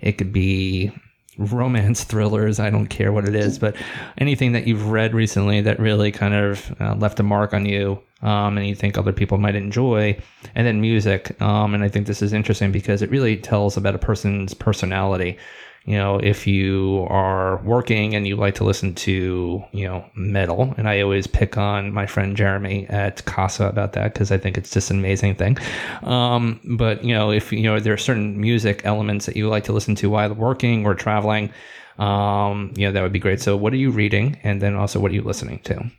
It 0.00 0.12
could 0.12 0.32
be 0.32 0.92
romance 1.38 2.04
thrillers. 2.04 2.60
I 2.60 2.70
don't 2.70 2.88
care 2.88 3.12
what 3.12 3.28
it 3.28 3.34
is, 3.34 3.58
but 3.58 3.76
anything 4.18 4.52
that 4.52 4.66
you've 4.66 4.90
read 4.90 5.14
recently 5.14 5.60
that 5.62 5.78
really 5.78 6.12
kind 6.12 6.34
of 6.34 6.74
uh, 6.80 6.94
left 6.94 7.20
a 7.20 7.22
mark 7.22 7.54
on 7.54 7.66
you 7.66 8.00
um, 8.22 8.56
and 8.56 8.66
you 8.66 8.74
think 8.74 8.96
other 8.96 9.12
people 9.12 9.38
might 9.38 9.54
enjoy. 9.54 10.18
And 10.54 10.66
then 10.66 10.80
music. 10.80 11.40
Um, 11.40 11.74
and 11.74 11.82
I 11.82 11.88
think 11.88 12.06
this 12.06 12.22
is 12.22 12.32
interesting 12.32 12.72
because 12.72 13.02
it 13.02 13.10
really 13.10 13.36
tells 13.36 13.76
about 13.76 13.94
a 13.94 13.98
person's 13.98 14.54
personality 14.54 15.38
you 15.86 15.96
know, 15.96 16.18
if 16.18 16.48
you 16.48 17.06
are 17.08 17.58
working 17.58 18.16
and 18.16 18.26
you 18.26 18.34
like 18.34 18.56
to 18.56 18.64
listen 18.64 18.92
to, 18.96 19.64
you 19.70 19.86
know, 19.86 20.04
metal, 20.14 20.74
and 20.76 20.88
I 20.88 21.00
always 21.00 21.28
pick 21.28 21.56
on 21.56 21.92
my 21.92 22.06
friend 22.06 22.36
Jeremy 22.36 22.86
at 22.88 23.24
Casa 23.24 23.68
about 23.68 23.92
that 23.92 24.12
because 24.12 24.32
I 24.32 24.38
think 24.38 24.58
it's 24.58 24.70
just 24.70 24.90
an 24.90 24.98
amazing 24.98 25.36
thing. 25.36 25.56
Um, 26.02 26.60
but, 26.76 27.04
you 27.04 27.14
know, 27.14 27.30
if, 27.30 27.52
you 27.52 27.62
know, 27.62 27.78
there 27.78 27.92
are 27.92 27.98
certain 27.98 28.40
music 28.40 28.82
elements 28.84 29.26
that 29.26 29.36
you 29.36 29.48
like 29.48 29.62
to 29.64 29.72
listen 29.72 29.94
to 29.96 30.10
while 30.10 30.34
working 30.34 30.84
or 30.84 30.94
traveling, 30.94 31.52
um, 32.00 32.72
you 32.76 32.84
know, 32.86 32.92
that 32.92 33.02
would 33.02 33.12
be 33.12 33.20
great. 33.20 33.40
So, 33.40 33.56
what 33.56 33.72
are 33.72 33.76
you 33.76 33.92
reading? 33.92 34.38
And 34.42 34.60
then 34.60 34.74
also, 34.74 34.98
what 34.98 35.12
are 35.12 35.14
you 35.14 35.22
listening 35.22 35.60
to? 35.60 35.90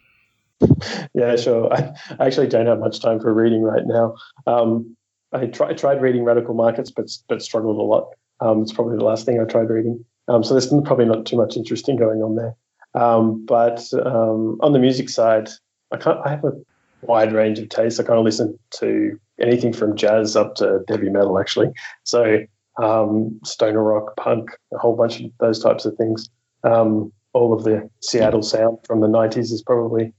Yeah, 1.13 1.35
sure. 1.37 1.73
I, 1.73 1.93
actually 2.19 2.47
don't 2.47 2.65
have 2.65 2.79
much 2.79 2.99
time 2.99 3.19
for 3.19 3.33
reading 3.33 3.61
right 3.61 3.85
now. 3.85 4.15
Um, 4.47 4.97
I, 5.31 5.45
try, 5.47 5.69
I 5.69 5.73
tried 5.73 6.01
reading 6.01 6.23
Radical 6.23 6.55
Markets, 6.55 6.91
but 6.91 7.09
but 7.27 7.41
struggled 7.41 7.77
a 7.77 7.81
lot. 7.81 8.09
Um, 8.39 8.61
it's 8.61 8.73
probably 8.73 8.97
the 8.97 9.05
last 9.05 9.25
thing 9.25 9.39
I 9.39 9.45
tried 9.45 9.69
reading. 9.69 10.03
Um, 10.27 10.43
so 10.43 10.53
there's 10.53 10.67
probably 10.67 11.05
not 11.05 11.25
too 11.25 11.37
much 11.37 11.55
interesting 11.55 11.95
going 11.95 12.21
on 12.21 12.35
there. 12.35 12.55
Um, 12.93 13.45
but 13.45 13.81
um, 13.93 14.57
on 14.61 14.73
the 14.73 14.79
music 14.79 15.09
side, 15.09 15.49
I 15.91 15.97
can't. 15.97 16.19
I 16.25 16.29
have 16.29 16.43
a 16.43 16.53
wide 17.01 17.33
range 17.33 17.59
of 17.59 17.69
tastes. 17.69 17.99
I 17.99 18.03
kind 18.03 18.19
of 18.19 18.25
listen 18.25 18.57
to 18.79 19.19
anything 19.39 19.71
from 19.71 19.95
jazz 19.95 20.35
up 20.35 20.55
to 20.55 20.83
heavy 20.89 21.09
metal, 21.09 21.39
actually. 21.39 21.71
So 22.03 22.39
um, 22.81 23.39
stoner 23.43 23.83
rock, 23.83 24.15
punk, 24.17 24.49
a 24.73 24.77
whole 24.77 24.95
bunch 24.95 25.21
of 25.21 25.31
those 25.39 25.59
types 25.59 25.85
of 25.85 25.95
things. 25.95 26.29
Um, 26.63 27.11
all 27.33 27.53
of 27.53 27.63
the 27.63 27.89
Seattle 28.01 28.41
sound 28.41 28.79
from 28.85 28.99
the 28.99 29.07
'90s 29.07 29.51
is 29.51 29.61
probably 29.61 30.13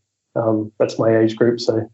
that's 0.78 0.98
my 0.98 1.16
age 1.18 1.36
group. 1.36 1.60
So 1.60 1.90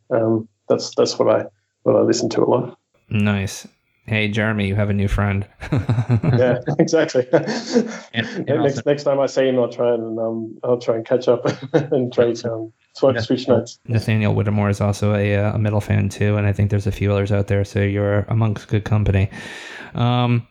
that's 0.68 0.94
that's 0.94 1.18
what 1.18 1.28
I 1.28 1.46
what 1.82 1.96
I 1.96 2.00
listen 2.00 2.28
to 2.30 2.42
a 2.42 2.46
lot. 2.46 2.78
Nice 3.08 3.66
hey 4.06 4.28
Jeremy, 4.28 4.66
you 4.66 4.74
have 4.74 4.90
a 4.90 4.92
new 4.92 5.08
friend. 5.08 5.46
yeah, 5.72 6.60
exactly. 6.78 7.26
And, 7.32 7.46
and 8.12 8.46
next 8.46 8.78
also, 8.78 8.82
next 8.86 9.02
time 9.04 9.20
I 9.20 9.26
see 9.26 9.48
him, 9.48 9.58
I'll 9.58 9.68
try 9.68 9.94
and 9.94 10.18
um, 10.18 10.58
I'll 10.62 10.78
try 10.78 10.96
and 10.96 11.06
catch 11.06 11.28
up 11.28 11.44
and 11.72 12.12
trade 12.12 12.44
um, 12.44 12.72
switch, 12.94 13.20
switch 13.20 13.48
notes. 13.48 13.78
Nathaniel 13.86 14.34
Whittemore 14.34 14.68
is 14.68 14.80
also 14.80 15.14
a, 15.14 15.36
uh, 15.36 15.54
a 15.54 15.58
metal 15.58 15.80
fan 15.80 16.08
too, 16.08 16.36
and 16.36 16.46
I 16.46 16.52
think 16.52 16.70
there's 16.70 16.86
a 16.86 16.92
few 16.92 17.12
others 17.12 17.32
out 17.32 17.48
there. 17.48 17.64
So 17.64 17.80
you're 17.80 18.20
amongst 18.28 18.68
good 18.68 18.84
company. 18.84 19.30
Um, 19.94 20.46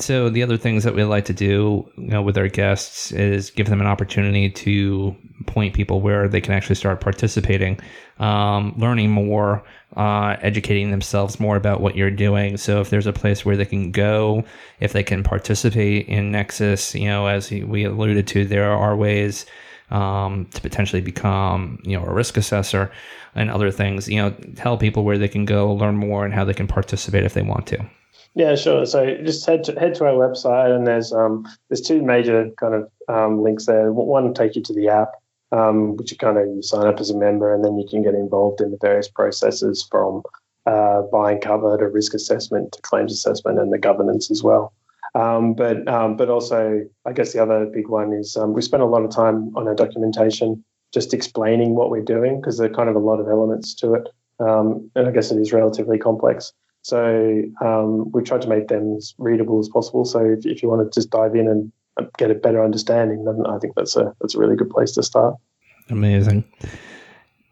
So 0.00 0.30
the 0.30 0.44
other 0.44 0.56
things 0.56 0.84
that 0.84 0.94
we 0.94 1.02
like 1.02 1.24
to 1.24 1.32
do 1.32 1.90
you 1.96 2.06
know, 2.06 2.22
with 2.22 2.38
our 2.38 2.46
guests 2.48 3.10
is 3.10 3.50
give 3.50 3.68
them 3.68 3.80
an 3.80 3.86
opportunity 3.88 4.48
to 4.48 5.16
point 5.46 5.74
people 5.74 6.00
where 6.00 6.28
they 6.28 6.40
can 6.40 6.54
actually 6.54 6.76
start 6.76 7.00
participating, 7.00 7.80
um, 8.20 8.74
learning 8.76 9.10
more, 9.10 9.64
uh, 9.96 10.36
educating 10.40 10.92
themselves 10.92 11.40
more 11.40 11.56
about 11.56 11.80
what 11.80 11.96
you're 11.96 12.12
doing. 12.12 12.56
So 12.56 12.80
if 12.80 12.90
there's 12.90 13.08
a 13.08 13.12
place 13.12 13.44
where 13.44 13.56
they 13.56 13.64
can 13.64 13.90
go, 13.90 14.44
if 14.78 14.92
they 14.92 15.02
can 15.02 15.24
participate 15.24 16.06
in 16.06 16.30
Nexus, 16.30 16.94
you 16.94 17.06
know, 17.06 17.26
as 17.26 17.50
we 17.50 17.84
alluded 17.84 18.28
to, 18.28 18.44
there 18.44 18.70
are 18.70 18.96
ways 18.96 19.46
um, 19.90 20.46
to 20.54 20.60
potentially 20.60 21.02
become, 21.02 21.80
you 21.82 21.98
know, 21.98 22.04
a 22.04 22.12
risk 22.12 22.36
assessor 22.36 22.92
and 23.34 23.50
other 23.50 23.72
things. 23.72 24.08
You 24.08 24.22
know, 24.22 24.30
tell 24.54 24.76
people 24.76 25.04
where 25.04 25.18
they 25.18 25.28
can 25.28 25.44
go, 25.44 25.72
learn 25.72 25.96
more, 25.96 26.24
and 26.24 26.32
how 26.32 26.44
they 26.44 26.54
can 26.54 26.68
participate 26.68 27.24
if 27.24 27.34
they 27.34 27.42
want 27.42 27.66
to. 27.68 27.84
Yeah, 28.38 28.54
sure. 28.54 28.86
So 28.86 29.16
just 29.24 29.44
head 29.46 29.64
to 29.64 29.72
head 29.72 29.96
to 29.96 30.04
our 30.04 30.12
website, 30.12 30.72
and 30.72 30.86
there's 30.86 31.12
um, 31.12 31.44
there's 31.68 31.80
two 31.80 32.02
major 32.02 32.48
kind 32.56 32.72
of 32.72 32.88
um, 33.08 33.42
links 33.42 33.66
there. 33.66 33.92
One 33.92 34.32
take 34.32 34.54
you 34.54 34.62
to 34.62 34.72
the 34.72 34.86
app, 34.86 35.10
um, 35.50 35.96
which 35.96 36.12
you 36.12 36.18
kind 36.18 36.38
of 36.38 36.46
you 36.46 36.62
sign 36.62 36.86
up 36.86 37.00
as 37.00 37.10
a 37.10 37.18
member, 37.18 37.52
and 37.52 37.64
then 37.64 37.76
you 37.76 37.84
can 37.90 38.00
get 38.00 38.14
involved 38.14 38.60
in 38.60 38.70
the 38.70 38.78
various 38.80 39.08
processes 39.08 39.84
from 39.90 40.22
uh, 40.66 41.02
buying 41.10 41.40
cover 41.40 41.76
to 41.78 41.88
risk 41.88 42.14
assessment 42.14 42.70
to 42.74 42.82
claims 42.82 43.12
assessment 43.12 43.58
and 43.58 43.72
the 43.72 43.78
governance 43.78 44.30
as 44.30 44.40
well. 44.40 44.72
Um, 45.16 45.54
but 45.54 45.88
um, 45.88 46.16
but 46.16 46.28
also, 46.28 46.82
I 47.04 47.12
guess 47.12 47.32
the 47.32 47.42
other 47.42 47.66
big 47.66 47.88
one 47.88 48.12
is 48.12 48.36
um, 48.36 48.52
we 48.52 48.62
spend 48.62 48.84
a 48.84 48.86
lot 48.86 49.02
of 49.02 49.10
time 49.10 49.50
on 49.56 49.66
our 49.66 49.74
documentation, 49.74 50.62
just 50.94 51.12
explaining 51.12 51.74
what 51.74 51.90
we're 51.90 52.02
doing 52.02 52.40
because 52.40 52.56
there 52.56 52.70
are 52.70 52.74
kind 52.74 52.88
of 52.88 52.94
a 52.94 53.00
lot 53.00 53.18
of 53.18 53.26
elements 53.26 53.74
to 53.80 53.94
it, 53.94 54.08
and 54.38 54.90
I 54.94 55.10
guess 55.10 55.32
it 55.32 55.40
is 55.40 55.52
relatively 55.52 55.98
complex. 55.98 56.52
So 56.88 57.42
um, 57.60 58.10
we 58.12 58.22
tried 58.22 58.40
to 58.42 58.48
make 58.48 58.68
them 58.68 58.96
as 58.96 59.14
readable 59.18 59.58
as 59.58 59.68
possible. 59.68 60.06
So 60.06 60.24
if, 60.24 60.46
if 60.46 60.62
you 60.62 60.70
want 60.70 60.90
to 60.90 60.98
just 60.98 61.10
dive 61.10 61.34
in 61.34 61.46
and 61.46 61.70
get 62.16 62.30
a 62.30 62.34
better 62.34 62.64
understanding, 62.64 63.24
then 63.24 63.44
I 63.46 63.58
think 63.58 63.74
that's 63.76 63.94
a 63.94 64.14
that's 64.22 64.34
a 64.34 64.38
really 64.38 64.56
good 64.56 64.70
place 64.70 64.92
to 64.92 65.02
start. 65.02 65.34
Amazing. 65.90 66.44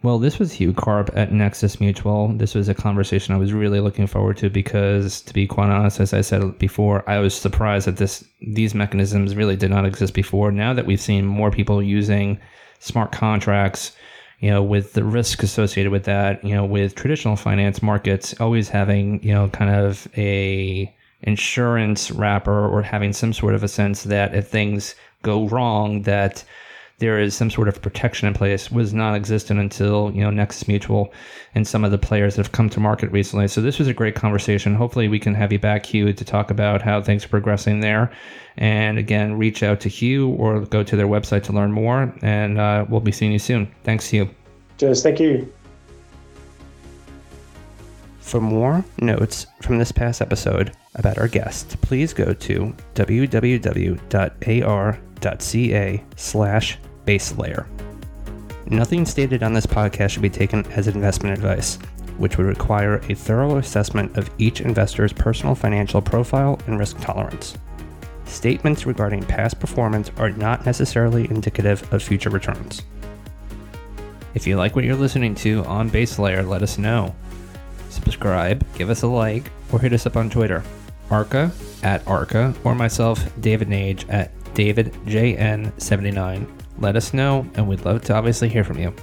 Well, 0.02 0.18
this 0.18 0.38
was 0.38 0.52
Hugh 0.52 0.72
Karp 0.72 1.10
at 1.14 1.32
Nexus 1.32 1.80
Mutual. 1.80 2.28
This 2.28 2.54
was 2.54 2.68
a 2.68 2.74
conversation 2.74 3.34
I 3.34 3.38
was 3.38 3.52
really 3.52 3.80
looking 3.80 4.06
forward 4.06 4.38
to 4.38 4.48
because, 4.48 5.20
to 5.22 5.34
be 5.34 5.46
quite 5.46 5.68
honest, 5.68 6.00
as 6.00 6.14
I 6.14 6.22
said 6.22 6.58
before, 6.58 7.06
I 7.10 7.18
was 7.18 7.34
surprised 7.34 7.86
that 7.88 7.98
this 7.98 8.24
these 8.40 8.74
mechanisms 8.74 9.36
really 9.36 9.56
did 9.56 9.70
not 9.70 9.84
exist 9.84 10.14
before. 10.14 10.50
Now 10.50 10.72
that 10.72 10.86
we've 10.86 11.00
seen 11.00 11.26
more 11.26 11.50
people 11.50 11.82
using 11.82 12.40
smart 12.78 13.12
contracts, 13.12 13.92
you 14.40 14.50
know, 14.50 14.62
with 14.62 14.92
the 14.92 15.04
risk 15.04 15.42
associated 15.42 15.90
with 15.90 16.04
that, 16.04 16.44
you 16.44 16.54
know, 16.54 16.64
with 16.64 16.94
traditional 16.94 17.36
finance 17.36 17.82
markets 17.82 18.38
always 18.40 18.68
having, 18.68 19.22
you 19.22 19.32
know, 19.32 19.48
kind 19.48 19.74
of 19.74 20.06
a 20.16 20.94
insurance 21.22 22.10
wrapper 22.10 22.68
or 22.68 22.82
having 22.82 23.12
some 23.12 23.32
sort 23.32 23.54
of 23.54 23.62
a 23.62 23.68
sense 23.68 24.04
that 24.04 24.34
if 24.34 24.48
things 24.48 24.94
go 25.22 25.48
wrong, 25.48 26.02
that 26.02 26.44
there 26.98 27.18
is 27.18 27.34
some 27.34 27.50
sort 27.50 27.68
of 27.68 27.82
protection 27.82 28.26
in 28.26 28.32
place 28.32 28.70
was 28.70 28.94
non-existent 28.94 29.60
until 29.60 30.10
you 30.14 30.22
know 30.22 30.30
Nexus 30.30 30.66
Mutual 30.66 31.12
and 31.54 31.66
some 31.66 31.84
of 31.84 31.90
the 31.90 31.98
players 31.98 32.36
that 32.36 32.46
have 32.46 32.52
come 32.52 32.70
to 32.70 32.80
market 32.80 33.10
recently. 33.12 33.48
So 33.48 33.60
this 33.60 33.78
was 33.78 33.88
a 33.88 33.94
great 33.94 34.14
conversation. 34.14 34.74
Hopefully, 34.74 35.08
we 35.08 35.18
can 35.18 35.34
have 35.34 35.52
you 35.52 35.58
back, 35.58 35.84
Hugh, 35.84 36.12
to 36.12 36.24
talk 36.24 36.50
about 36.50 36.80
how 36.80 37.02
things 37.02 37.24
are 37.24 37.28
progressing 37.28 37.80
there. 37.80 38.10
And 38.56 38.98
again, 38.98 39.36
reach 39.36 39.62
out 39.62 39.80
to 39.80 39.90
Hugh 39.90 40.30
or 40.30 40.60
go 40.60 40.82
to 40.82 40.96
their 40.96 41.06
website 41.06 41.42
to 41.44 41.52
learn 41.52 41.72
more. 41.72 42.14
And 42.22 42.58
uh, 42.58 42.86
we'll 42.88 43.00
be 43.00 43.12
seeing 43.12 43.32
you 43.32 43.38
soon. 43.38 43.70
Thanks, 43.84 44.08
Hugh. 44.08 44.30
Cheers. 44.78 45.02
Thank 45.02 45.20
you. 45.20 45.52
For 48.20 48.40
more 48.40 48.84
notes 48.98 49.46
from 49.60 49.78
this 49.78 49.92
past 49.92 50.20
episode 50.20 50.72
about 50.96 51.18
our 51.18 51.28
guest, 51.28 51.80
please 51.80 52.12
go 52.12 52.32
to 52.32 52.74
www.ar.ca 52.94 54.04
slash 56.16 56.78
base 57.04 57.38
layer. 57.38 57.66
Nothing 58.66 59.06
stated 59.06 59.42
on 59.44 59.52
this 59.52 59.66
podcast 59.66 60.10
should 60.10 60.22
be 60.22 60.30
taken 60.30 60.66
as 60.72 60.88
investment 60.88 61.38
advice, 61.38 61.76
which 62.18 62.36
would 62.36 62.46
require 62.46 62.96
a 63.08 63.14
thorough 63.14 63.58
assessment 63.58 64.16
of 64.16 64.28
each 64.38 64.60
investor's 64.60 65.12
personal 65.12 65.54
financial 65.54 66.02
profile 66.02 66.58
and 66.66 66.78
risk 66.78 66.98
tolerance. 67.00 67.56
Statements 68.24 68.86
regarding 68.86 69.22
past 69.22 69.60
performance 69.60 70.10
are 70.18 70.30
not 70.30 70.66
necessarily 70.66 71.30
indicative 71.30 71.92
of 71.92 72.02
future 72.02 72.30
returns. 72.30 72.82
If 74.34 74.46
you 74.46 74.56
like 74.56 74.74
what 74.74 74.84
you're 74.84 74.96
listening 74.96 75.34
to 75.36 75.64
on 75.64 75.88
Base 75.88 76.18
Layer, 76.18 76.42
let 76.42 76.62
us 76.62 76.76
know. 76.76 77.14
Subscribe, 77.88 78.66
give 78.74 78.90
us 78.90 79.02
a 79.02 79.06
like, 79.06 79.50
or 79.72 79.78
hit 79.78 79.92
us 79.92 80.06
up 80.06 80.16
on 80.16 80.28
Twitter. 80.28 80.62
Arca 81.10 81.50
at 81.82 82.06
Arca, 82.06 82.54
or 82.64 82.74
myself, 82.74 83.22
David 83.40 83.68
Nage 83.68 84.04
at 84.08 84.32
DavidJN79 84.54 86.46
let 86.78 86.96
us 86.96 87.14
know, 87.14 87.46
and 87.54 87.66
we'd 87.66 87.84
love 87.84 88.02
to 88.04 88.14
obviously 88.14 88.48
hear 88.48 88.64
from 88.64 88.78
you. 88.78 88.94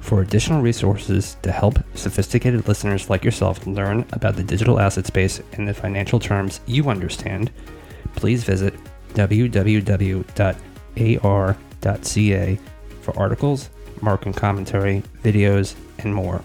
For 0.00 0.20
additional 0.22 0.60
resources 0.60 1.36
to 1.42 1.50
help 1.52 1.78
sophisticated 1.94 2.68
listeners 2.68 3.08
like 3.08 3.24
yourself 3.24 3.66
learn 3.66 4.04
about 4.12 4.36
the 4.36 4.44
digital 4.44 4.78
asset 4.78 5.06
space 5.06 5.40
in 5.52 5.64
the 5.64 5.74
financial 5.74 6.20
terms 6.20 6.60
you 6.66 6.90
understand, 6.90 7.50
please 8.14 8.44
visit 8.44 8.74
www.ar.ca 9.14 10.18
for 13.00 13.18
articles, 13.18 13.70
market 14.00 14.36
commentary, 14.36 15.02
videos, 15.22 15.74
and 15.98 16.14
more. 16.14 16.42